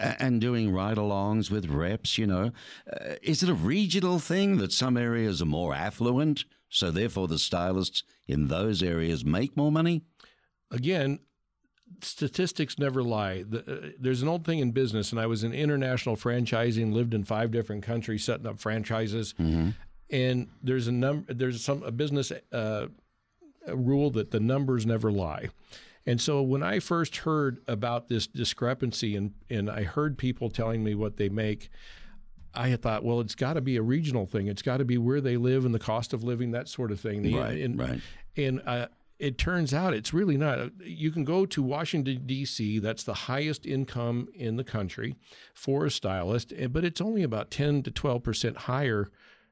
and 0.00 0.40
doing 0.40 0.72
ride 0.72 0.96
alongs 0.96 1.50
with 1.50 1.66
reps, 1.66 2.18
you 2.18 2.26
know. 2.26 2.52
Uh, 2.90 3.14
is 3.22 3.42
it 3.42 3.48
a 3.48 3.54
regional 3.54 4.18
thing 4.18 4.58
that 4.58 4.72
some 4.72 4.96
areas 4.96 5.42
are 5.42 5.46
more 5.46 5.74
affluent, 5.74 6.44
so 6.68 6.90
therefore 6.90 7.28
the 7.28 7.38
stylists 7.38 8.02
in 8.26 8.48
those 8.48 8.82
areas 8.82 9.24
make 9.24 9.56
more 9.56 9.70
money? 9.70 10.02
Again, 10.70 11.20
statistics 12.02 12.78
never 12.78 13.02
lie. 13.02 13.44
The, 13.48 13.58
uh, 13.60 13.90
there's 13.98 14.22
an 14.22 14.28
old 14.28 14.44
thing 14.44 14.60
in 14.60 14.72
business, 14.72 15.12
and 15.12 15.20
I 15.20 15.26
was 15.26 15.44
in 15.44 15.52
international 15.52 16.16
franchising, 16.16 16.92
lived 16.92 17.14
in 17.14 17.24
five 17.24 17.50
different 17.50 17.82
countries, 17.82 18.24
setting 18.24 18.46
up 18.46 18.58
franchises. 18.58 19.34
And 20.12 20.48
there's 20.62 20.88
a 20.88 20.92
number, 20.92 21.32
there's 21.32 21.62
some 21.62 21.82
a 21.84 21.92
business 21.92 22.32
uh, 22.52 22.86
a 23.66 23.76
rule 23.76 24.10
that 24.10 24.30
the 24.30 24.40
numbers 24.40 24.86
never 24.86 25.12
lie. 25.12 25.50
And 26.06 26.20
so 26.20 26.42
when 26.42 26.62
I 26.62 26.78
first 26.78 27.18
heard 27.18 27.60
about 27.68 28.08
this 28.08 28.26
discrepancy, 28.26 29.16
and 29.16 29.32
and 29.48 29.70
I 29.70 29.82
heard 29.84 30.16
people 30.18 30.50
telling 30.50 30.82
me 30.82 30.94
what 30.94 31.16
they 31.16 31.28
make, 31.28 31.68
I 32.54 32.68
had 32.68 32.82
thought, 32.82 33.04
well, 33.04 33.20
it's 33.20 33.34
got 33.34 33.54
to 33.54 33.60
be 33.60 33.76
a 33.76 33.82
regional 33.82 34.26
thing. 34.26 34.46
It's 34.48 34.62
got 34.62 34.78
to 34.78 34.84
be 34.84 34.98
where 34.98 35.20
they 35.20 35.36
live 35.36 35.64
and 35.64 35.74
the 35.74 35.78
cost 35.78 36.12
of 36.12 36.24
living, 36.24 36.50
that 36.52 36.68
sort 36.68 36.90
of 36.90 37.00
thing. 37.00 37.22
The- 37.22 37.34
Right, 37.36 37.60
and, 37.60 37.78
right. 37.78 38.00
And 38.36 38.62
uh, 38.66 38.86
it 39.18 39.36
turns 39.36 39.74
out 39.74 39.92
it's 39.92 40.14
really 40.14 40.38
not. 40.38 40.70
You 40.82 41.10
can 41.10 41.24
go 41.24 41.44
to 41.44 41.62
Washington 41.62 42.22
D.C. 42.24 42.78
That's 42.78 43.02
the 43.04 43.12
highest 43.14 43.66
income 43.66 44.28
in 44.34 44.56
the 44.56 44.64
country 44.64 45.16
for 45.52 45.84
a 45.84 45.90
stylist, 45.90 46.52
eh, 46.56 46.66
but 46.68 46.84
it's 46.84 47.00
only 47.02 47.22
about 47.22 47.50
ten 47.50 47.82
to 47.82 47.90
twelve 47.90 48.22
percent 48.22 48.56
higher 48.56 49.10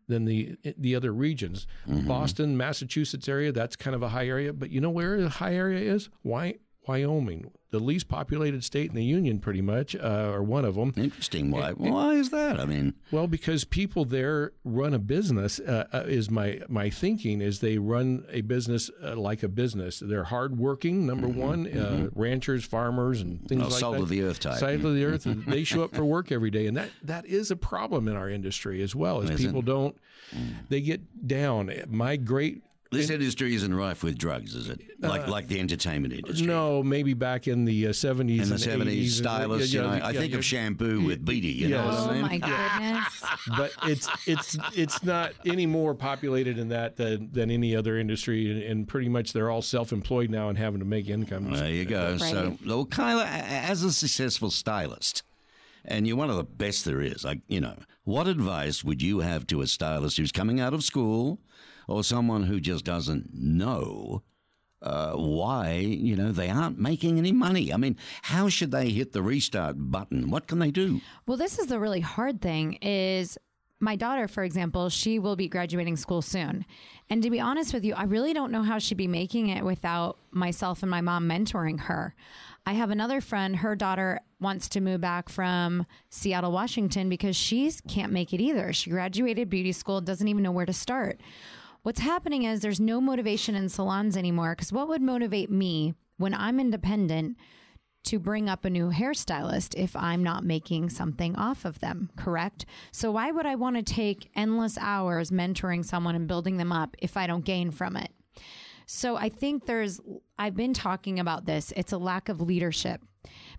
than 0.08 0.24
the 0.24 0.56
the 0.76 0.94
other 0.94 1.12
regions. 1.12 1.66
Mm-hmm. 1.88 2.08
Boston, 2.08 2.56
Massachusetts 2.56 3.28
area, 3.28 3.52
that's 3.52 3.76
kind 3.76 3.94
of 3.94 4.02
a 4.02 4.08
high 4.08 4.26
area. 4.26 4.52
But 4.52 4.70
you 4.70 4.80
know 4.80 4.90
where 4.90 5.20
the 5.20 5.28
high 5.28 5.54
area 5.54 5.92
is? 5.92 6.08
Why? 6.22 6.56
Wyoming, 6.88 7.50
the 7.70 7.78
least 7.78 8.08
populated 8.08 8.64
state 8.64 8.88
in 8.88 8.96
the 8.96 9.04
union, 9.04 9.38
pretty 9.40 9.60
much, 9.60 9.94
uh, 9.94 10.30
or 10.32 10.42
one 10.42 10.64
of 10.64 10.74
them. 10.74 10.94
Interesting. 10.96 11.50
Why? 11.50 11.72
Why 11.72 12.14
is 12.14 12.30
that? 12.30 12.58
I 12.58 12.64
mean, 12.64 12.94
Well, 13.10 13.26
because 13.26 13.64
people 13.64 14.06
there 14.06 14.52
run 14.64 14.94
a 14.94 14.98
business 14.98 15.60
uh, 15.60 15.84
uh, 15.92 16.04
is 16.06 16.30
my 16.30 16.60
my 16.68 16.88
thinking 16.88 17.40
is 17.42 17.60
they 17.60 17.76
run 17.78 18.24
a 18.30 18.40
business 18.40 18.90
uh, 19.04 19.16
like 19.16 19.42
a 19.42 19.48
business. 19.48 20.00
They're 20.04 20.24
hardworking. 20.24 21.06
Number 21.06 21.28
one, 21.28 21.66
uh, 21.76 22.08
ranchers, 22.14 22.64
farmers, 22.64 23.20
and 23.20 23.46
things 23.46 23.62
Oh, 23.62 23.68
like 23.68 23.80
salt 23.80 23.96
that. 23.96 24.02
of 24.02 24.08
the 24.08 24.22
earth 24.22 24.40
type. 24.40 24.58
Salt 24.58 24.72
of 24.84 24.94
the 24.94 25.04
earth. 25.04 25.24
they 25.46 25.64
show 25.64 25.84
up 25.84 25.94
for 25.94 26.04
work 26.04 26.32
every 26.32 26.50
day, 26.50 26.66
and 26.66 26.76
that 26.76 26.88
that 27.02 27.26
is 27.26 27.50
a 27.50 27.56
problem 27.56 28.08
in 28.08 28.16
our 28.16 28.30
industry 28.30 28.82
as 28.82 28.94
well. 28.94 29.20
As 29.22 29.28
Is 29.30 29.40
it? 29.40 29.46
people 29.46 29.60
don't, 29.62 29.94
they 30.70 30.80
get 30.80 31.26
down. 31.28 31.70
My 31.88 32.16
great 32.16 32.62
this 32.90 33.10
industry 33.10 33.54
isn't 33.54 33.74
rife 33.74 34.02
with 34.02 34.16
drugs, 34.16 34.54
is 34.54 34.68
it? 34.68 34.80
Like 35.00 35.26
like 35.28 35.46
the 35.48 35.60
entertainment 35.60 36.14
industry. 36.14 36.46
Uh, 36.46 36.50
no, 36.50 36.82
maybe 36.82 37.12
back 37.14 37.46
in 37.46 37.64
the 37.64 37.88
uh, 37.88 37.92
seventies 37.92 38.42
In 38.42 38.48
the 38.48 38.54
and 38.54 38.60
seventies, 38.62 39.14
80s, 39.16 39.18
stylists, 39.22 39.72
you 39.74 39.82
know, 39.82 39.90
I 39.90 40.12
think 40.12 40.34
of 40.34 40.44
shampoo 40.44 41.04
with 41.04 41.24
Beatty, 41.24 41.48
you 41.48 41.68
know 41.68 41.84
Yes. 41.84 41.94
what 42.00 42.06
Oh 42.06 42.10
I 42.10 42.12
mean? 42.14 42.22
my 42.22 42.38
goodness. 42.38 43.24
but 43.56 43.72
it's 43.90 44.08
it's 44.26 44.58
it's 44.74 45.02
not 45.04 45.32
any 45.46 45.66
more 45.66 45.94
populated 45.94 46.58
in 46.58 46.68
that 46.70 46.96
than, 46.96 47.30
than 47.32 47.50
any 47.50 47.76
other 47.76 47.98
industry, 47.98 48.50
and, 48.50 48.62
and 48.62 48.88
pretty 48.88 49.08
much 49.08 49.32
they're 49.32 49.50
all 49.50 49.62
self-employed 49.62 50.30
now 50.30 50.48
and 50.48 50.56
having 50.58 50.80
to 50.80 50.86
make 50.86 51.08
income. 51.08 51.52
There 51.52 51.70
you 51.70 51.84
go. 51.84 52.16
So, 52.16 52.56
well, 52.66 52.84
Kyla, 52.86 53.26
as 53.26 53.82
a 53.82 53.92
successful 53.92 54.50
stylist, 54.50 55.22
and 55.84 56.06
you're 56.06 56.16
one 56.16 56.30
of 56.30 56.36
the 56.36 56.44
best 56.44 56.84
there 56.84 57.00
is, 57.00 57.24
like, 57.24 57.40
you 57.48 57.60
know, 57.60 57.76
what 58.04 58.26
advice 58.26 58.82
would 58.82 59.02
you 59.02 59.20
have 59.20 59.46
to 59.48 59.60
a 59.60 59.66
stylist 59.66 60.16
who's 60.16 60.32
coming 60.32 60.58
out 60.60 60.72
of 60.74 60.82
school 60.82 61.38
or 61.88 62.04
someone 62.04 62.44
who 62.44 62.60
just 62.60 62.84
doesn't 62.84 63.30
know 63.34 64.22
uh, 64.80 65.12
why, 65.14 65.72
you 65.78 66.14
know, 66.14 66.30
they 66.30 66.50
aren't 66.50 66.78
making 66.78 67.18
any 67.18 67.32
money? 67.32 67.72
I 67.72 67.76
mean, 67.76 67.96
how 68.22 68.48
should 68.48 68.70
they 68.70 68.90
hit 68.90 69.12
the 69.12 69.22
restart 69.22 69.74
button? 69.78 70.30
What 70.30 70.46
can 70.46 70.60
they 70.60 70.70
do? 70.70 71.00
Well, 71.26 71.36
this 71.36 71.58
is 71.58 71.66
the 71.66 71.80
really 71.80 72.00
hard 72.00 72.40
thing 72.40 72.74
is 72.74 73.36
my 73.80 73.96
daughter, 73.96 74.28
for 74.28 74.44
example, 74.44 74.88
she 74.88 75.18
will 75.18 75.36
be 75.36 75.48
graduating 75.48 75.96
school 75.96 76.22
soon. 76.22 76.64
And 77.10 77.22
to 77.22 77.30
be 77.30 77.40
honest 77.40 77.72
with 77.72 77.84
you, 77.84 77.94
I 77.94 78.04
really 78.04 78.32
don't 78.32 78.52
know 78.52 78.62
how 78.62 78.78
she'd 78.78 78.98
be 78.98 79.06
making 79.06 79.48
it 79.48 79.64
without 79.64 80.18
myself 80.30 80.82
and 80.82 80.90
my 80.90 81.00
mom 81.00 81.28
mentoring 81.28 81.80
her. 81.80 82.14
I 82.66 82.72
have 82.72 82.90
another 82.90 83.20
friend, 83.20 83.56
her 83.56 83.74
daughter 83.74 84.20
wants 84.40 84.68
to 84.70 84.80
move 84.80 85.00
back 85.00 85.28
from 85.28 85.86
Seattle, 86.10 86.52
Washington 86.52 87.08
because 87.08 87.34
she 87.34 87.72
can't 87.88 88.12
make 88.12 88.34
it 88.34 88.40
either. 88.40 88.72
She 88.72 88.90
graduated 88.90 89.48
beauty 89.48 89.72
school, 89.72 90.00
doesn't 90.00 90.28
even 90.28 90.42
know 90.42 90.52
where 90.52 90.66
to 90.66 90.72
start. 90.72 91.20
What's 91.82 92.00
happening 92.00 92.42
is 92.42 92.60
there's 92.60 92.80
no 92.80 93.00
motivation 93.00 93.54
in 93.54 93.68
salons 93.68 94.16
anymore 94.16 94.54
because 94.54 94.72
what 94.72 94.88
would 94.88 95.02
motivate 95.02 95.50
me 95.50 95.94
when 96.16 96.34
I'm 96.34 96.60
independent 96.60 97.36
to 98.04 98.18
bring 98.18 98.48
up 98.48 98.64
a 98.64 98.70
new 98.70 98.90
hairstylist 98.90 99.74
if 99.76 99.94
I'm 99.94 100.22
not 100.22 100.44
making 100.44 100.90
something 100.90 101.36
off 101.36 101.64
of 101.64 101.80
them, 101.80 102.10
correct? 102.16 102.64
So 102.90 103.10
why 103.12 103.30
would 103.30 103.46
I 103.46 103.54
want 103.54 103.76
to 103.76 103.82
take 103.82 104.30
endless 104.34 104.78
hours 104.78 105.30
mentoring 105.30 105.84
someone 105.84 106.14
and 106.14 106.26
building 106.26 106.56
them 106.56 106.72
up 106.72 106.96
if 106.98 107.16
I 107.16 107.26
don't 107.26 107.44
gain 107.44 107.70
from 107.70 107.96
it? 107.96 108.10
So 108.86 109.16
I 109.16 109.28
think 109.28 109.66
there's 109.66 110.00
I've 110.38 110.56
been 110.56 110.72
talking 110.72 111.20
about 111.20 111.44
this. 111.44 111.72
It's 111.76 111.92
a 111.92 111.98
lack 111.98 112.28
of 112.28 112.40
leadership. 112.40 113.02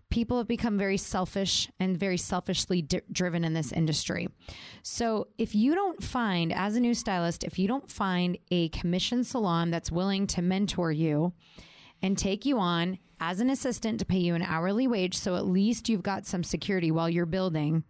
People 0.09 0.37
have 0.37 0.47
become 0.47 0.77
very 0.77 0.97
selfish 0.97 1.69
and 1.79 1.97
very 1.97 2.17
selfishly 2.17 2.81
di- 2.81 3.01
driven 3.11 3.43
in 3.43 3.53
this 3.53 3.71
industry. 3.71 4.27
So 4.81 5.27
if 5.37 5.53
you 5.53 5.75
don't 5.75 6.03
find 6.03 6.51
as 6.51 6.75
a 6.75 6.79
new 6.79 6.93
stylist, 6.93 7.43
if 7.43 7.59
you 7.59 7.67
don't 7.67 7.89
find 7.91 8.37
a 8.49 8.69
commission 8.69 9.23
salon 9.23 9.69
that's 9.69 9.91
willing 9.91 10.25
to 10.27 10.41
mentor 10.41 10.91
you, 10.91 11.33
and 12.01 12.17
take 12.17 12.45
you 12.45 12.59
on 12.59 12.97
as 13.19 13.39
an 13.39 13.49
assistant 13.49 13.99
to 13.99 14.05
pay 14.05 14.19
you 14.19 14.35
an 14.35 14.41
hourly 14.41 14.87
wage 14.87 15.17
so 15.17 15.35
at 15.35 15.45
least 15.45 15.89
you've 15.89 16.03
got 16.03 16.25
some 16.25 16.43
security 16.43 16.91
while 16.91 17.09
you're 17.09 17.25
building, 17.25 17.83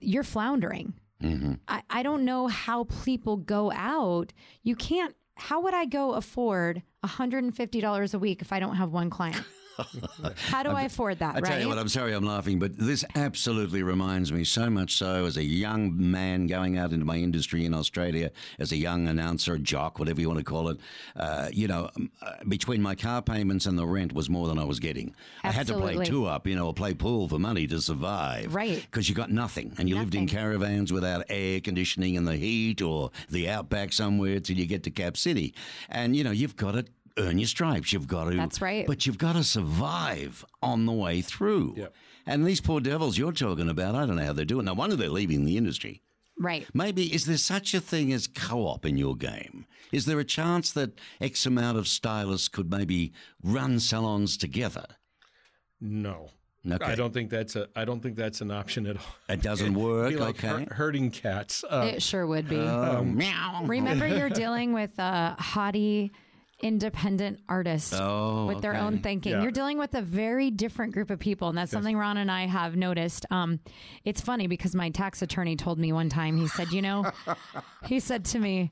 you're 0.00 0.24
floundering. 0.24 0.94
Mm-hmm. 1.22 1.54
I, 1.68 1.82
I 1.88 2.02
don't 2.02 2.24
know 2.24 2.48
how 2.48 2.84
people 3.04 3.36
go 3.36 3.72
out. 3.72 4.32
You 4.62 4.76
can't, 4.76 5.14
how 5.36 5.62
would 5.62 5.74
I 5.74 5.86
go 5.86 6.12
afford 6.12 6.82
$150 7.04 8.14
a 8.14 8.18
week 8.18 8.42
if 8.42 8.52
I 8.52 8.60
don't 8.60 8.76
have 8.76 8.90
one 8.90 9.10
client? 9.10 9.42
how 10.36 10.62
do 10.62 10.70
I 10.70 10.82
afford 10.82 11.18
that, 11.18 11.36
I 11.36 11.40
tell 11.40 11.50
right? 11.50 11.62
you 11.62 11.68
what, 11.68 11.78
I'm 11.78 11.88
sorry 11.88 12.12
I'm 12.12 12.24
laughing, 12.24 12.58
but 12.58 12.76
this 12.76 13.04
absolutely 13.14 13.82
reminds 13.82 14.32
me 14.32 14.44
so 14.44 14.70
much 14.70 14.96
so 14.96 15.24
as 15.24 15.36
a 15.36 15.44
young 15.44 15.94
man 15.96 16.46
going 16.46 16.78
out 16.78 16.92
into 16.92 17.04
my 17.04 17.16
industry 17.16 17.64
in 17.64 17.74
Australia, 17.74 18.30
as 18.58 18.72
a 18.72 18.76
young 18.76 19.08
announcer, 19.08 19.58
jock, 19.58 19.98
whatever 19.98 20.20
you 20.20 20.28
want 20.28 20.38
to 20.38 20.44
call 20.44 20.68
it. 20.68 20.78
Uh, 21.14 21.48
you 21.52 21.68
know, 21.68 21.90
um, 21.96 22.10
uh, 22.22 22.32
between 22.48 22.80
my 22.80 22.94
car 22.94 23.22
payments 23.22 23.66
and 23.66 23.78
the 23.78 23.86
rent 23.86 24.12
was 24.12 24.28
more 24.30 24.48
than 24.48 24.58
I 24.58 24.64
was 24.64 24.80
getting. 24.80 25.14
I 25.42 25.52
had 25.52 25.66
to 25.68 25.74
play 25.74 25.96
two 26.04 26.26
up, 26.26 26.46
you 26.46 26.56
know, 26.56 26.66
or 26.66 26.74
play 26.74 26.94
pool 26.94 27.28
for 27.28 27.38
money 27.38 27.66
to 27.68 27.80
survive. 27.80 28.54
Right. 28.54 28.80
Because 28.90 29.08
you 29.08 29.14
got 29.14 29.30
nothing. 29.30 29.72
And 29.78 29.88
you 29.88 29.96
lived 29.96 30.14
in 30.14 30.26
caravans 30.26 30.92
without 30.92 31.24
air 31.28 31.60
conditioning 31.60 32.14
in 32.14 32.24
the 32.24 32.36
heat 32.36 32.82
or 32.82 33.10
the 33.28 33.48
outback 33.48 33.92
somewhere 33.92 34.40
till 34.40 34.56
you 34.56 34.66
get 34.66 34.82
to 34.84 34.90
Cap 34.90 35.16
City. 35.16 35.54
And, 35.88 36.16
you 36.16 36.24
know, 36.24 36.30
you've 36.30 36.56
got 36.56 36.72
to 36.72 36.84
earn 37.18 37.38
your 37.38 37.46
stripes. 37.48 37.92
You've 37.92 38.06
got 38.08 38.30
to. 38.30 38.36
That's 38.36 38.60
right. 38.60 38.86
But 38.86 39.06
you've 39.06 39.18
got 39.18 39.34
to 39.34 39.44
survive 39.44 40.44
on 40.62 40.86
the 40.86 40.92
way 40.92 41.20
through. 41.22 41.74
Yep. 41.76 41.94
And 42.26 42.44
these 42.46 42.60
poor 42.60 42.80
devils 42.80 43.16
you're 43.18 43.32
talking 43.32 43.68
about, 43.68 43.94
I 43.94 44.04
don't 44.06 44.16
know 44.16 44.24
how 44.24 44.32
they're 44.32 44.44
doing. 44.44 44.64
No 44.64 44.74
wonder 44.74 44.96
they're 44.96 45.08
leaving 45.08 45.44
the 45.44 45.56
industry. 45.56 46.02
right. 46.38 46.66
Maybe, 46.74 47.14
is 47.14 47.24
there 47.26 47.36
such 47.36 47.72
a 47.74 47.80
thing 47.80 48.12
as 48.12 48.26
co 48.26 48.66
op 48.66 48.84
in 48.84 48.96
your 48.96 49.14
game? 49.16 49.66
Is 49.92 50.06
there 50.06 50.18
a 50.18 50.24
chance 50.24 50.72
that 50.72 50.90
X 51.20 51.46
amount 51.46 51.78
of 51.78 51.86
stylists 51.86 52.48
could 52.48 52.70
maybe 52.70 53.12
run 53.42 53.78
salons 53.78 54.36
together? 54.36 54.84
No, 55.80 56.30
Okay. 56.68 56.84
I 56.84 56.96
don't 56.96 57.14
think 57.14 57.30
that's 57.30 57.54
a 57.54 57.68
I 57.76 57.84
don't 57.84 58.02
think 58.02 58.16
that's 58.16 58.40
an 58.40 58.50
option 58.50 58.86
at 58.88 58.96
all. 58.96 59.04
It 59.28 59.40
doesn't 59.40 59.74
work, 59.80 60.10
Be 60.10 60.16
like 60.16 60.42
okay. 60.44 60.64
her- 60.64 60.74
herding 60.74 61.12
cats. 61.12 61.62
Uh, 61.62 61.92
it 61.94 62.02
sure 62.02 62.26
would 62.26 62.48
be. 62.48 62.56
Oh, 62.56 63.04
meow. 63.04 63.62
Remember, 63.66 64.08
you're 64.08 64.28
dealing 64.30 64.72
with 64.72 64.90
a 64.98 65.36
haughty, 65.38 66.10
independent 66.60 67.40
artists 67.48 67.92
Oh, 67.94 68.46
with 68.46 68.62
their 68.62 68.72
okay. 68.72 68.80
own 68.80 68.98
thinking. 69.00 69.32
Yeah. 69.32 69.42
You're 69.42 69.50
dealing 69.50 69.78
with 69.78 69.94
a 69.94 70.02
very 70.02 70.50
different 70.50 70.92
group 70.94 71.10
of 71.10 71.18
people, 71.18 71.48
and 71.48 71.58
that's 71.58 71.70
something 71.72 71.96
Ron 71.96 72.16
and 72.16 72.30
I 72.30 72.46
have 72.46 72.76
noticed. 72.76 73.26
Um, 73.30 73.60
it's 74.04 74.20
funny 74.20 74.46
because 74.46 74.74
my 74.74 74.90
tax 74.90 75.22
attorney 75.22 75.56
told 75.56 75.78
me 75.78 75.92
one 75.92 76.08
time. 76.08 76.36
He 76.36 76.48
said, 76.48 76.72
"You 76.72 76.82
know," 76.82 77.10
he 77.86 78.00
said 78.00 78.24
to 78.26 78.38
me. 78.38 78.70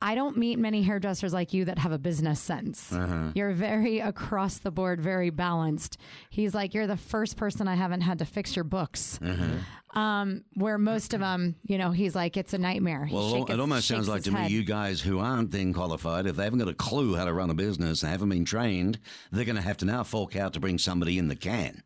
I 0.00 0.14
don't 0.14 0.36
meet 0.36 0.58
many 0.58 0.82
hairdressers 0.82 1.32
like 1.32 1.54
you 1.54 1.64
that 1.64 1.78
have 1.78 1.92
a 1.92 1.98
business 1.98 2.38
sense. 2.38 2.92
Uh-huh. 2.92 3.30
You're 3.34 3.52
very 3.52 4.00
across 4.00 4.58
the 4.58 4.70
board, 4.70 5.00
very 5.00 5.30
balanced. 5.30 5.96
He's 6.28 6.54
like, 6.54 6.74
you're 6.74 6.86
the 6.86 6.96
first 6.96 7.36
person 7.36 7.68
I 7.68 7.74
haven't 7.74 8.02
had 8.02 8.18
to 8.18 8.26
fix 8.26 8.54
your 8.54 8.64
books. 8.64 9.18
Uh-huh. 9.24 9.98
Um, 9.98 10.44
where 10.54 10.76
most 10.76 11.14
of 11.14 11.20
them, 11.20 11.54
you 11.62 11.78
know, 11.78 11.92
he's 11.92 12.14
like, 12.14 12.36
it's 12.36 12.52
a 12.52 12.58
nightmare. 12.58 13.08
Well, 13.10 13.30
shake 13.30 13.50
it 13.50 13.60
almost 13.60 13.86
sounds 13.88 14.08
like 14.08 14.24
his 14.24 14.34
to 14.34 14.40
me 14.40 14.48
you 14.48 14.64
guys 14.64 15.00
who 15.00 15.20
aren't 15.20 15.52
then 15.52 15.72
qualified, 15.72 16.26
if 16.26 16.36
they 16.36 16.44
haven't 16.44 16.58
got 16.58 16.68
a 16.68 16.74
clue 16.74 17.14
how 17.14 17.24
to 17.24 17.32
run 17.32 17.48
a 17.48 17.54
business 17.54 18.02
and 18.02 18.10
haven't 18.10 18.28
been 18.28 18.44
trained, 18.44 18.98
they're 19.30 19.44
going 19.44 19.56
to 19.56 19.62
have 19.62 19.76
to 19.78 19.84
now 19.84 20.02
fork 20.02 20.36
out 20.36 20.52
to 20.54 20.60
bring 20.60 20.78
somebody 20.78 21.16
in 21.16 21.28
the 21.28 21.36
can. 21.36 21.82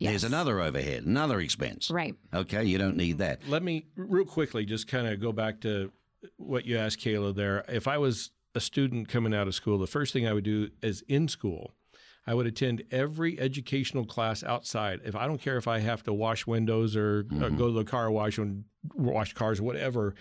There's 0.00 0.24
another 0.24 0.60
overhead, 0.60 1.04
another 1.04 1.40
expense. 1.40 1.90
Right. 1.90 2.14
Okay, 2.34 2.64
you 2.64 2.76
don't 2.76 2.96
need 2.96 3.18
that. 3.18 3.40
let 3.48 3.62
me 3.62 3.86
real 3.96 4.26
quickly 4.26 4.66
just 4.66 4.86
kind 4.86 5.06
of 5.06 5.18
go 5.18 5.32
back 5.32 5.60
to 5.62 5.92
what 6.36 6.64
you 6.66 6.76
asked 6.78 7.00
Kayla 7.00 7.34
there. 7.34 7.64
If 7.68 7.86
I 7.88 7.98
was 7.98 8.30
a 8.54 8.60
student 8.60 9.08
coming 9.08 9.34
out 9.34 9.48
of 9.48 9.54
school, 9.54 9.78
the 9.78 9.86
first 9.86 10.12
thing 10.12 10.26
I 10.28 10.32
would 10.32 10.44
do 10.44 10.70
is 10.82 11.02
in 11.08 11.28
school, 11.28 11.74
I 12.26 12.34
would 12.34 12.46
attend 12.46 12.82
every 12.90 13.38
educational 13.38 14.04
class 14.06 14.42
outside. 14.42 15.00
If 15.04 15.14
I 15.14 15.26
don't 15.26 15.40
care 15.40 15.56
if 15.56 15.68
I 15.68 15.80
have 15.80 16.02
to 16.04 16.12
wash 16.12 16.46
windows 16.46 16.96
or, 16.96 17.18
or 17.20 17.22
Mm-hmm. 17.24 17.56
go 17.56 17.66
to 17.66 17.72
the 17.72 17.84
car 17.84 18.10
wash 18.10 18.38
and 18.38 18.64
wash 18.94 19.32
cars, 19.34 19.60
whatever. 19.60 20.14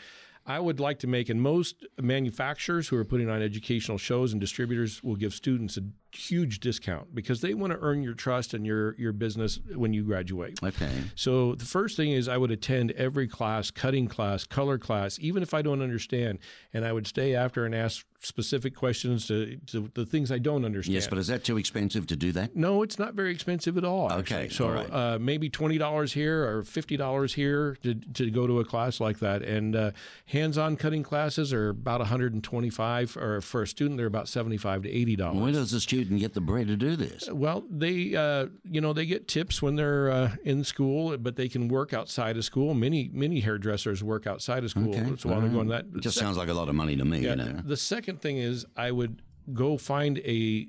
I 0.46 0.60
would 0.60 0.82
like 0.82 1.00
to 1.00 1.08
make, 1.08 1.30
and 1.30 1.42
most 1.42 1.86
manufacturers 2.02 2.90
who 2.90 2.98
are 2.98 3.06
putting 3.06 3.30
on 3.30 3.42
educational 3.42 3.98
shows 3.98 4.34
and 4.34 4.42
distributors 4.42 5.02
will 5.02 5.16
give 5.16 5.34
students 5.34 5.78
a 5.78 5.84
huge 6.14 6.60
discount 6.60 7.14
because 7.16 7.42
they 7.42 7.54
want 7.54 7.74
to 7.74 7.80
earn 7.82 8.04
your 8.04 8.14
trust 8.14 8.54
and 8.54 8.66
your 8.66 8.96
your 9.00 9.12
business 9.12 9.60
when 9.76 9.94
you 9.94 10.04
graduate. 10.04 10.60
Okay. 10.64 10.92
So 11.16 11.56
the 11.56 11.66
first 11.66 11.98
thing 11.98 12.12
is 12.12 12.28
I 12.28 12.38
would 12.38 12.52
attend 12.52 12.92
every 12.92 13.28
class, 13.28 13.72
cutting 13.72 14.08
class, 14.08 14.46
color 14.46 14.78
class, 14.78 15.18
even 15.20 15.42
if 15.42 15.54
I 15.54 15.62
don't 15.62 15.82
understand, 15.82 16.40
and 16.72 16.86
I 16.86 16.94
would 16.94 17.08
stay 17.08 17.36
after 17.36 17.66
and 17.66 17.74
ask 17.74 18.06
specific 18.20 18.74
questions 18.74 19.28
to, 19.28 19.58
to 19.68 19.92
the 19.96 20.06
things 20.06 20.32
I 20.32 20.38
don't 20.38 20.64
understand. 20.64 20.94
Yes, 20.94 21.08
but 21.08 21.18
is 21.18 21.28
that 21.28 21.44
too 21.44 21.58
expensive 21.58 22.08
to 22.08 22.16
do 22.16 22.32
that? 22.34 22.56
No, 22.56 22.82
it's 22.82 22.98
not 22.98 23.16
very 23.16 23.32
expensive 23.32 23.78
at 23.78 23.84
all. 23.84 24.12
Okay, 24.12 24.46
actually. 24.46 24.56
so 24.56 24.66
all 24.68 24.72
right. 24.72 24.94
uh, 24.94 25.18
maybe 25.20 25.50
twenty 25.50 25.78
dollars 25.78 26.14
here 26.14 26.48
or 26.48 26.64
fifty 26.64 26.96
dollars 26.96 27.34
here 27.34 27.76
to, 27.84 27.96
to 27.96 28.30
go 28.30 28.48
to 28.48 28.60
a 28.60 28.66
class 28.66 29.00
like 29.00 29.20
that. 29.20 29.42
And 29.42 29.76
uh, 29.76 29.92
hands-on 30.28 30.78
cutting 30.78 31.04
classes 31.04 31.52
are 31.52 31.70
about 31.70 32.00
one 32.00 32.10
hundred 32.10 32.34
and 32.34 32.44
twenty-five, 32.44 33.18
or 33.18 33.42
for 33.42 33.64
a 33.64 33.68
student, 33.68 33.98
they're 33.98 34.06
about 34.06 34.28
seventy-five 34.28 34.84
to 34.84 34.90
eighty 34.90 35.16
dollars. 35.16 35.42
Where 35.42 35.52
does 35.52 35.72
the 35.72 35.80
student 35.80 36.03
get 36.04 36.34
the 36.34 36.42
bread 36.42 36.68
to 36.68 36.76
do 36.76 36.96
this? 36.96 37.30
Well, 37.32 37.64
they, 37.70 38.16
uh, 38.16 38.48
you 38.64 38.82
know, 38.82 38.94
they 38.94 39.06
get 39.06 39.28
tips 39.28 39.62
when 39.62 39.76
they're 39.76 40.12
uh, 40.12 40.36
in 40.44 40.64
school, 40.64 41.18
but 41.18 41.36
they 41.36 41.48
can 41.50 41.68
work 41.68 41.94
outside 41.94 42.38
of 42.38 42.46
school. 42.46 42.74
Many, 42.74 43.10
many 43.14 43.40
hairdressers 43.40 44.04
work 44.04 44.28
outside 44.28 44.64
of 44.64 44.70
school, 44.72 44.90
Okay, 44.96 45.16
so 45.18 45.30
while 45.30 45.42
they're 45.42 45.50
going 45.50 45.70
that. 45.70 45.86
It 45.96 46.02
just 46.02 46.18
sounds 46.18 46.38
like 46.38 46.50
a 46.50 46.54
lot 46.54 46.70
of 46.70 46.76
money 46.76 46.96
to 46.96 47.06
me, 47.06 47.20
yeah, 47.20 47.32
you 47.32 47.36
know. 47.38 47.62
The 47.64 47.78
second 47.78 48.22
thing 48.22 48.38
is 48.38 48.66
I 48.78 48.92
would 48.92 49.22
go 49.54 49.78
find 49.78 50.20
a 50.20 50.68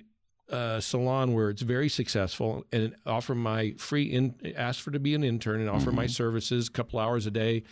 uh, 0.51 0.78
salon 0.78 1.32
where 1.32 1.49
it's 1.49 1.62
very 1.62 1.89
successful 1.89 2.64
and 2.70 2.95
offer 3.07 3.35
my 3.35 3.74
free 3.78 4.05
in 4.05 4.35
ask 4.57 4.82
for 4.82 4.91
to 4.91 5.01
be 5.01 5.14
an 5.14 5.24
intern 5.24 5.61
and 5.61 5.70
offer 5.70 5.87
Mm-hmm. 5.87 5.97
my 5.97 6.07
services 6.07 6.68
a 6.68 6.70
couple 6.70 7.01
hours 7.01 7.26
a 7.26 7.30
day 7.30 7.62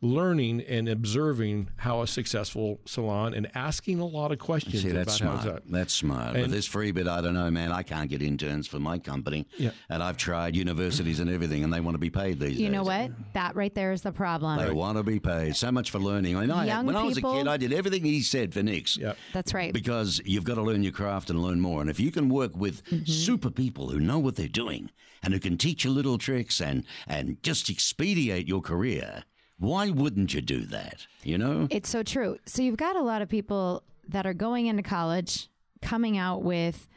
learning 0.00 0.60
and 0.62 0.88
observing 0.88 1.68
how 1.76 2.02
a 2.02 2.06
successful 2.06 2.80
salon 2.86 3.34
and 3.34 3.50
asking 3.56 3.98
a 3.98 4.06
lot 4.06 4.30
of 4.30 4.38
questions 4.38 4.82
See, 4.82 4.90
that's 4.90 5.18
about 5.20 5.40
smart. 5.42 5.56
it's 5.56 5.64
done. 5.64 5.72
That's 5.72 5.92
smart. 5.92 6.34
but 6.34 6.44
And- 6.44 6.52
this 6.52 6.66
free 6.66 6.92
bit, 6.92 7.08
I 7.08 7.20
don't 7.20 7.34
know, 7.34 7.50
man. 7.50 7.72
I 7.72 7.82
can't 7.82 8.08
get 8.08 8.22
interns 8.22 8.68
for 8.68 8.78
my 8.78 8.98
company. 8.98 9.46
Yeah. 9.56 9.70
And 9.88 10.02
I've 10.02 10.16
tried 10.16 10.54
universities 10.54 11.18
and 11.18 11.28
everything, 11.28 11.64
and 11.64 11.72
they 11.72 11.80
want 11.80 11.94
to 11.94 11.98
be 11.98 12.10
paid 12.10 12.38
these 12.38 12.50
days. 12.52 12.60
You 12.60 12.70
know 12.70 12.84
what? 12.84 13.10
That 13.32 13.56
right 13.56 13.74
there 13.74 13.90
is 13.92 14.02
the 14.02 14.12
problem. 14.12 14.58
They 14.64 14.70
want 14.70 14.98
to 14.98 15.02
be 15.02 15.18
paid. 15.18 15.56
So 15.56 15.72
much 15.72 15.90
for 15.90 15.98
learning. 15.98 16.36
I 16.36 16.42
mean, 16.42 16.50
I, 16.52 16.66
Young 16.66 16.86
when 16.86 16.94
I 16.96 17.02
was 17.02 17.16
a 17.18 17.22
kid, 17.22 17.48
I 17.48 17.56
did 17.56 17.72
everything 17.72 18.04
he 18.04 18.22
said 18.22 18.54
for 18.54 18.62
Nix. 18.62 18.96
Yeah. 18.96 19.14
That's 19.32 19.52
right. 19.52 19.72
Because 19.72 20.20
you've 20.24 20.44
got 20.44 20.54
to 20.56 20.62
learn 20.62 20.82
your 20.84 20.92
craft 20.92 21.28
and 21.30 21.42
learn 21.42 21.60
more. 21.60 21.80
And 21.80 21.90
if 21.90 21.98
you 21.98 22.10
can 22.12 22.28
work 22.28 22.56
with 22.56 22.84
Mm-hmm. 22.88 23.04
super 23.04 23.50
people 23.50 23.88
who 23.90 23.98
know 23.98 24.18
what 24.18 24.36
they're 24.36 24.46
doing 24.48 24.90
and 25.22 25.34
who 25.34 25.40
can 25.40 25.58
teach 25.58 25.84
you 25.84 25.90
little 25.90 26.16
tricks 26.18 26.60
and, 26.60 26.84
and 27.06 27.42
just 27.42 27.68
expedite 27.68 28.46
your 28.46 28.60
career, 28.62 29.24
why 29.58 29.90
wouldn't 29.90 30.34
you 30.34 30.40
do 30.40 30.60
that? 30.66 31.06
You 31.22 31.38
know? 31.38 31.66
It's 31.70 31.88
so 31.88 32.02
true. 32.02 32.38
So 32.46 32.62
you've 32.62 32.76
got 32.76 32.96
a 32.96 33.02
lot 33.02 33.22
of 33.22 33.28
people 33.28 33.82
that 34.08 34.26
are 34.26 34.34
going 34.34 34.66
into 34.66 34.82
college, 34.82 35.48
coming 35.82 36.18
out 36.18 36.42
with 36.42 36.88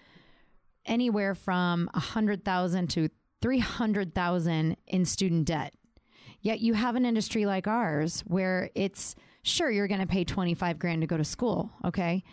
anywhere 0.86 1.36
from 1.36 1.90
a 1.94 2.00
hundred 2.00 2.44
thousand 2.44 2.90
to 2.92 3.10
three 3.42 3.60
hundred 3.60 4.16
thousand 4.16 4.78
in 4.88 5.06
student 5.06 5.46
debt. 5.46 5.74
Yet 6.42 6.60
you 6.60 6.74
have 6.74 6.96
an 6.96 7.06
industry 7.06 7.46
like 7.46 7.68
ours 7.68 8.24
where 8.26 8.72
it's 8.74 9.16
sure 9.44 9.70
you're 9.70 9.88
going 9.88 10.02
to 10.02 10.08
pay 10.08 10.24
twenty 10.24 10.54
five 10.54 10.80
grand 10.80 11.02
to 11.02 11.08
go 11.08 11.18
to 11.18 11.24
school, 11.24 11.72
okay, 11.86 12.24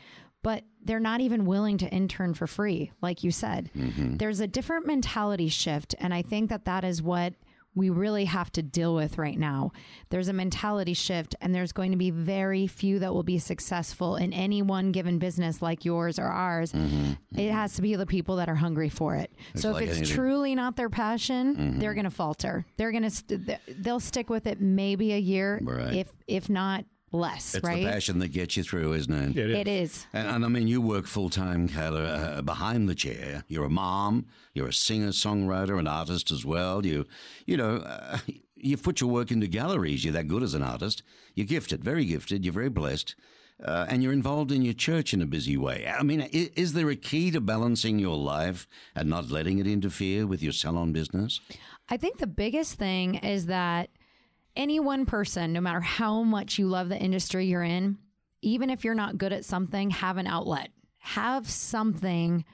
but 0.42 0.64
they're 0.82 1.00
not 1.00 1.20
even 1.20 1.44
willing 1.44 1.76
to 1.78 1.88
intern 1.88 2.32
for 2.32 2.46
free, 2.46 2.92
like 3.02 3.22
you 3.22 3.30
said. 3.30 3.70
Mm-hmm. 3.76 4.16
There's 4.16 4.40
a 4.40 4.46
different 4.46 4.86
mentality 4.86 5.48
shift, 5.48 5.94
and 5.98 6.14
I 6.14 6.22
think 6.22 6.48
that 6.48 6.64
that 6.64 6.84
is 6.84 7.02
what 7.02 7.34
we 7.74 7.90
really 7.90 8.24
have 8.24 8.50
to 8.52 8.62
deal 8.62 8.94
with 8.94 9.18
right 9.18 9.38
now. 9.38 9.70
There's 10.10 10.28
a 10.28 10.32
mentality 10.32 10.94
shift, 10.94 11.36
and 11.40 11.54
there's 11.54 11.72
going 11.72 11.92
to 11.92 11.96
be 11.96 12.10
very 12.10 12.66
few 12.66 12.98
that 12.98 13.14
will 13.14 13.22
be 13.22 13.38
successful 13.38 14.16
in 14.16 14.32
any 14.32 14.62
one 14.62 14.90
given 14.90 15.18
business 15.18 15.62
like 15.62 15.84
yours 15.84 16.18
or 16.18 16.24
ours. 16.26 16.72
Mm-hmm, 16.72 16.96
mm-hmm. 16.96 17.38
It 17.38 17.52
has 17.52 17.74
to 17.74 17.82
be 17.82 17.94
the 17.94 18.06
people 18.06 18.36
that 18.36 18.48
are 18.48 18.54
hungry 18.56 18.88
for 18.88 19.14
it. 19.16 19.30
so 19.54 19.70
like 19.72 19.84
if 19.84 19.88
it's 19.90 19.98
anything. 19.98 20.16
truly 20.16 20.54
not 20.54 20.76
their 20.76 20.90
passion, 20.90 21.54
mm-hmm. 21.56 21.78
they're 21.78 21.94
going 21.94 22.04
to 22.04 22.10
falter. 22.10 22.66
They're 22.76 22.90
going 22.92 23.04
to 23.04 23.10
st- 23.10 23.58
they'll 23.82 24.00
stick 24.00 24.28
with 24.28 24.46
it 24.46 24.60
maybe 24.60 25.12
a 25.12 25.18
year, 25.18 25.60
Right. 25.62 25.94
if 25.94 26.12
if 26.26 26.48
not 26.50 26.84
less. 27.12 27.54
It's 27.54 27.64
right? 27.64 27.84
the 27.84 27.90
passion 27.90 28.18
that 28.18 28.28
gets 28.28 28.56
you 28.56 28.62
through, 28.62 28.92
isn't 28.94 29.12
it? 29.12 29.36
It 29.36 29.50
is. 29.50 29.56
It 29.58 29.68
is. 29.68 30.06
And, 30.12 30.28
and 30.28 30.44
I 30.44 30.48
mean, 30.48 30.68
you 30.68 30.80
work 30.80 31.06
full 31.06 31.30
time, 31.30 31.68
Kayla, 31.68 32.38
uh, 32.38 32.42
behind 32.42 32.88
the 32.88 32.94
chair. 32.94 33.44
You're 33.48 33.64
a 33.64 33.70
mom. 33.70 34.26
You're 34.54 34.68
a 34.68 34.72
singer, 34.72 35.08
songwriter, 35.08 35.78
an 35.78 35.86
artist 35.86 36.30
as 36.30 36.44
well. 36.44 36.84
You, 36.84 37.06
you 37.46 37.56
know, 37.56 37.76
uh, 37.76 38.18
you've 38.56 38.82
put 38.82 39.00
your 39.00 39.10
work 39.10 39.30
into 39.30 39.46
galleries. 39.46 40.04
You're 40.04 40.14
that 40.14 40.28
good 40.28 40.42
as 40.42 40.54
an 40.54 40.62
artist. 40.62 41.02
You're 41.34 41.46
gifted, 41.46 41.84
very 41.84 42.04
gifted. 42.04 42.44
You're 42.44 42.54
very 42.54 42.70
blessed. 42.70 43.14
Uh, 43.64 43.86
and 43.88 44.04
you're 44.04 44.12
involved 44.12 44.52
in 44.52 44.62
your 44.62 44.74
church 44.74 45.12
in 45.12 45.20
a 45.20 45.26
busy 45.26 45.56
way. 45.56 45.92
I 45.92 46.04
mean, 46.04 46.20
is, 46.20 46.50
is 46.54 46.72
there 46.74 46.88
a 46.90 46.96
key 46.96 47.32
to 47.32 47.40
balancing 47.40 47.98
your 47.98 48.16
life 48.16 48.68
and 48.94 49.08
not 49.08 49.30
letting 49.30 49.58
it 49.58 49.66
interfere 49.66 50.28
with 50.28 50.42
your 50.42 50.52
salon 50.52 50.92
business? 50.92 51.40
I 51.88 51.96
think 51.96 52.18
the 52.18 52.28
biggest 52.28 52.74
thing 52.74 53.16
is 53.16 53.46
that 53.46 53.90
any 54.58 54.80
one 54.80 55.06
person, 55.06 55.52
no 55.52 55.60
matter 55.60 55.80
how 55.80 56.22
much 56.22 56.58
you 56.58 56.66
love 56.66 56.90
the 56.90 56.98
industry 56.98 57.46
you're 57.46 57.62
in, 57.62 57.96
even 58.42 58.68
if 58.68 58.84
you're 58.84 58.94
not 58.94 59.16
good 59.16 59.32
at 59.32 59.44
something, 59.44 59.90
have 59.90 60.18
an 60.18 60.26
outlet. 60.26 60.70
Have 60.98 61.48
something 61.48 62.44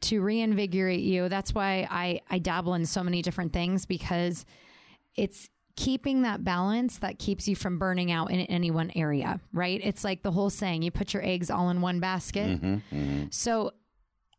to 0.00 0.20
reinvigorate 0.22 1.00
you. 1.00 1.28
That's 1.28 1.54
why 1.54 1.86
I, 1.90 2.22
I 2.30 2.38
dabble 2.38 2.74
in 2.74 2.86
so 2.86 3.04
many 3.04 3.20
different 3.20 3.52
things 3.52 3.84
because 3.84 4.46
it's 5.14 5.50
keeping 5.76 6.22
that 6.22 6.42
balance 6.42 6.98
that 6.98 7.18
keeps 7.18 7.46
you 7.46 7.54
from 7.54 7.78
burning 7.78 8.10
out 8.10 8.30
in 8.30 8.40
any 8.40 8.70
one 8.70 8.90
area, 8.96 9.38
right? 9.52 9.80
It's 9.82 10.02
like 10.02 10.22
the 10.22 10.30
whole 10.30 10.50
saying 10.50 10.82
you 10.82 10.90
put 10.90 11.14
your 11.14 11.24
eggs 11.24 11.50
all 11.50 11.70
in 11.70 11.80
one 11.80 12.00
basket. 12.00 12.60
Mm-hmm, 12.60 12.96
mm-hmm. 12.96 13.24
So 13.30 13.72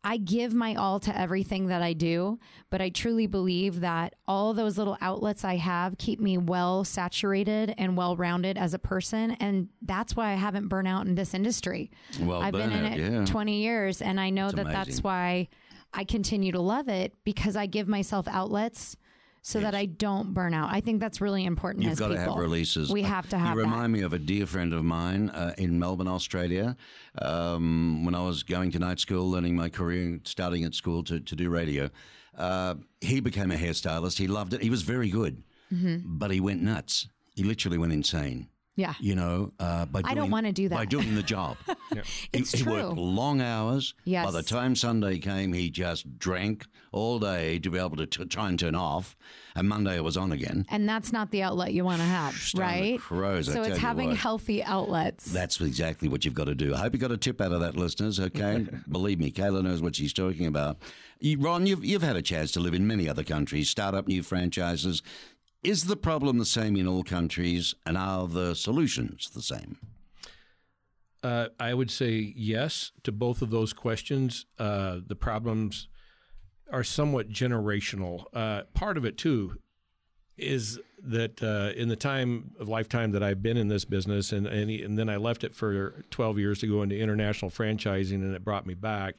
I 0.03 0.17
give 0.17 0.53
my 0.53 0.73
all 0.75 0.99
to 1.01 1.17
everything 1.17 1.67
that 1.67 1.83
I 1.83 1.93
do, 1.93 2.39
but 2.71 2.81
I 2.81 2.89
truly 2.89 3.27
believe 3.27 3.81
that 3.81 4.15
all 4.27 4.53
those 4.53 4.77
little 4.77 4.97
outlets 4.99 5.43
I 5.43 5.57
have 5.57 5.97
keep 5.97 6.19
me 6.19 6.37
well 6.37 6.83
saturated 6.83 7.75
and 7.77 7.95
well 7.95 8.15
rounded 8.15 8.57
as 8.57 8.73
a 8.73 8.79
person. 8.79 9.31
And 9.39 9.69
that's 9.81 10.15
why 10.15 10.31
I 10.31 10.35
haven't 10.35 10.69
burnt 10.69 10.87
out 10.87 11.05
in 11.05 11.13
this 11.13 11.35
industry. 11.35 11.91
Well, 12.19 12.41
I've 12.41 12.53
been 12.53 12.71
in 12.71 12.85
it 12.85 13.11
yeah. 13.11 13.25
20 13.25 13.61
years, 13.61 14.01
and 14.01 14.19
I 14.19 14.31
know 14.31 14.49
that 14.49 14.65
that's 14.65 15.03
why 15.03 15.49
I 15.93 16.03
continue 16.03 16.51
to 16.53 16.61
love 16.61 16.87
it 16.87 17.13
because 17.23 17.55
I 17.55 17.67
give 17.67 17.87
myself 17.87 18.27
outlets 18.27 18.95
so 19.43 19.59
that 19.59 19.73
I 19.73 19.85
don't 19.85 20.33
burn 20.33 20.53
out. 20.53 20.69
I 20.71 20.81
think 20.81 20.99
that's 20.99 21.19
really 21.19 21.45
important 21.45 21.83
You've 21.83 21.93
as 21.93 21.99
got 21.99 22.09
to 22.09 22.19
have 22.19 22.35
releases. 22.35 22.91
We 22.91 23.01
have 23.01 23.27
to 23.29 23.37
have 23.37 23.55
You 23.57 23.63
that. 23.63 23.69
remind 23.69 23.91
me 23.91 24.01
of 24.01 24.13
a 24.13 24.19
dear 24.19 24.45
friend 24.45 24.71
of 24.73 24.83
mine 24.83 25.29
uh, 25.31 25.53
in 25.57 25.79
Melbourne, 25.79 26.07
Australia. 26.07 26.75
Um, 27.21 28.05
when 28.05 28.15
I 28.15 28.21
was 28.23 28.43
going 28.43 28.71
to 28.71 28.79
night 28.79 28.99
school, 28.99 29.29
learning 29.29 29.55
my 29.55 29.69
career, 29.69 30.19
starting 30.23 30.63
at 30.63 30.73
school 30.75 31.03
to, 31.05 31.19
to 31.19 31.35
do 31.35 31.49
radio, 31.49 31.89
uh, 32.37 32.75
he 33.01 33.19
became 33.19 33.51
a 33.51 33.55
hairstylist. 33.55 34.17
He 34.17 34.27
loved 34.27 34.53
it. 34.53 34.61
He 34.61 34.69
was 34.69 34.81
very 34.83 35.09
good, 35.09 35.43
Mm-hmm. 35.73 36.17
but 36.17 36.31
he 36.31 36.39
went 36.41 36.61
nuts. 36.61 37.07
He 37.33 37.43
literally 37.45 37.77
went 37.77 37.93
insane. 37.93 38.47
Yeah. 38.75 38.93
You 38.99 39.15
know, 39.15 39.51
uh, 39.59 39.85
by 39.85 40.01
doing, 40.01 40.11
I 40.11 40.15
don't 40.15 40.31
wanna 40.31 40.53
do 40.53 40.69
that. 40.69 40.75
by 40.75 40.85
doing 40.85 41.15
the 41.15 41.23
job. 41.23 41.57
It's 42.31 42.53
he, 42.53 42.59
he 42.59 42.63
true. 42.63 42.71
worked 42.71 42.97
long 42.97 43.41
hours. 43.41 43.93
Yes. 44.05 44.25
By 44.25 44.31
the 44.31 44.43
time 44.43 44.77
Sunday 44.77 45.19
came, 45.19 45.51
he 45.51 45.69
just 45.69 46.17
drank 46.17 46.65
all 46.93 47.19
day 47.19 47.59
to 47.59 47.69
be 47.69 47.77
able 47.77 47.97
to 47.97 48.05
t- 48.05 48.23
try 48.25 48.47
and 48.47 48.57
turn 48.57 48.75
off. 48.75 49.17
And 49.55 49.67
Monday 49.67 49.97
it 49.97 50.03
was 50.03 50.15
on 50.15 50.31
again. 50.31 50.65
And 50.69 50.87
that's 50.87 51.11
not 51.11 51.31
the 51.31 51.41
outlet 51.43 51.73
you 51.73 51.83
want 51.83 51.99
to 51.99 52.07
have, 52.07 52.33
right? 52.55 52.97
crows, 52.97 53.47
so 53.47 53.55
tell 53.55 53.63
it's 53.65 53.77
having 53.77 54.09
what. 54.09 54.17
healthy 54.17 54.63
outlets. 54.63 55.25
That's 55.25 55.59
exactly 55.59 56.07
what 56.07 56.23
you've 56.23 56.33
got 56.33 56.45
to 56.45 56.55
do. 56.55 56.73
I 56.73 56.77
hope 56.77 56.93
you 56.93 56.99
got 56.99 57.11
a 57.11 57.17
tip 57.17 57.41
out 57.41 57.51
of 57.51 57.59
that, 57.59 57.75
listeners. 57.75 58.17
Okay, 58.21 58.65
believe 58.89 59.19
me, 59.19 59.29
Kayla 59.29 59.61
knows 59.63 59.81
what 59.81 59.97
she's 59.97 60.13
talking 60.13 60.45
about. 60.45 60.77
You, 61.19 61.37
Ron, 61.39 61.65
you've 61.67 61.83
you've 61.83 62.01
had 62.01 62.15
a 62.15 62.21
chance 62.21 62.53
to 62.53 62.61
live 62.61 62.73
in 62.73 62.87
many 62.87 63.09
other 63.09 63.23
countries, 63.23 63.69
start 63.69 63.93
up 63.93 64.07
new 64.07 64.23
franchises. 64.23 65.03
Is 65.63 65.85
the 65.85 65.95
problem 65.95 66.39
the 66.39 66.45
same 66.45 66.75
in 66.75 66.87
all 66.87 67.03
countries, 67.03 67.75
and 67.85 67.95
are 67.95 68.27
the 68.27 68.55
solutions 68.55 69.29
the 69.29 69.43
same? 69.43 69.77
Uh, 71.23 71.49
I 71.59 71.75
would 71.75 71.91
say 71.91 72.33
yes 72.35 72.91
to 73.03 73.11
both 73.11 73.43
of 73.43 73.51
those 73.51 73.71
questions. 73.73 74.47
Uh, 74.57 74.99
the 75.05 75.15
problems 75.15 75.87
are 76.71 76.83
somewhat 76.83 77.29
generational. 77.29 78.25
Uh, 78.33 78.63
part 78.73 78.97
of 78.97 79.05
it 79.05 79.17
too 79.17 79.59
is 80.35 80.79
that 81.03 81.43
uh, 81.43 81.77
in 81.79 81.89
the 81.89 81.95
time 81.95 82.51
of 82.59 82.67
lifetime 82.67 83.11
that 83.11 83.21
I've 83.21 83.43
been 83.43 83.57
in 83.57 83.67
this 83.67 83.85
business, 83.85 84.31
and, 84.31 84.47
and 84.47 84.71
and 84.71 84.97
then 84.97 85.09
I 85.09 85.17
left 85.17 85.43
it 85.43 85.53
for 85.53 86.03
12 86.09 86.39
years 86.39 86.59
to 86.59 86.67
go 86.67 86.81
into 86.81 86.97
international 86.97 87.51
franchising, 87.51 88.15
and 88.15 88.33
it 88.33 88.43
brought 88.43 88.65
me 88.65 88.73
back. 88.73 89.15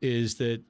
Is 0.00 0.36
that 0.36 0.62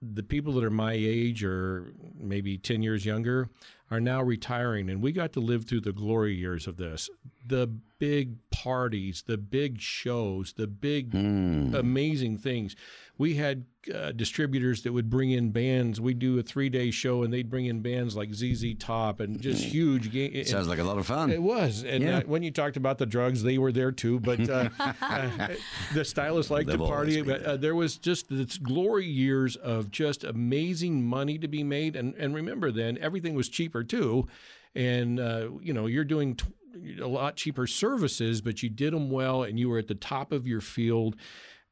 the 0.00 0.22
people 0.22 0.54
that 0.54 0.64
are 0.64 0.70
my 0.70 0.92
age 0.94 1.44
or 1.44 1.92
maybe 2.18 2.56
10 2.56 2.82
years 2.82 3.04
younger, 3.04 3.50
are 3.90 4.00
now 4.00 4.22
retiring, 4.22 4.90
and 4.90 5.02
we 5.02 5.12
got 5.12 5.32
to 5.32 5.40
live 5.40 5.64
through 5.66 5.80
the 5.80 5.92
glory 5.92 6.34
years 6.34 6.66
of 6.66 6.76
this. 6.76 7.08
The 7.46 7.66
big 7.98 8.36
parties, 8.50 9.24
the 9.26 9.38
big 9.38 9.80
shows, 9.80 10.52
the 10.52 10.66
big 10.66 11.14
amazing 11.14 12.38
things. 12.38 12.76
We 13.16 13.34
had 13.34 13.64
uh, 13.92 14.12
distributors 14.12 14.82
that 14.82 14.92
would 14.92 15.10
bring 15.10 15.32
in 15.32 15.50
bands. 15.50 16.00
We'd 16.00 16.20
do 16.20 16.38
a 16.38 16.42
three 16.42 16.68
day 16.68 16.90
show, 16.92 17.22
and 17.24 17.32
they'd 17.32 17.50
bring 17.50 17.66
in 17.66 17.80
bands 17.80 18.14
like 18.14 18.32
ZZ 18.32 18.74
Top 18.78 19.18
and 19.18 19.40
just 19.40 19.64
huge. 19.64 20.12
Ga- 20.12 20.44
Sounds 20.44 20.68
like 20.68 20.78
a 20.78 20.84
lot 20.84 20.98
of 20.98 21.06
fun. 21.06 21.30
it 21.32 21.42
was, 21.42 21.82
and 21.82 22.04
Yeah. 22.04 22.18
uh, 22.18 22.20
when 22.22 22.42
you 22.44 22.52
talked 22.52 22.76
about 22.76 22.98
the 22.98 23.06
drugs, 23.06 23.42
they 23.42 23.58
were 23.58 23.72
there 23.72 23.90
too. 23.90 24.20
But 24.20 24.48
uh, 24.48 24.68
uh, 25.00 25.48
the 25.94 26.04
stylists 26.04 26.50
liked 26.52 26.68
They've 26.68 26.78
to 26.78 26.86
party. 26.86 27.22
But 27.22 27.42
uh, 27.42 27.56
there 27.56 27.74
was 27.74 27.96
just 27.96 28.28
this 28.28 28.56
glory 28.58 29.06
years 29.06 29.56
of 29.56 29.90
just 29.90 30.22
amazing 30.22 31.04
money 31.04 31.38
to 31.38 31.48
be 31.48 31.64
made. 31.64 31.96
And 31.96 32.14
and 32.16 32.34
remember, 32.36 32.70
then 32.70 32.98
everything 33.00 33.34
was 33.34 33.48
cheaper 33.48 33.77
too. 33.84 34.26
And 34.74 35.18
uh, 35.18 35.50
you 35.60 35.72
know, 35.72 35.86
you're 35.86 36.04
doing 36.04 36.36
t- 36.36 36.98
a 37.00 37.06
lot 37.08 37.36
cheaper 37.36 37.66
services, 37.66 38.40
but 38.40 38.62
you 38.62 38.68
did 38.68 38.92
them 38.92 39.10
well, 39.10 39.42
and 39.42 39.58
you 39.58 39.68
were 39.68 39.78
at 39.78 39.88
the 39.88 39.94
top 39.94 40.32
of 40.32 40.46
your 40.46 40.60
field. 40.60 41.16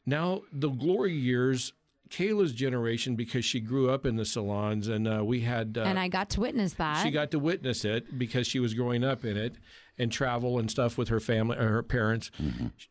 Now 0.04 0.42
the 0.52 0.70
glory 0.70 1.14
years. 1.14 1.72
Kayla's 2.08 2.52
generation, 2.52 3.16
because 3.16 3.44
she 3.44 3.58
grew 3.58 3.90
up 3.90 4.06
in 4.06 4.14
the 4.14 4.24
salons, 4.24 4.86
and 4.86 5.08
uh, 5.08 5.24
we 5.24 5.40
had 5.40 5.76
uh, 5.76 5.82
and 5.82 5.98
I 5.98 6.06
got 6.06 6.30
to 6.30 6.40
witness 6.40 6.74
that. 6.74 7.02
she 7.02 7.10
got 7.10 7.32
to 7.32 7.40
witness 7.40 7.84
it 7.84 8.16
because 8.16 8.46
she 8.46 8.60
was 8.60 8.74
growing 8.74 9.02
up 9.02 9.24
in 9.24 9.36
it 9.36 9.56
and 9.98 10.12
travel 10.12 10.60
and 10.60 10.70
stuff 10.70 10.96
with 10.96 11.08
her 11.08 11.18
family 11.18 11.56
or 11.56 11.66
her 11.68 11.82
parents. 11.82 12.30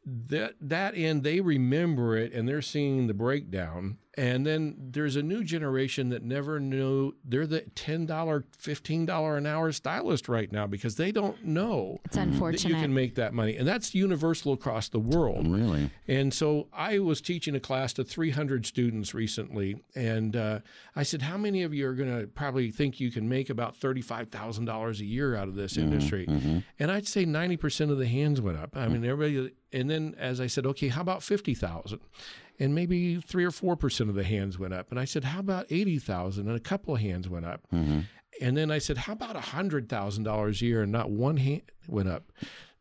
That 0.05 0.55
that 0.59 0.97
end 0.97 1.23
they 1.23 1.39
remember 1.39 2.17
it 2.17 2.33
and 2.33 2.45
they're 2.45 2.61
seeing 2.61 3.07
the 3.07 3.13
breakdown. 3.13 3.99
And 4.17 4.45
then 4.45 4.75
there's 4.79 5.17
a 5.17 5.21
new 5.21 5.43
generation 5.43 6.09
that 6.09 6.23
never 6.23 6.59
knew 6.59 7.13
they're 7.25 7.45
the 7.45 7.61
ten 7.75 8.05
dollar, 8.05 8.45
fifteen 8.57 9.05
dollar 9.05 9.35
an 9.35 9.45
hour 9.45 9.71
stylist 9.73 10.29
right 10.29 10.49
now 10.51 10.67
because 10.67 10.95
they 10.95 11.11
don't 11.11 11.43
know 11.43 11.99
it's 12.05 12.15
that 12.63 12.69
you 12.69 12.75
can 12.75 12.93
make 12.93 13.15
that 13.15 13.33
money. 13.33 13.57
And 13.57 13.67
that's 13.67 13.93
universal 13.93 14.53
across 14.53 14.87
the 14.87 14.99
world. 14.99 15.47
Really? 15.47 15.91
And 16.07 16.33
so 16.33 16.67
I 16.71 16.99
was 16.99 17.19
teaching 17.19 17.55
a 17.55 17.59
class 17.59 17.91
to 17.93 18.05
300 18.05 18.65
students 18.65 19.13
recently, 19.13 19.83
and 19.95 20.35
uh, 20.35 20.59
I 20.95 21.03
said, 21.03 21.21
"How 21.21 21.37
many 21.37 21.63
of 21.63 21.73
you 21.73 21.85
are 21.87 21.93
going 21.93 22.21
to 22.21 22.27
probably 22.27 22.71
think 22.71 23.01
you 23.01 23.11
can 23.11 23.27
make 23.27 23.49
about 23.49 23.75
thirty-five 23.75 24.29
thousand 24.29 24.63
dollars 24.65 25.01
a 25.01 25.05
year 25.05 25.35
out 25.35 25.49
of 25.49 25.55
this 25.55 25.75
industry?" 25.77 26.25
And 26.79 26.89
I'd 26.91 27.07
say 27.07 27.25
90 27.25 27.57
percent 27.57 27.91
of 27.91 27.97
the 27.97 28.07
hands 28.07 28.39
went 28.39 28.57
up. 28.57 28.77
I 28.77 28.87
mean, 28.87 29.03
everybody. 29.03 29.51
And 29.73 29.89
then 29.89 30.15
as 30.17 30.39
I 30.39 30.47
said, 30.47 30.65
"Okay, 30.65 30.87
how 30.87 31.01
about 31.01 31.21
fifty 31.21 31.53
thousand? 31.53 31.99
And 32.59 32.73
maybe 32.73 33.19
three 33.19 33.43
or 33.43 33.51
four 33.51 33.75
percent 33.75 34.09
of 34.09 34.15
the 34.15 34.23
hands 34.23 34.57
went 34.57 34.73
up. 34.73 34.89
And 34.91 34.99
I 34.99 35.05
said, 35.05 35.25
"How 35.25 35.39
about 35.39 35.65
eighty 35.69 35.99
thousand? 35.99 36.47
And 36.47 36.55
a 36.55 36.59
couple 36.61 36.95
of 36.95 37.01
hands 37.01 37.27
went 37.27 37.45
up." 37.45 37.61
And 38.41 38.55
then 38.57 38.71
I 38.71 38.79
said, 38.79 38.97
"How 38.97 39.13
about 39.13 39.35
hundred 39.35 39.89
thousand 39.89 40.23
dollars 40.23 40.61
a 40.61 40.65
year?" 40.65 40.81
And 40.83 40.91
not 40.91 41.09
one 41.09 41.37
hand 41.37 41.63
went 41.87 42.07
up. 42.09 42.31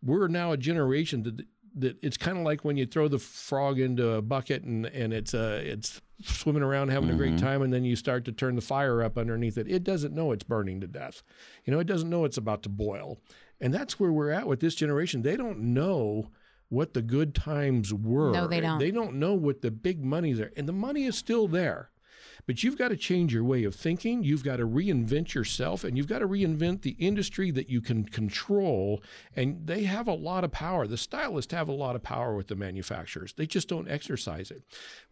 We're 0.02 0.28
now 0.28 0.52
a 0.52 0.56
generation 0.56 1.22
that 1.24 1.42
that 1.76 1.98
it's 2.02 2.16
kind 2.16 2.38
of 2.38 2.44
like 2.44 2.64
when 2.64 2.76
you 2.76 2.86
throw 2.86 3.08
the 3.08 3.18
frog 3.18 3.80
into 3.80 4.10
a 4.10 4.22
bucket 4.22 4.62
and 4.62 4.86
and 4.86 5.12
it's 5.12 5.34
uh 5.34 5.60
it's 5.64 6.00
swimming 6.22 6.62
around 6.62 6.90
having 6.90 7.10
a 7.10 7.14
great 7.16 7.36
time, 7.38 7.62
and 7.62 7.72
then 7.72 7.84
you 7.84 7.96
start 7.96 8.24
to 8.26 8.32
turn 8.32 8.54
the 8.54 8.62
fire 8.62 9.02
up 9.02 9.18
underneath 9.18 9.58
it. 9.58 9.66
It 9.68 9.82
doesn't 9.82 10.14
know 10.14 10.30
it's 10.30 10.44
burning 10.44 10.80
to 10.82 10.86
death. 10.86 11.24
You 11.64 11.72
know, 11.72 11.80
it 11.80 11.88
doesn't 11.88 12.08
know 12.08 12.24
it's 12.24 12.36
about 12.36 12.62
to 12.62 12.68
boil, 12.68 13.18
and 13.60 13.74
that's 13.74 13.98
where 13.98 14.12
we're 14.12 14.30
at 14.30 14.46
with 14.46 14.60
this 14.60 14.76
generation. 14.76 15.22
They 15.22 15.36
don't 15.36 15.58
know. 15.58 16.30
What 16.74 16.92
the 16.92 17.02
good 17.02 17.36
times 17.36 17.94
were. 17.94 18.32
No, 18.32 18.48
they 18.48 18.60
don't. 18.60 18.80
They 18.80 18.90
don't 18.90 19.14
know 19.14 19.34
what 19.34 19.62
the 19.62 19.70
big 19.70 20.04
money's 20.04 20.40
are. 20.40 20.52
And 20.56 20.68
the 20.68 20.72
money 20.72 21.04
is 21.04 21.16
still 21.16 21.46
there. 21.46 21.90
But 22.46 22.64
you've 22.64 22.76
got 22.76 22.88
to 22.88 22.96
change 22.96 23.32
your 23.32 23.44
way 23.44 23.62
of 23.62 23.76
thinking. 23.76 24.24
You've 24.24 24.42
got 24.42 24.56
to 24.56 24.66
reinvent 24.66 25.34
yourself 25.34 25.84
and 25.84 25.96
you've 25.96 26.08
got 26.08 26.18
to 26.18 26.28
reinvent 26.28 26.82
the 26.82 26.96
industry 26.98 27.52
that 27.52 27.70
you 27.70 27.80
can 27.80 28.04
control. 28.04 29.02
And 29.36 29.66
they 29.66 29.84
have 29.84 30.08
a 30.08 30.14
lot 30.14 30.42
of 30.42 30.50
power. 30.50 30.88
The 30.88 30.98
stylists 30.98 31.52
have 31.52 31.68
a 31.68 31.72
lot 31.72 31.94
of 31.94 32.02
power 32.02 32.34
with 32.34 32.48
the 32.48 32.56
manufacturers. 32.56 33.32
They 33.34 33.46
just 33.46 33.68
don't 33.68 33.88
exercise 33.88 34.50
it. 34.50 34.62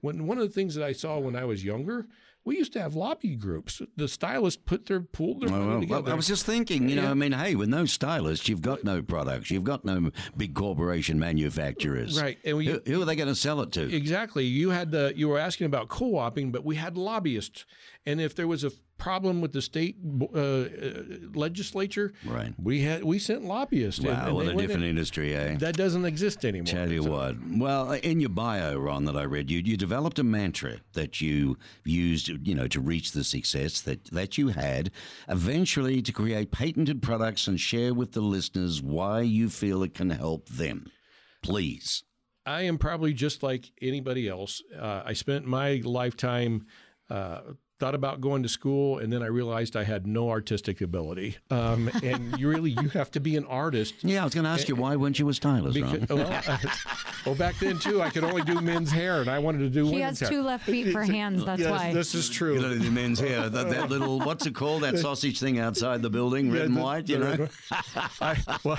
When 0.01 0.27
one 0.27 0.39
of 0.39 0.49
the 0.49 0.53
things 0.53 0.75
that 0.75 0.85
I 0.85 0.93
saw 0.93 1.19
when 1.19 1.37
I 1.37 1.45
was 1.45 1.65
younger, 1.65 2.07
we 2.45 2.59
used 2.59 2.73
to 2.73 2.81
have 2.81 2.95
lobby 2.95 3.37
groups. 3.37 3.81
The 3.97 4.09
stylists 4.09 4.61
put 4.65 4.87
their 4.87 5.01
pooled 5.01 5.43
their 5.43 5.49
money 5.51 5.61
Well, 5.61 5.71
well, 5.71 5.81
together. 5.81 6.13
I 6.13 6.15
was 6.15 6.27
just 6.27 6.45
thinking, 6.45 6.89
you 6.89 6.97
know, 6.97 7.03
Yeah. 7.05 7.11
I 7.11 7.15
mean, 7.15 7.33
hey, 7.33 7.55
with 7.55 7.69
no 7.69 7.85
stylists, 7.87 8.49
you've 8.49 8.63
got 8.63 8.83
no 8.85 9.01
products, 9.03 9.51
you've 9.51 9.65
got 9.65 9.85
no 9.85 10.11
big 10.37 10.55
corporation 10.55 11.19
manufacturers. 11.19 12.21
Right, 12.21 12.39
and 12.45 12.57
we- 12.57 12.67
who, 12.67 12.81
who 12.87 13.03
are 13.03 13.05
they 13.05 13.17
going 13.17 13.29
to 13.29 13.35
sell 13.35 13.61
it 13.61 13.73
to? 13.73 13.95
Exactly. 13.95 14.45
You 14.45 14.71
had 14.71 14.91
the 14.91 15.13
you 15.15 15.29
were 15.29 15.39
asking 15.39 15.67
about 15.67 15.89
co-oping, 15.89 16.51
but 16.53 16.65
we 16.65 16.77
had 16.77 16.97
lobbyists, 16.97 17.65
and 18.07 18.21
if 18.21 18.35
there 18.35 18.49
was 18.49 18.65
a 18.65 18.71
problem 19.03 19.41
with 19.41 19.53
the 19.53 19.61
state 19.63 19.97
uh, 20.35 20.39
uh, 20.39 20.67
legislature, 21.35 22.13
Right. 22.25 22.55
we 22.57 22.83
had 22.83 23.03
we 23.03 23.19
sent 23.19 23.43
lobbyists. 23.45 23.99
in, 24.01 24.07
Wow, 24.07 24.27
and 24.27 24.35
what 24.37 24.47
they 24.47 24.53
a 24.53 24.57
different 24.57 24.85
in. 24.85 24.91
industry, 24.91 25.35
eh? 25.35 25.57
That 25.57 25.77
doesn't 25.77 26.05
exist 26.05 26.45
anymore. 26.45 26.67
Tell 26.67 26.91
you 26.93 27.03
what. 27.03 27.35
Well, 27.65 27.93
in 27.93 28.21
your 28.21 28.31
bio, 28.31 28.79
Ron, 28.79 29.05
that 29.07 29.17
I 29.17 29.25
read, 29.25 29.51
you 29.51 29.61
you 29.71 29.77
developed 29.77 30.19
a 30.21 30.25
mantra 30.25 30.75
that 30.93 31.21
you 31.21 31.59
used, 31.85 32.29
you 32.49 32.55
know, 32.55 32.69
to 32.69 32.81
reach 32.81 33.11
the 33.13 33.25
success 33.25 33.81
that 33.81 34.05
that 34.19 34.39
you 34.39 34.49
had, 34.49 34.91
eventually 35.29 36.01
to 36.03 36.13
create 36.13 36.51
patented 36.53 37.03
products 37.03 37.49
and 37.49 37.59
share 37.59 37.93
with 37.95 38.13
the 38.13 38.21
listeners 38.37 38.81
why 38.81 39.21
you 39.23 39.49
feel 39.49 39.83
it 39.83 39.95
can 39.95 40.11
help 40.11 40.49
them. 40.49 40.87
Please. 41.43 42.05
I 42.47 42.63
am 42.63 42.79
probably 42.79 43.13
just 43.15 43.43
like 43.43 43.71
anybody 43.81 44.29
else. 44.29 44.63
Uh, 44.79 45.03
I 45.05 45.13
spent 45.15 45.45
my 45.47 45.81
lifetime. 45.85 46.67
Uh, 47.11 47.41
Thought 47.83 47.97
about 47.97 48.21
going 48.21 48.45
to 48.45 48.49
school, 48.49 48.99
and 48.99 49.13
then 49.13 49.25
I 49.25 49.27
realized 49.27 49.75
I 49.75 49.83
had 49.83 50.07
no 50.07 50.31
artistic 50.31 50.81
ability. 50.83 51.39
Um, 51.51 51.91
and 52.05 52.39
you 52.39 52.49
really, 52.49 52.71
you 52.71 52.89
have 52.91 53.11
to 53.11 53.19
be 53.19 53.37
an 53.37 53.45
artist 53.47 53.95
Yeah, 54.05 54.21
I 54.21 54.25
was 54.25 54.35
going 54.35 54.45
to 54.45 54.51
ask 54.51 54.69
you 54.69 54.77
why 54.77 54.95
weren't 54.95 55.19
you 55.19 55.29
a 55.29 55.35
stylist, 55.35 55.75
Because, 55.75 56.09
well, 56.09 56.31
uh, 56.47 56.59
well, 57.27 57.35
back 57.35 57.57
then 57.59 57.81
too, 57.81 58.01
I 58.01 58.11
could 58.11 58.23
only 58.23 58.43
do 58.43 58.61
men's 58.61 58.93
hair, 58.93 59.21
and 59.21 59.29
I 59.29 59.41
wanted 59.41 59.59
to 59.59 59.69
do 59.69 59.87
he 59.87 59.95
women's 59.95 60.21
has 60.21 60.29
hair. 60.29 60.39
two 60.39 60.43
left 60.45 60.65
feet 60.65 60.93
for 60.93 61.03
hands. 61.03 61.45
That's 61.45 61.61
yes, 61.63 61.71
why. 61.73 61.93
this 61.93 62.15
is 62.15 62.31
true. 62.31 62.55
You 62.55 62.61
know, 62.63 62.75
the 62.77 62.89
men's 62.93 63.19
hair, 63.19 63.49
that, 63.49 63.69
that 63.71 63.91
little, 63.91 64.21
what's 64.21 64.47
it 64.47 64.55
called? 64.55 64.85
That 64.85 64.97
sausage 64.99 65.41
thing 65.41 65.59
outside 65.59 66.03
the 66.03 66.11
building, 66.11 66.53
red 66.53 66.59
Yeah, 66.59 66.65
and 66.67 66.77
the- 66.77 66.81
white, 66.83 67.09
you 67.09 67.19
know? 67.19 67.49
I, 68.21 68.37
well, 68.63 68.79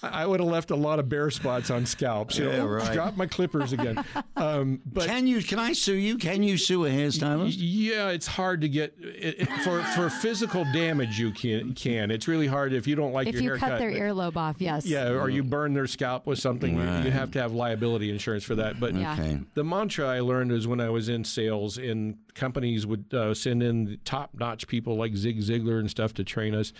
I 0.00 0.24
would 0.24 0.38
have 0.38 0.48
left 0.48 0.70
a 0.70 0.76
lot 0.76 1.00
of 1.00 1.08
bare 1.08 1.30
spots 1.32 1.70
on 1.72 1.86
scalps. 1.86 2.38
You 2.38 2.44
know, 2.44 2.50
Yeah, 2.52 2.62
"Oops, 2.66 2.84
right. 2.86 2.94
Drop 2.94 3.16
my 3.16 3.26
clippers 3.26 3.72
again. 3.72 4.04
Um, 4.36 4.80
but 4.86 5.06
Can 5.08 5.26
you, 5.26 5.42
can 5.42 5.58
I 5.58 5.72
sue 5.72 5.94
you? 5.96 6.18
Can 6.18 6.44
you 6.44 6.56
sue 6.56 6.84
a 6.86 6.88
hairstylist? 6.90 7.56
yeah, 7.58 8.10
it's 8.10 8.27
hard 8.28 8.60
to 8.60 8.68
get 8.68 8.94
it, 9.00 9.40
it- 9.40 9.48
for 9.64 9.82
for 9.82 10.08
physical 10.10 10.64
damage. 10.72 11.18
You 11.18 11.32
can 11.32 11.74
can. 11.74 12.10
It's 12.10 12.28
really 12.28 12.46
hard 12.46 12.72
if 12.72 12.86
you 12.86 12.94
don't 12.94 13.12
like 13.12 13.26
if 13.26 13.34
your 13.34 13.42
you 13.42 13.48
haircut. 13.50 13.70
cut 13.70 13.78
their 13.78 13.90
earlobe 13.90 14.36
off, 14.36 14.56
yes. 14.60 14.86
yeah, 14.86 15.08
or 15.08 15.28
you 15.28 15.42
burn 15.42 15.74
their 15.74 15.86
scalp 15.86 16.26
with 16.26 16.38
something, 16.38 16.76
you- 16.76 17.04
you 17.04 17.10
have 17.10 17.30
to 17.32 17.40
have 17.40 17.52
liability 17.52 18.10
insurance 18.10 18.44
for 18.44 18.54
that. 18.54 18.78
But 18.78 18.94
Okay. 18.94 19.40
The 19.54 19.64
mantra 19.64 20.06
I 20.06 20.20
learned 20.20 20.52
is 20.52 20.66
when 20.68 20.80
I 20.80 20.90
was 20.90 21.08
in 21.08 21.24
sales, 21.24 21.78
and 21.78 22.16
companies 22.34 22.86
would 22.86 23.12
uh, 23.12 23.34
send 23.34 23.62
in 23.62 23.98
top-notch 24.04 24.68
people 24.68 24.96
like 24.96 25.16
Zig 25.16 25.38
Ziglar 25.40 25.80
and 25.80 25.90
stuff 25.90 26.14
to 26.14 26.24
train 26.24 26.54
us. 26.54 26.72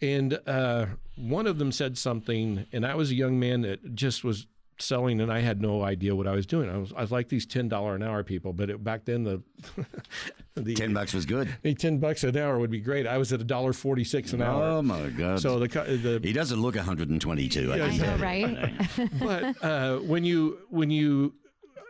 And 0.00 0.38
uh, 0.46 0.86
one 1.16 1.46
of 1.46 1.58
them 1.58 1.72
said 1.72 1.98
something, 1.98 2.66
and 2.72 2.86
I 2.86 2.94
was 2.94 3.10
a 3.10 3.14
young 3.14 3.38
man 3.40 3.62
that 3.62 3.94
just 3.94 4.22
was 4.24 4.46
selling, 4.80 5.20
and 5.20 5.32
I 5.32 5.40
had 5.40 5.60
no 5.60 5.82
idea 5.82 6.14
what 6.14 6.26
I 6.26 6.32
was 6.32 6.46
doing. 6.46 6.68
I 6.70 6.76
was, 6.78 6.92
I 6.96 7.00
was 7.00 7.10
like 7.10 7.28
these 7.28 7.46
ten 7.46 7.68
dollar 7.68 7.94
an 7.94 8.02
hour 8.02 8.22
people, 8.24 8.52
but 8.52 8.70
it, 8.70 8.82
back 8.84 9.04
then 9.04 9.24
the 9.24 9.42
the 10.54 10.74
10 10.74 10.92
bucks 10.94 11.14
was 11.14 11.26
good. 11.26 11.54
hey, 11.62 11.74
ten 11.74 11.98
bucks 11.98 12.24
an 12.24 12.36
hour 12.36 12.58
would 12.58 12.70
be 12.70 12.80
great. 12.80 13.06
I 13.06 13.18
was 13.18 13.32
at 13.32 13.40
a 13.40 13.44
dollar 13.44 13.72
forty 13.72 14.04
six 14.04 14.32
an 14.32 14.42
hour. 14.42 14.62
Oh, 14.62 14.82
my 14.82 15.08
God. 15.08 15.40
So 15.40 15.58
the 15.58 15.68
co- 15.68 15.84
the 15.84 16.20
he 16.22 16.32
doesn't 16.32 16.60
look 16.60 16.74
122. 16.76 17.72
I 17.72 17.76
Yeah, 17.76 17.88
can 17.88 17.94
I 17.94 17.98
tell 17.98 18.16
know, 18.18 18.24
right? 18.24 19.12
but 19.54 19.64
uh, 19.64 19.98
when 19.98 20.24
you 20.24 20.58
when 20.70 20.90
you 20.90 21.34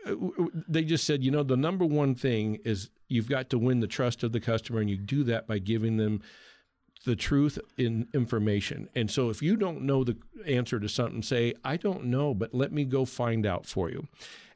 uh, 0.06 0.10
w- 0.10 0.32
w- 0.32 0.64
they 0.68 0.84
just 0.84 1.04
said 1.04 1.22
you 1.24 1.30
know 1.30 1.42
the 1.42 1.56
number 1.56 1.84
one 1.84 2.14
thing 2.14 2.56
is 2.64 2.90
you've 3.08 3.28
got 3.28 3.48
to 3.50 3.58
win 3.58 3.80
the 3.80 3.86
trust 3.86 4.22
of 4.22 4.32
the 4.32 4.40
customer 4.40 4.80
and 4.80 4.90
you 4.90 4.96
do 4.96 5.24
that 5.24 5.46
by 5.46 5.58
giving 5.58 5.96
them 5.96 6.20
the 7.08 7.16
truth 7.16 7.58
in 7.78 8.06
information 8.12 8.86
and 8.94 9.10
so 9.10 9.30
if 9.30 9.40
you 9.40 9.56
don't 9.56 9.80
know 9.80 10.04
the 10.04 10.14
answer 10.46 10.78
to 10.78 10.86
something 10.90 11.22
say 11.22 11.54
i 11.64 11.74
don't 11.74 12.04
know 12.04 12.34
but 12.34 12.52
let 12.52 12.70
me 12.70 12.84
go 12.84 13.06
find 13.06 13.46
out 13.46 13.64
for 13.64 13.88
you 13.88 14.06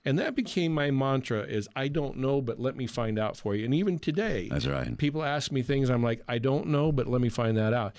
and 0.04 0.18
that 0.18 0.34
became 0.34 0.70
my 0.70 0.90
mantra 0.90 1.40
is 1.44 1.66
i 1.74 1.88
don't 1.88 2.18
know 2.18 2.42
but 2.42 2.60
let 2.60 2.76
me 2.76 2.86
find 2.86 3.18
out 3.18 3.38
for 3.38 3.54
you 3.54 3.64
and 3.64 3.72
even 3.72 3.98
today 3.98 4.50
That's 4.50 4.66
right. 4.66 4.98
people 4.98 5.22
ask 5.22 5.50
me 5.50 5.62
things 5.62 5.88
i'm 5.88 6.02
like 6.02 6.22
i 6.28 6.36
don't 6.36 6.66
know 6.66 6.92
but 6.92 7.06
let 7.06 7.22
me 7.22 7.30
find 7.30 7.56
that 7.56 7.72
out 7.72 7.96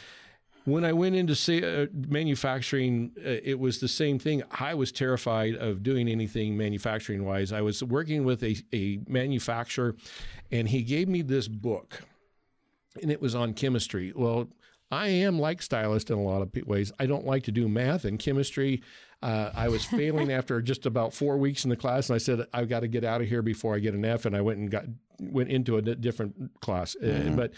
when 0.66 0.86
I 0.86 0.94
went 0.94 1.16
into 1.16 1.36
say, 1.36 1.84
uh, 1.84 1.88
manufacturing, 1.94 3.12
uh, 3.18 3.32
it 3.44 3.60
was 3.60 3.82
the 3.82 3.90
same 3.90 4.18
thing. 4.18 4.44
I 4.50 4.76
was 4.76 4.94
terrified 4.94 5.56
of 5.56 5.84
doing 5.84 6.08
anything 6.08 6.56
manufacturing 6.56 7.26
wise. 7.26 7.52
I 7.52 7.60
was 7.60 7.84
working 7.84 8.24
with 8.24 8.42
a, 8.44 8.56
a 8.72 9.00
manufacturer, 9.06 9.96
and 10.52 10.70
he 10.70 10.84
gave 10.84 11.10
me 11.10 11.22
this 11.22 11.50
book, 11.50 12.04
and 13.02 13.12
it 13.12 13.22
was 13.22 13.36
on 13.36 13.54
chemistry. 13.54 14.14
Well, 14.16 14.50
I 14.92 15.08
am 15.08 15.40
like 15.40 15.62
stylist 15.62 16.12
in 16.12 16.18
a 16.18 16.22
lot 16.22 16.42
of 16.42 16.52
ways. 16.68 16.92
I 17.00 17.08
don't 17.08 17.26
like 17.26 17.44
to 17.44 17.52
do 17.52 17.68
math 17.68 18.06
and 18.06 18.20
chemistry. 18.20 18.84
Uh, 19.24 19.52
I 19.56 19.70
was 19.70 19.84
failing 19.86 20.32
after 20.38 20.62
just 20.62 20.86
about 20.86 21.14
four 21.14 21.38
weeks 21.38 21.64
in 21.64 21.70
the 21.70 21.76
class, 21.76 22.10
and 22.10 22.16
I 22.16 22.20
said 22.20 22.46
I've 22.54 22.70
got 22.70 22.82
to 22.82 22.88
get 22.88 23.04
out 23.04 23.22
of 23.22 23.28
here 23.28 23.42
before 23.42 23.76
I 23.76 23.80
get 23.80 23.96
an 23.96 24.06
F. 24.06 24.26
And 24.26 24.36
I 24.36 24.42
went 24.42 24.60
and 24.60 24.70
got 24.70 24.86
went 25.20 25.50
into 25.50 25.78
a 25.78 25.82
different 25.82 26.60
class. 26.62 26.96
Uh, 26.96 27.32
but 27.36 27.54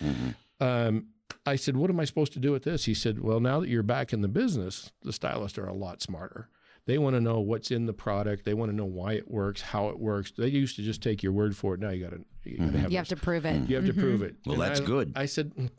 um, 0.65 1.07
I 1.45 1.55
said, 1.55 1.75
What 1.75 1.89
am 1.89 1.99
I 1.99 2.05
supposed 2.05 2.33
to 2.33 2.39
do 2.39 2.51
with 2.51 2.63
this? 2.63 2.85
He 2.85 2.93
said, 2.93 3.19
Well, 3.19 3.39
now 3.39 3.59
that 3.59 3.69
you're 3.69 3.83
back 3.83 4.13
in 4.13 4.21
the 4.21 4.27
business, 4.27 4.91
the 5.03 5.13
stylists 5.13 5.57
are 5.57 5.67
a 5.67 5.73
lot 5.73 6.01
smarter. 6.01 6.49
They 6.85 6.99
want 6.99 7.15
to 7.15 7.21
know 7.21 7.39
what's 7.39 7.71
in 7.71 7.87
the 7.87 7.93
product. 7.93 8.45
They 8.45 8.53
want 8.53 8.71
to 8.71 8.75
know 8.75 8.85
why 8.85 9.13
it 9.13 9.29
works, 9.29 9.61
how 9.61 9.89
it 9.89 9.99
works. 9.99 10.31
They 10.37 10.47
used 10.47 10.75
to 10.75 10.83
just 10.83 11.01
take 11.01 11.23
your 11.23 11.31
word 11.31 11.57
for 11.57 11.73
it. 11.73 11.79
Now 11.79 11.89
you 11.89 12.03
got 12.03 12.11
to 12.11 12.23
you 12.43 12.57
got 12.57 12.63
to 12.65 12.69
mm-hmm. 12.69 12.79
have 12.79 12.91
You 12.91 12.97
have 12.97 13.07
to 13.07 13.15
prove 13.15 13.45
it. 13.45 13.67
you 13.67 13.75
have 13.75 13.85
to 13.85 13.91
mm-hmm. 13.91 14.01
prove 14.01 14.21
it. 14.21 14.35
Well, 14.45 14.61
And 14.61 14.63
that's 14.63 14.81
I- 14.81 14.85
good. 14.85 15.13
I 15.15 15.25
said, 15.25 15.55
mm, 15.55 15.69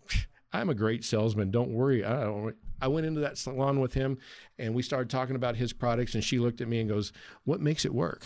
I'm 0.53 0.69
a 0.69 0.75
great 0.75 1.05
salesman. 1.05 1.51
Don't 1.51 1.71
worry. 1.71 2.05
I 2.05 2.25
don't. 2.25 2.55
I 2.81 2.89
went 2.89 3.07
into 3.07 3.21
that 3.21 3.39
salon 3.39 3.81
with 3.81 3.95
him, 3.95 4.19
and 4.59 4.75
we 4.75 4.83
started 4.83 5.09
talking 5.09 5.37
about 5.37 5.57
his 5.57 5.73
products. 5.73 6.15
And 6.15 6.23
she 6.23 6.39
looked 6.39 6.61
at 6.61 6.69
me 6.69 6.81
and 6.81 6.89
goes, 6.89 7.13
"What 7.45 7.61
makes 7.61 7.85
it 7.85 7.95
work?" 7.95 8.25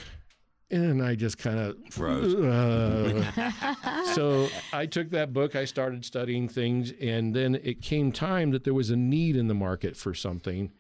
And 0.73 1.03
I 1.03 1.17
just 1.17 1.39
kind 1.39 1.59
of 1.59 1.77
Froze. 1.91 2.35
Uh, 2.35 4.05
so 4.15 4.49
I 4.73 4.87
took 4.87 5.11
that 5.11 5.33
book. 5.33 5.57
I 5.57 5.65
started 5.65 6.05
studying 6.05 6.49
things, 6.49 6.93
and 7.01 7.35
then 7.35 7.57
it 7.63 7.83
came 7.83 8.13
time 8.13 8.53
that 8.53 8.65
there 8.65 8.75
was 8.75 8.91
a 8.91 8.97
need 8.97 9.37
in 9.37 9.49
the 9.49 9.55
market 9.55 9.97
for 9.97 10.15
something. 10.15 10.73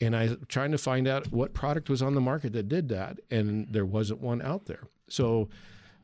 And 0.00 0.16
I 0.16 0.36
trying 0.48 0.72
to 0.72 0.78
find 0.78 1.06
out 1.06 1.30
what 1.32 1.54
product 1.54 1.88
was 1.88 2.02
on 2.02 2.14
the 2.14 2.20
market 2.20 2.52
that 2.54 2.68
did 2.68 2.88
that, 2.88 3.20
and 3.30 3.66
there 3.70 3.86
wasn't 3.86 4.20
one 4.20 4.42
out 4.42 4.66
there. 4.66 4.88
So 5.08 5.48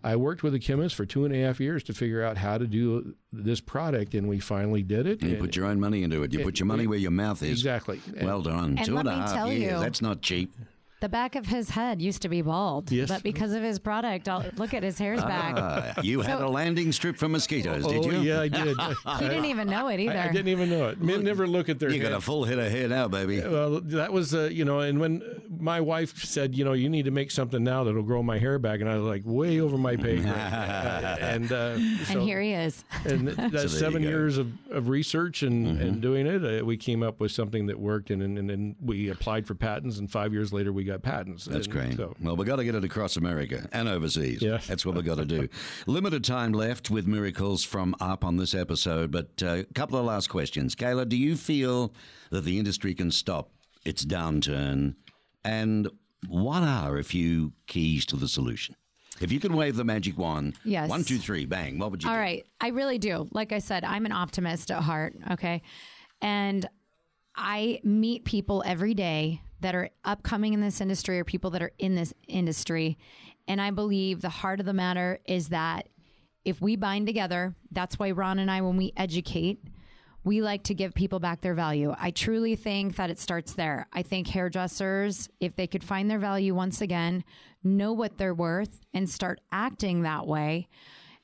I 0.05 0.15
worked 0.17 0.43
with 0.43 0.55
a 0.55 0.59
chemist 0.61 0.95
for 0.95 1.05
two 1.05 1.25
and 1.25 1.35
a 1.35 1.39
half 1.43 1.59
years 1.61 1.83
to 1.85 1.93
figure 1.93 2.23
out 2.23 2.37
how 2.39 2.57
to 2.57 2.67
do 2.67 3.15
this 3.33 3.61
product, 3.61 4.15
and 4.15 4.29
we 4.29 4.39
finally 4.39 4.83
did 4.83 5.07
it. 5.07 5.21
And 5.21 5.31
you 5.31 5.37
And- 5.37 5.45
put 5.45 5.57
your 5.57 5.67
own 5.67 5.81
money 5.81 6.03
into 6.05 6.23
it. 6.23 6.33
You 6.33 6.39
put 6.41 6.61
your 6.61 6.67
money 6.67 6.87
where 6.87 6.99
your 6.99 7.11
mouth 7.11 7.43
is. 7.43 7.51
exactly. 7.51 8.01
And- 8.17 8.27
Well 8.27 8.43
done. 8.43 8.77
And 8.79 8.87
Two 8.87 8.95
let 8.95 9.07
and 9.07 9.09
a 9.09 9.13
me 9.13 9.19
half 9.19 9.33
tell 9.35 9.53
years. 9.53 9.73
you- 9.73 9.81
That's 9.81 10.01
not 10.01 10.23
cheap. 10.23 10.53
The 11.01 11.09
back 11.09 11.35
of 11.35 11.47
his 11.47 11.71
head 11.71 12.03
used 12.03 12.21
to 12.23 12.29
be 12.29 12.43
bald, 12.43 12.93
Yes. 12.93 13.09
but 13.09 13.23
because 13.23 13.53
of 13.55 13.63
his 13.63 13.79
product, 13.79 14.29
I'll, 14.29 14.45
look 14.57 14.75
at 14.75 14.83
his 14.83 14.99
hair's 14.99 15.23
back. 15.23 15.55
Ah, 15.57 16.03
you 16.03 16.21
had 16.21 16.43
a 16.43 16.49
landing 16.49 16.93
strip 16.93 17.17
for 17.17 17.27
mosquitoes, 17.27 17.87
did 17.87 18.05
oh 18.05 18.11
you? 18.11 18.21
yeah, 18.21 18.41
I 18.43 18.49
did. 18.49 18.77
He 19.19 19.29
didn't 19.29 19.47
even 19.47 19.67
know 19.69 19.89
it 19.89 19.99
either. 19.99 20.19
I, 20.19 20.25
I 20.29 20.33
didn't 20.33 20.49
even 20.49 20.69
know 20.69 20.89
it. 20.91 21.01
Men 21.01 21.25
never 21.25 21.47
look 21.47 21.71
at 21.71 21.79
their 21.79 21.89
You 21.91 22.03
head. 22.03 22.11
got 22.11 22.19
a 22.19 22.21
full 22.21 22.45
head 22.45 22.59
of 22.59 22.71
hair 22.71 22.87
now, 22.87 23.09
baby. 23.09 23.41
Well, 23.41 23.81
that 23.81 24.13
was, 24.13 24.35
uh, 24.35 24.51
you 24.53 24.67
know, 24.67 24.81
and 24.81 25.01
when 25.01 25.23
my 25.59 25.81
wife 25.81 26.23
said, 26.23 26.55
you 26.55 26.65
know, 26.67 26.75
you 26.75 26.91
need 26.91 27.07
to 27.07 27.11
make 27.11 27.31
something 27.31 27.65
now 27.65 27.83
that'll 27.85 28.03
grow 28.03 28.23
my 28.23 28.39
hair 28.39 28.59
back, 28.59 28.81
and 28.81 28.89
I 28.89 28.97
was 28.97 29.05
like, 29.07 29.23
way 29.25 29.59
over 29.61 29.79
my 29.79 29.97
pay 29.97 30.17
grade. 30.19 30.27
Uh, 31.01 31.17
and 31.21 31.51
uh, 31.53 31.77
so, 32.05 32.13
and 32.13 32.23
here 32.23 32.41
he 32.41 32.53
is. 32.53 32.85
and 33.05 33.29
that 33.29 33.53
there 33.53 33.69
seven 33.69 34.03
years 34.03 34.39
of, 34.39 34.53
of 34.71 34.89
research 34.89 35.43
and, 35.43 35.81
and 35.81 36.01
doing 36.03 36.27
it, 36.27 36.45
uh, 36.45 36.65
we 36.65 36.77
came 36.77 37.03
up 37.03 37.21
with 37.21 37.31
something 37.33 37.67
that 37.67 37.79
worked, 37.79 38.11
and, 38.11 38.23
and, 38.23 38.39
and 38.39 38.51
then 38.51 38.77
we 38.83 39.09
applied 39.09 39.47
for 39.47 39.55
patents, 39.55 39.99
and 39.99 40.11
five 40.11 40.33
years 40.33 40.53
later, 40.53 40.73
we 40.73 40.85
got 40.91 41.03
patents. 41.03 41.45
That's 41.45 41.67
And 41.67 41.75
great. 41.75 41.97
So, 41.97 42.15
Well, 42.21 42.37
we've 42.37 42.47
got 42.47 42.57
to 42.57 42.65
get 42.65 42.75
it 42.75 42.85
across 42.85 43.17
America 43.17 43.69
and 43.73 43.89
overseas. 43.89 44.43
Yes. 44.43 44.67
That's 44.67 44.85
what 44.85 44.95
we've 44.95 45.05
got 45.05 45.19
to 45.19 45.25
do. 45.25 45.49
Limited 45.87 46.25
time 46.25 46.53
left 46.53 46.91
with 46.91 47.07
miracles 47.07 47.65
from 47.65 47.95
up 48.01 48.25
on 48.25 48.37
this 48.37 48.55
episode, 48.55 49.11
but 49.11 49.43
uh, 49.43 49.47
a 49.59 49.65
couple 49.75 49.99
of 49.99 50.05
last 50.05 50.29
questions. 50.29 50.75
Kayla, 50.75 51.09
do 51.09 51.17
you 51.17 51.37
feel 51.37 51.95
that 52.31 52.43
the 52.45 52.59
industry 52.59 52.95
can 52.95 53.11
stop 53.11 53.51
its 53.85 54.05
downturn? 54.05 54.95
And 55.45 55.89
what 56.29 56.63
are 56.63 56.99
a 56.99 57.05
few 57.05 57.53
keys 57.67 58.05
to 58.07 58.17
the 58.17 58.29
solution? 58.29 58.77
If 59.21 59.31
you 59.33 59.39
could 59.41 59.55
wave 59.55 59.77
the 59.77 59.85
magic 59.85 60.17
wand, 60.17 60.57
Yes. 60.65 60.89
one, 60.89 61.05
two, 61.05 61.19
three, 61.19 61.45
bang, 61.45 61.79
what 61.79 61.91
would 61.91 62.03
you 62.03 62.09
All 62.09 62.15
do? 62.17 62.21
right. 62.21 62.47
I 62.61 62.69
really 62.69 62.99
do. 62.99 63.29
Like 63.33 63.53
I 63.53 63.59
said, 63.59 63.85
I'm 63.85 64.07
an 64.07 64.13
optimist 64.13 64.71
at 64.71 64.83
heart. 64.83 65.15
Okay. 65.33 65.61
And 66.23 66.67
I 67.37 67.81
meet 67.85 68.25
people 68.25 68.63
every 68.67 68.95
day 68.95 69.41
that 69.61 69.75
are 69.75 69.91
upcoming 70.05 70.53
in 70.55 70.61
this 70.61 70.81
industry 70.81 71.19
or 71.19 71.25
people 71.25 71.51
that 71.51 71.63
are 71.63 71.73
in 71.79 71.95
this 71.95 72.13
industry. 72.29 72.99
And 73.47 73.61
I 73.61 73.71
believe 73.71 74.21
the 74.21 74.29
heart 74.29 74.61
of 74.61 74.67
the 74.67 74.73
matter 74.73 75.21
is 75.25 75.49
that 75.49 75.89
if 76.45 76.61
we 76.61 76.77
bind 76.77 77.07
together, 77.07 77.55
that's 77.71 77.99
why 77.99 78.13
Ron 78.13 78.39
and 78.39 78.51
I, 78.51 78.61
when 78.63 78.77
we 78.77 78.93
educate, 78.97 79.63
we 80.25 80.43
like 80.43 80.65
to 80.65 80.75
give 80.75 80.95
people 80.95 81.19
back 81.19 81.41
their 81.41 81.55
value. 81.55 81.95
I 81.99 82.11
truly 82.11 82.57
think 82.57 82.97
that 82.97 83.11
it 83.11 83.19
starts 83.19 83.55
there. 83.55 83.87
I 83.93 84.03
think 84.03 84.29
hairdressers, 84.29 85.29
if 85.41 85.57
they 85.57 85.67
could 85.67 85.85
find 85.85 86.11
their 86.11 86.19
value 86.19 86.55
once 86.55 86.81
again, 86.81 87.25
know 87.65 87.93
what 87.93 88.19
they're 88.19 88.35
worth, 88.35 88.81
and 88.95 89.09
start 89.09 89.41
acting 89.51 90.03
that 90.03 90.27
way 90.27 90.69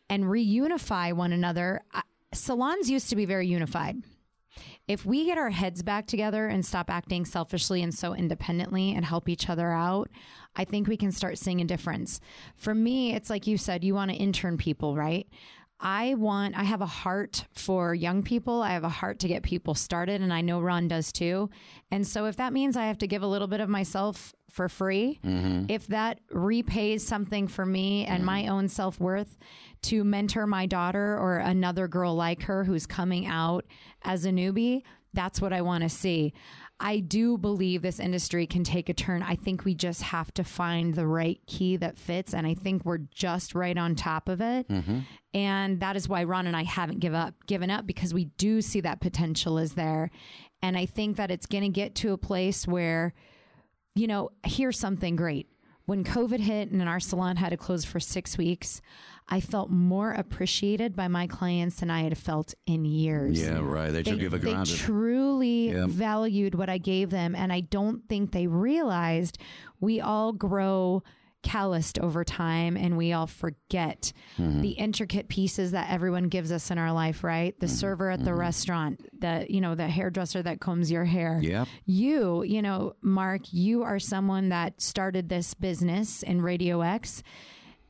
and 0.09 0.25
reunify 0.25 1.13
one 1.13 1.33
another. 1.33 1.83
Salons 2.33 2.91
used 2.91 3.11
to 3.11 3.17
be 3.17 3.25
very 3.25 3.47
unified. 3.47 3.97
If 4.89 5.05
we 5.05 5.25
get 5.25 5.39
our 5.39 5.51
heads 5.51 5.83
back 5.83 6.07
together 6.07 6.47
and 6.47 6.65
stop 6.65 6.91
acting 6.91 7.25
selfishly 7.25 7.83
and 7.83 7.95
so 7.95 8.15
independently 8.15 8.95
and 8.95 9.05
help 9.05 9.29
each 9.29 9.49
other 9.49 9.73
out, 9.73 10.11
I 10.55 10.65
think 10.65 10.89
we 10.89 10.97
can 10.97 11.13
start 11.13 11.39
seeing 11.39 11.61
a 11.61 11.65
difference. 11.65 12.21
For 12.55 12.75
me, 12.75 13.15
it's 13.15 13.31
like 13.31 13.47
you 13.47 13.59
said, 13.59 13.85
you 13.85 13.95
want 13.95 14.11
to 14.11 14.17
intern 14.17 14.57
people, 14.57 14.97
right? 14.97 15.29
I 15.79 16.15
want, 16.15 16.57
I 16.57 16.63
have 16.65 16.81
a 16.81 16.87
heart 16.87 17.45
for 17.53 17.95
young 17.95 18.23
people. 18.23 18.63
I 18.63 18.71
have 18.71 18.85
a 18.85 18.89
heart 18.89 19.19
to 19.21 19.29
get 19.29 19.43
people 19.43 19.75
started, 19.75 20.23
and 20.23 20.33
I 20.33 20.41
know 20.41 20.61
Ron 20.61 20.89
does 20.89 21.13
too. 21.13 21.51
And 21.91 22.07
so, 22.07 22.25
if 22.27 22.37
that 22.37 22.53
means 22.53 22.77
I 22.77 22.87
have 22.87 22.99
to 22.99 23.07
give 23.07 23.23
a 23.23 23.27
little 23.27 23.49
bit 23.49 23.61
of 23.61 23.69
myself 23.69 24.35
for 24.51 24.71
free, 24.71 25.21
mm-hmm. 25.23 25.67
if 25.69 25.87
that 25.89 26.21
repays 26.31 27.07
something 27.07 27.47
for 27.47 27.67
me 27.67 28.07
and 28.07 28.19
mm-hmm. 28.19 28.27
my 28.27 28.47
own 28.49 28.69
self 28.69 28.99
worth 28.99 29.37
to 29.83 30.03
mentor 30.03 30.47
my 30.47 30.65
daughter 30.65 31.19
or 31.19 31.37
another 31.37 31.89
girl 31.89 32.15
like 32.15 32.43
her 32.43 32.65
who's 32.65 32.87
coming 32.87 33.27
out 33.27 33.67
as 34.03 34.25
a 34.25 34.31
newbie, 34.31 34.83
that's 35.13 35.41
what 35.41 35.53
I 35.53 35.61
want 35.61 35.83
to 35.83 35.91
see. 35.91 36.33
I 36.79 36.99
do 36.99 37.39
believe 37.39 37.81
this 37.81 37.99
industry 37.99 38.47
can 38.47 38.63
take 38.63 38.89
a 38.89 38.95
turn. 38.95 39.23
I 39.23 39.35
think 39.35 39.65
we 39.65 39.75
just 39.75 40.03
have 40.03 40.33
to 40.35 40.45
find 40.45 40.95
the 40.95 41.07
right 41.07 41.41
key 41.47 41.77
that 41.79 41.99
fits. 41.99 42.35
And 42.35 42.47
I 42.47 42.55
think 42.55 42.85
we're 42.85 42.99
just 43.15 43.55
right 43.55 43.77
on 43.77 43.95
top 43.95 44.29
of 44.29 44.43
it. 44.43 44.69
Mm-hmm. 44.69 45.01
And 45.33 45.81
that 45.81 45.97
is 45.97 46.09
why 46.09 46.25
Ron 46.25 46.47
and 46.47 46.57
I 46.57 46.65
haven't 46.65 47.01
give 47.01 47.15
up, 47.15 47.35
given 47.47 47.71
up 47.71 47.87
because 47.87 48.13
we 48.13 48.27
do 48.37 48.61
see 48.61 48.81
that 48.83 49.01
potential 49.01 49.57
is 49.57 49.73
there. 49.73 50.11
And 50.61 50.77
I 50.77 50.85
think 50.85 51.17
that 51.17 51.31
it's 51.31 51.47
going 51.47 51.65
to 51.65 51.71
get 51.71 51.95
to 51.97 52.13
a 52.13 52.19
place 52.19 52.67
where, 52.67 53.15
you 53.95 54.07
know, 54.07 54.31
here's 54.45 54.79
something 54.79 55.17
great. 55.17 55.49
When 55.87 56.03
COVID 56.03 56.41
hit 56.41 56.73
and 56.73 56.83
our 56.83 56.99
salon 56.99 57.37
had 57.37 57.51
to 57.51 57.57
close 57.57 57.85
for 57.85 58.01
six 58.01 58.37
weeks, 58.37 58.83
I 59.29 59.41
felt 59.41 59.71
more 59.71 60.13
appreciated 60.13 60.97
by 60.97 61.07
my 61.07 61.29
clients 61.29 61.77
than 61.77 61.91
I 61.91 62.03
had 62.03 62.19
felt 62.19 62.55
in 62.67 62.85
years 62.85 63.41
Yeah, 63.41 63.61
right. 63.61 63.91
They 63.91 64.03
took 64.03 64.19
they, 64.19 64.27
they 64.27 64.65
truly 64.65 65.73
valued 65.87 66.57
what 66.57 66.69
I 66.69 66.79
gave 66.79 67.11
them. 67.11 67.37
And 67.37 67.53
I 67.53 67.61
don't 67.61 68.09
think 68.09 68.33
they 68.33 68.49
realized 68.49 69.39
we 69.81 70.01
all 70.01 70.33
grow 70.33 71.05
calloused 71.47 71.99
over 71.99 72.25
time 72.25 72.77
and 72.77 72.97
we 72.97 73.13
all 73.13 73.27
forget 73.27 74.13
Mm-hmm. 74.39 74.61
the 74.61 74.71
intricate 74.71 75.29
pieces 75.29 75.71
that 75.71 75.91
everyone 75.91 76.25
gives 76.29 76.53
us 76.53 76.71
in 76.71 76.77
our 76.79 76.93
life, 76.93 77.25
right? 77.25 77.55
Mm-hmm. 77.55 77.67
The 77.67 77.73
server 77.73 78.11
at 78.11 78.23
the 78.25 78.35
restaurant, 78.35 79.01
the, 79.19 79.47
you 79.49 79.61
know, 79.63 79.75
the 79.75 79.87
hairdresser 79.89 80.43
that 80.43 80.61
combs 80.61 80.91
your 80.91 81.05
hair. 81.05 81.41
Yep. 81.43 81.69
You, 81.87 82.43
you 82.43 82.61
know, 82.61 82.95
Mark, 83.01 83.43
you 83.53 83.83
are 83.83 83.99
someone 83.99 84.51
that 84.51 84.81
started 84.83 85.29
this 85.29 85.55
business 85.55 86.23
in 86.23 86.43
Radio 86.43 86.83
X 86.83 87.23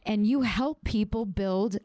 and 0.05 0.25
you 0.27 0.43
help 0.43 0.85
people 0.85 1.25
build 1.27 1.79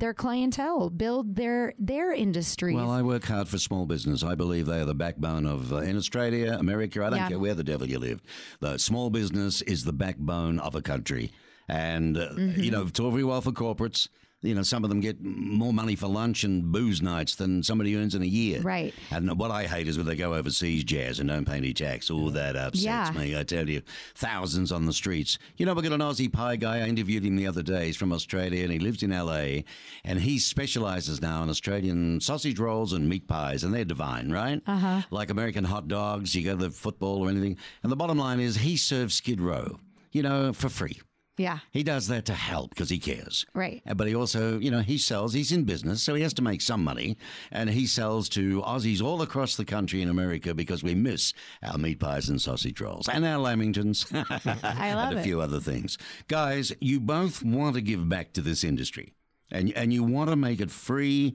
their 0.00 0.14
clientele, 0.14 0.90
build 0.90 1.36
their 1.36 1.74
their 1.78 2.12
industries. 2.12 2.74
Well, 2.76 2.90
I 2.90 3.02
work 3.02 3.24
hard 3.24 3.48
for 3.48 3.58
small 3.58 3.86
business. 3.86 4.22
I 4.22 4.34
believe 4.34 4.66
they 4.66 4.80
are 4.80 4.84
the 4.84 4.94
backbone 4.94 5.46
of 5.46 5.72
uh, 5.72 5.76
in 5.78 5.96
Australia, 5.96 6.56
America. 6.58 7.04
I 7.04 7.10
don't 7.10 7.18
Yeah. 7.18 7.28
care 7.28 7.38
where 7.38 7.54
the 7.54 7.64
devil 7.64 7.88
you 7.88 7.98
live. 7.98 8.20
The 8.60 8.78
small 8.78 9.10
business 9.10 9.62
is 9.62 9.84
the 9.84 9.92
backbone 9.92 10.58
of 10.60 10.74
a 10.74 10.82
country, 10.82 11.32
and 11.68 12.16
uh, 12.16 12.28
Mm-hmm. 12.34 12.60
you 12.62 12.70
know, 12.70 12.86
it's 12.86 13.00
all 13.00 13.10
very 13.10 13.24
well 13.24 13.40
for 13.40 13.52
corporates. 13.52 14.08
You 14.40 14.54
know, 14.54 14.62
some 14.62 14.84
of 14.84 14.90
them 14.90 15.00
get 15.00 15.20
more 15.20 15.72
money 15.72 15.96
for 15.96 16.06
lunch 16.06 16.44
and 16.44 16.70
booze 16.70 17.02
nights 17.02 17.34
than 17.34 17.60
somebody 17.64 17.96
earns 17.96 18.14
in 18.14 18.22
a 18.22 18.26
year. 18.26 18.60
Right. 18.60 18.94
And 19.10 19.36
what 19.36 19.50
I 19.50 19.64
hate 19.64 19.88
is 19.88 19.96
when 19.96 20.06
they 20.06 20.14
go 20.14 20.34
overseas, 20.34 20.84
jazz, 20.84 21.18
and 21.18 21.28
don't 21.28 21.44
pay 21.44 21.56
any 21.56 21.72
tax. 21.72 22.08
All 22.08 22.30
that 22.30 22.54
upsets 22.54 22.84
Yeah. 22.84 23.10
me. 23.16 23.36
I 23.36 23.42
tell 23.42 23.68
you, 23.68 23.82
thousands 24.14 24.70
on 24.70 24.86
the 24.86 24.92
streets. 24.92 25.38
You 25.56 25.66
know, 25.66 25.74
we 25.74 25.82
got 25.82 25.90
an 25.92 26.00
Aussie 26.00 26.32
pie 26.32 26.54
guy. 26.54 26.78
I 26.78 26.86
interviewed 26.88 27.24
him 27.24 27.34
the 27.34 27.48
other 27.48 27.64
day. 27.64 27.86
He's 27.86 27.96
from 27.96 28.12
Australia 28.12 28.62
and 28.62 28.72
he 28.72 28.78
lives 28.78 29.02
in 29.02 29.10
LA. 29.10 29.62
And 30.04 30.20
he 30.20 30.38
specializes 30.38 31.20
now 31.20 31.42
in 31.42 31.48
Australian 31.50 32.20
sausage 32.20 32.60
rolls 32.60 32.92
and 32.92 33.08
meat 33.08 33.26
pies, 33.26 33.64
and 33.64 33.74
they're 33.74 33.84
divine, 33.84 34.30
right? 34.30 34.62
Uh-huh. 34.68 35.02
Like 35.10 35.30
American 35.30 35.64
hot 35.64 35.88
dogs, 35.88 36.34
you 36.36 36.44
go 36.44 36.56
to 36.56 36.64
the 36.68 36.70
football 36.70 37.24
or 37.24 37.28
anything. 37.28 37.56
And 37.82 37.90
the 37.90 37.96
bottom 37.96 38.18
line 38.18 38.38
is 38.38 38.54
he 38.58 38.76
serves 38.76 39.14
Skid 39.16 39.40
Row, 39.40 39.80
you 40.12 40.22
know, 40.22 40.52
for 40.52 40.68
free. 40.68 41.00
Yeah. 41.38 41.60
He 41.72 41.82
does 41.82 42.08
that 42.08 42.24
to 42.26 42.34
help 42.34 42.70
because 42.70 42.90
he 42.90 42.98
cares. 42.98 43.46
Right. 43.54 43.82
Uh, 43.88 43.94
But 43.94 44.08
he 44.08 44.14
also, 44.14 44.58
you 44.58 44.70
know, 44.70 44.80
he 44.80 44.98
sells, 44.98 45.32
he's 45.32 45.52
in 45.52 45.64
business, 45.64 46.02
so 46.02 46.14
he 46.14 46.22
has 46.22 46.34
to 46.34 46.42
make 46.42 46.60
some 46.60 46.84
money. 46.84 47.16
And 47.50 47.70
he 47.70 47.86
sells 47.86 48.28
to 48.30 48.60
Aussies 48.62 49.02
all 49.02 49.22
across 49.22 49.56
the 49.56 49.64
country 49.64 50.02
in 50.02 50.08
America 50.08 50.54
because 50.54 50.82
we 50.82 50.94
miss 50.94 51.32
our 51.62 51.78
meat 51.78 52.00
pies 52.00 52.28
and 52.28 52.40
sausage 52.40 52.80
rolls 52.80 53.08
and 53.08 53.24
our 53.24 53.38
lamingtons 53.38 54.06
I 54.64 54.94
love 54.94 55.10
and 55.10 55.18
a 55.18 55.20
it. 55.20 55.24
few 55.24 55.40
other 55.40 55.60
things. 55.60 55.96
Guys, 56.28 56.72
you 56.80 57.00
both 57.00 57.42
want 57.42 57.74
to 57.76 57.80
give 57.80 58.08
back 58.08 58.32
to 58.34 58.40
this 58.42 58.64
industry 58.64 59.14
and, 59.50 59.72
and 59.72 59.92
you 59.92 60.02
want 60.02 60.30
to 60.30 60.36
make 60.36 60.60
it 60.60 60.70
free 60.70 61.34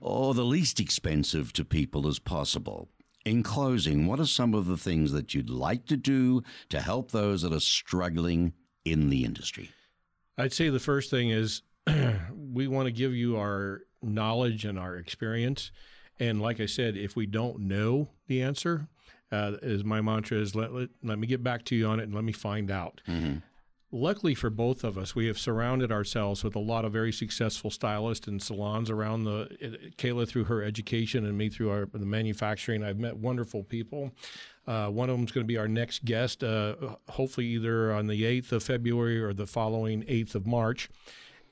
or 0.00 0.34
the 0.34 0.44
least 0.44 0.80
expensive 0.80 1.52
to 1.54 1.64
people 1.64 2.06
as 2.08 2.18
possible. 2.18 2.88
In 3.24 3.42
closing, 3.42 4.06
what 4.06 4.20
are 4.20 4.26
some 4.26 4.52
of 4.52 4.66
the 4.66 4.76
things 4.76 5.12
that 5.12 5.32
you'd 5.32 5.48
like 5.48 5.86
to 5.86 5.96
do 5.96 6.42
to 6.68 6.80
help 6.80 7.10
those 7.10 7.40
that 7.40 7.54
are 7.54 7.60
struggling 7.60 8.52
in 8.84 9.08
the 9.10 9.24
industry? 9.24 9.70
I'd 10.36 10.52
say 10.52 10.68
the 10.68 10.80
first 10.80 11.10
thing 11.10 11.30
is 11.30 11.62
we 12.34 12.66
want 12.66 12.86
to 12.86 12.92
give 12.92 13.14
you 13.14 13.36
our 13.36 13.82
knowledge 14.02 14.64
and 14.64 14.78
our 14.78 14.96
experience 14.96 15.70
And 16.20 16.40
like 16.40 16.60
I 16.60 16.66
said, 16.66 16.96
if 16.96 17.16
we 17.16 17.26
don't 17.26 17.60
know 17.60 18.08
the 18.28 18.42
answer, 18.42 18.88
uh, 19.32 19.52
is 19.62 19.82
my 19.84 20.00
mantra 20.00 20.38
is 20.38 20.54
let, 20.54 20.72
let 20.72 20.88
let 21.02 21.18
me 21.18 21.26
get 21.26 21.42
back 21.42 21.64
to 21.66 21.74
you 21.76 21.86
on 21.88 21.98
it 21.98 22.04
and 22.04 22.14
let 22.14 22.24
me 22.24 22.32
find 22.32 22.70
out. 22.70 23.00
Luckily 23.90 24.34
for 24.34 24.50
both 24.50 24.82
of 24.84 24.98
us, 24.98 25.14
we 25.14 25.26
have 25.26 25.38
surrounded 25.38 25.92
ourselves 25.92 26.42
with 26.42 26.56
a 26.56 26.60
lot 26.60 26.84
of 26.84 26.92
very 26.92 27.12
successful 27.12 27.70
stylists 27.70 28.26
and 28.26 28.42
salons 28.42 28.90
around 28.90 29.24
the 29.24 29.48
Kayla 29.98 30.26
through 30.28 30.44
her 30.44 30.62
education 30.64 31.24
and 31.24 31.38
me 31.38 31.48
through 31.48 31.70
our 31.70 31.86
the 31.86 32.06
manufacturing. 32.06 32.82
I've 32.84 32.98
met 32.98 33.16
wonderful 33.16 33.62
people. 33.62 34.10
Uh, 34.66 34.88
one 34.88 35.10
of 35.10 35.16
them 35.16 35.24
is 35.24 35.32
going 35.32 35.44
to 35.44 35.48
be 35.48 35.58
our 35.58 35.68
next 35.68 36.04
guest, 36.04 36.42
uh, 36.42 36.74
hopefully 37.08 37.46
either 37.46 37.92
on 37.92 38.06
the 38.06 38.22
8th 38.22 38.52
of 38.52 38.62
February 38.62 39.20
or 39.20 39.34
the 39.34 39.46
following 39.46 40.02
8th 40.04 40.34
of 40.34 40.46
March. 40.46 40.88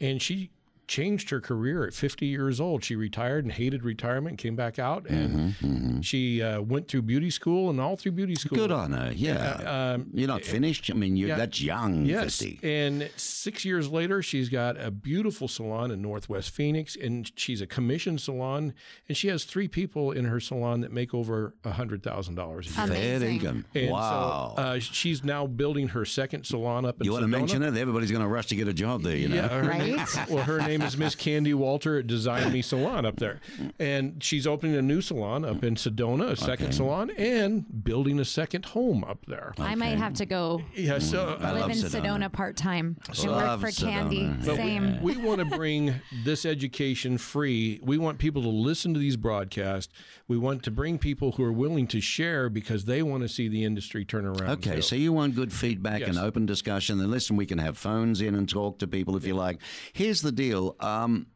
And 0.01 0.21
she 0.21 0.51
changed 0.89 1.31
her 1.31 1.41
career 1.41 1.87
at 1.87 1.95
50 1.95 2.27
years 2.27 2.61
old. 2.61 2.85
She 2.85 2.97
retired 2.97 3.45
and 3.45 3.53
hated 3.53 3.85
retirement, 3.85 4.39
came 4.39 4.57
back 4.57 4.79
out, 4.79 5.07
and 5.09 6.05
she 6.05 6.43
uh, 6.43 6.61
went 6.61 6.89
through 6.89 7.03
beauty 7.03 7.31
school 7.31 7.71
and 7.71 7.81
all 7.81 7.97
through 7.97 8.13
beauty 8.13 8.35
school. 8.35 8.59
Good 8.59 8.73
on 8.73 8.93
her. 8.93 9.13
Yeah. 9.15 9.93
Um, 9.95 10.09
You're 10.13 10.29
not 10.29 10.45
finished. 10.45 10.91
I 10.91 10.95
mean, 10.95 11.17
you 11.17 11.29
yeah. 11.29 11.37
that's 11.37 11.63
young. 11.63 12.05
Yes. 12.05 12.39
50. 12.41 12.61
And 12.63 13.11
six 13.17 13.65
years 13.65 13.89
later, 13.89 14.23
she's 14.23 14.49
got 14.49 14.79
a 14.81 14.91
beautiful 14.91 15.49
salon 15.49 15.91
in 15.91 16.03
Northwest 16.03 16.51
Phoenix, 16.51 16.97
and 16.97 17.31
she's 17.37 17.61
a 17.61 17.67
commissioned 17.67 18.21
salon, 18.21 18.75
and 19.09 19.17
she 19.17 19.29
has 19.29 19.45
three 19.45 19.69
people 19.69 20.11
in 20.13 20.25
her 20.27 20.41
salon 20.41 20.81
that 20.83 20.93
make 20.93 21.15
over 21.15 21.55
a 21.65 21.71
hundred 21.73 22.03
thousand 22.03 22.35
dollars 22.35 22.67
a 22.67 22.71
year. 22.71 22.87
Fair 22.89 23.17
Amazing. 23.17 23.35
income. 23.37 23.65
And 23.75 23.91
wow. 23.91 24.55
So, 24.57 24.63
uh, 24.63 24.79
she's 24.81 25.25
now 25.25 25.47
building 25.47 25.89
her 25.89 26.05
second 26.05 26.45
salon 26.45 26.85
up 26.85 27.01
in 27.01 27.05
you 27.07 27.13
want 27.13 27.23
to 27.23 27.29
mention 27.29 27.63
it? 27.63 27.77
Everybody's 27.77 28.11
going 28.11 28.23
to 28.23 28.29
rush 28.29 28.47
to 28.49 28.57
get 28.57 28.69
a 28.69 28.75
job 28.75 29.03
there, 29.03 29.17
you 29.17 29.29
know? 29.29 29.37
Yeah, 29.37 29.49
her 29.49 29.63
Right? 29.69 29.79
name- 29.97 30.07
well, 30.29 30.45
her 30.45 30.59
name 30.61 30.82
is 30.83 30.97
Miss 30.97 31.15
Candy 31.15 31.55
Walter 31.55 31.99
at 31.99 32.07
Design 32.07 32.53
Me 32.53 32.63
Salon 32.63 33.05
up 33.07 33.17
there, 33.17 33.41
and 33.79 34.23
she's 34.23 34.47
opening 34.47 34.77
a 34.77 34.83
new 34.83 35.01
salon 35.01 35.45
up 35.45 35.65
in 35.65 35.75
Sedona, 35.77 36.31
a 36.31 36.37
second 36.37 36.73
salon, 36.73 37.11
and 37.11 37.65
building 37.85 38.19
a 38.21 38.25
second 38.25 38.67
home 38.67 39.05
up 39.05 39.25
there. 39.27 39.55
I 39.59 39.75
might 39.75 39.99
have 39.99 40.15
to 40.15 40.27
go 40.27 40.63
Yeah, 40.75 40.99
so 40.99 41.27
mm, 41.39 41.43
I 41.43 41.53
live 41.53 41.61
love 41.63 41.71
in 41.71 41.77
Sedona. 41.77 42.03
Sedona, 42.03 42.33
part 42.33 42.57
time 42.57 42.97
and 43.09 43.19
Love 43.25 43.63
work 43.63 43.73
for 43.73 43.81
Candy. 43.81 44.29
But 44.45 44.57
Same. 44.57 45.01
We, 45.03 45.17
we 45.17 45.23
want 45.25 45.39
to 45.39 45.45
bring 45.57 45.95
this 46.25 46.45
education 46.45 47.19
free. 47.19 47.81
We 47.83 47.99
want 47.99 48.19
people 48.19 48.43
to 48.43 48.49
listen 48.49 48.95
to 48.95 49.01
these 49.01 49.17
broadcasts. 49.17 49.93
We 50.29 50.39
want 50.39 50.63
to 50.65 50.71
bring 50.71 50.99
people 50.99 51.33
who 51.33 51.45
are 51.45 51.53
willing 51.53 51.87
to 51.89 52.01
share 52.01 52.49
because 52.49 52.85
they 52.85 53.03
want 53.03 53.23
to 53.23 53.29
see 53.29 53.49
the 53.49 53.65
industry 53.65 54.05
turn 54.05 54.25
around. 54.27 54.51
Okay, 54.59 54.77
too. 54.77 54.83
so 54.83 54.97
you 54.97 55.13
want 55.13 55.35
good 55.35 55.53
feedback 55.53 56.01
Yes. 56.01 56.11
and 56.11 56.19
open 56.19 56.47
discussion. 56.47 56.99
Then 56.99 57.11
listen, 57.11 57.37
we 57.37 57.47
can 57.47 57.59
have 57.59 57.77
phones 57.77 58.21
in 58.21 58.35
and 58.35 58.49
talk 58.49 58.79
to 58.79 58.87
people 58.87 59.17
if 59.17 59.27
you 59.27 59.35
like. 59.35 59.59
Here's 59.93 60.23
the 60.23 60.33
deal. 60.33 60.62
Um, 60.81 61.27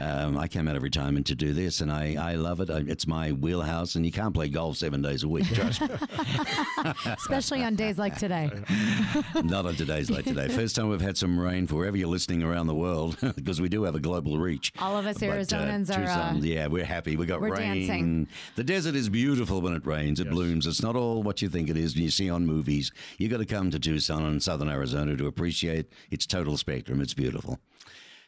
Um, 0.00 0.38
I 0.38 0.48
came 0.48 0.68
out 0.68 0.76
of 0.76 0.82
retirement 0.82 1.26
to 1.26 1.34
do 1.34 1.52
this, 1.52 1.80
and 1.80 1.90
I, 1.90 2.16
I 2.18 2.34
love 2.34 2.60
it. 2.60 2.70
I, 2.70 2.78
it's 2.86 3.06
my 3.06 3.32
wheelhouse, 3.32 3.94
and 3.94 4.04
you 4.06 4.12
can't 4.12 4.34
play 4.34 4.48
golf 4.48 4.76
seven 4.76 5.02
days 5.02 5.22
a 5.22 5.28
week. 5.28 5.46
Trust 5.52 5.80
me. 5.80 5.88
Especially 7.06 7.62
on 7.64 7.74
days 7.74 7.98
like 7.98 8.16
today. 8.16 8.50
Not 9.44 9.66
on 9.66 9.74
today's 9.74 10.10
like 10.10 10.24
today. 10.24 10.48
First 10.48 10.76
time 10.76 10.88
we've 10.88 11.00
had 11.00 11.16
some 11.16 11.38
rain 11.38 11.66
for 11.66 11.76
wherever 11.76 11.96
you're 11.96 12.08
listening 12.08 12.42
around 12.42 12.66
the 12.66 12.74
world, 12.74 13.16
because 13.36 13.60
we 13.60 13.68
do 13.68 13.82
have 13.84 13.94
a 13.94 14.00
global 14.00 14.38
reach. 14.38 14.72
All 14.78 14.96
of 14.96 15.06
us 15.06 15.18
But, 15.18 15.28
uh, 15.28 15.32
Arizonans 15.34 15.90
are, 15.90 16.02
uh, 16.02 16.30
Tucson, 16.30 16.44
yeah, 16.44 16.66
we're 16.66 16.84
happy. 16.84 17.16
We 17.16 17.26
got 17.26 17.40
we're 17.40 17.54
rain. 17.54 17.86
dancing. 17.86 18.28
The 18.56 18.64
desert 18.64 18.94
is 18.94 19.08
beautiful 19.08 19.60
when 19.60 19.74
it 19.74 19.86
rains. 19.86 20.20
It 20.20 20.30
blooms. 20.30 20.66
It's 20.66 20.82
not 20.82 20.96
all 20.96 21.22
what 21.22 21.42
you 21.42 21.48
think 21.48 21.68
it 21.68 21.76
is. 21.76 21.96
You 21.96 22.10
see 22.10 22.30
on 22.30 22.46
movies. 22.46 22.92
You 23.18 23.28
got 23.28 23.38
to 23.38 23.46
come 23.46 23.70
to 23.70 23.78
Tucson 23.78 24.24
and 24.24 24.42
Southern 24.42 24.68
Arizona 24.68 25.16
to 25.16 25.26
appreciate 25.26 25.86
its 26.10 26.26
total 26.26 26.56
spectrum. 26.56 27.00
It's 27.00 27.14
beautiful. 27.14 27.58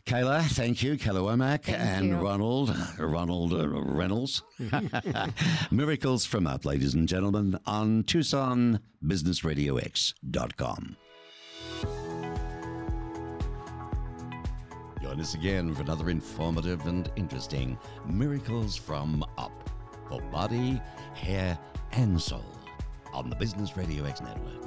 Kayla, 0.06 0.42
thank 0.42 0.82
you, 0.82 0.96
Kayla 0.98 1.22
Womack 1.22 1.62
Thank 1.64 1.78
and 1.78 2.08
you. 2.10 2.16
Ronald, 2.16 2.76
Ronald 2.98 3.54
uh, 3.54 3.66
Reynolds. 3.68 4.42
Miracles 5.70 6.26
from 6.26 6.46
Up, 6.46 6.66
ladies 6.66 6.92
and 6.92 7.08
gentlemen, 7.08 7.58
on 7.64 8.02
TucsonBusinessRadioX.com. 8.04 10.96
Join 15.02 15.20
us 15.20 15.34
again 15.34 15.74
for 15.74 15.82
another 15.82 16.10
informative 16.10 16.86
and 16.86 17.10
interesting 17.16 17.78
Miracles 18.06 18.76
from 18.76 19.24
Up 19.38 19.52
for 20.08 20.20
body, 20.30 20.80
hair, 21.14 21.58
and 21.92 22.20
soul 22.20 22.44
on 23.14 23.30
the 23.30 23.36
Business 23.36 23.74
Radio 23.76 24.04
X 24.04 24.20
network. 24.20 24.62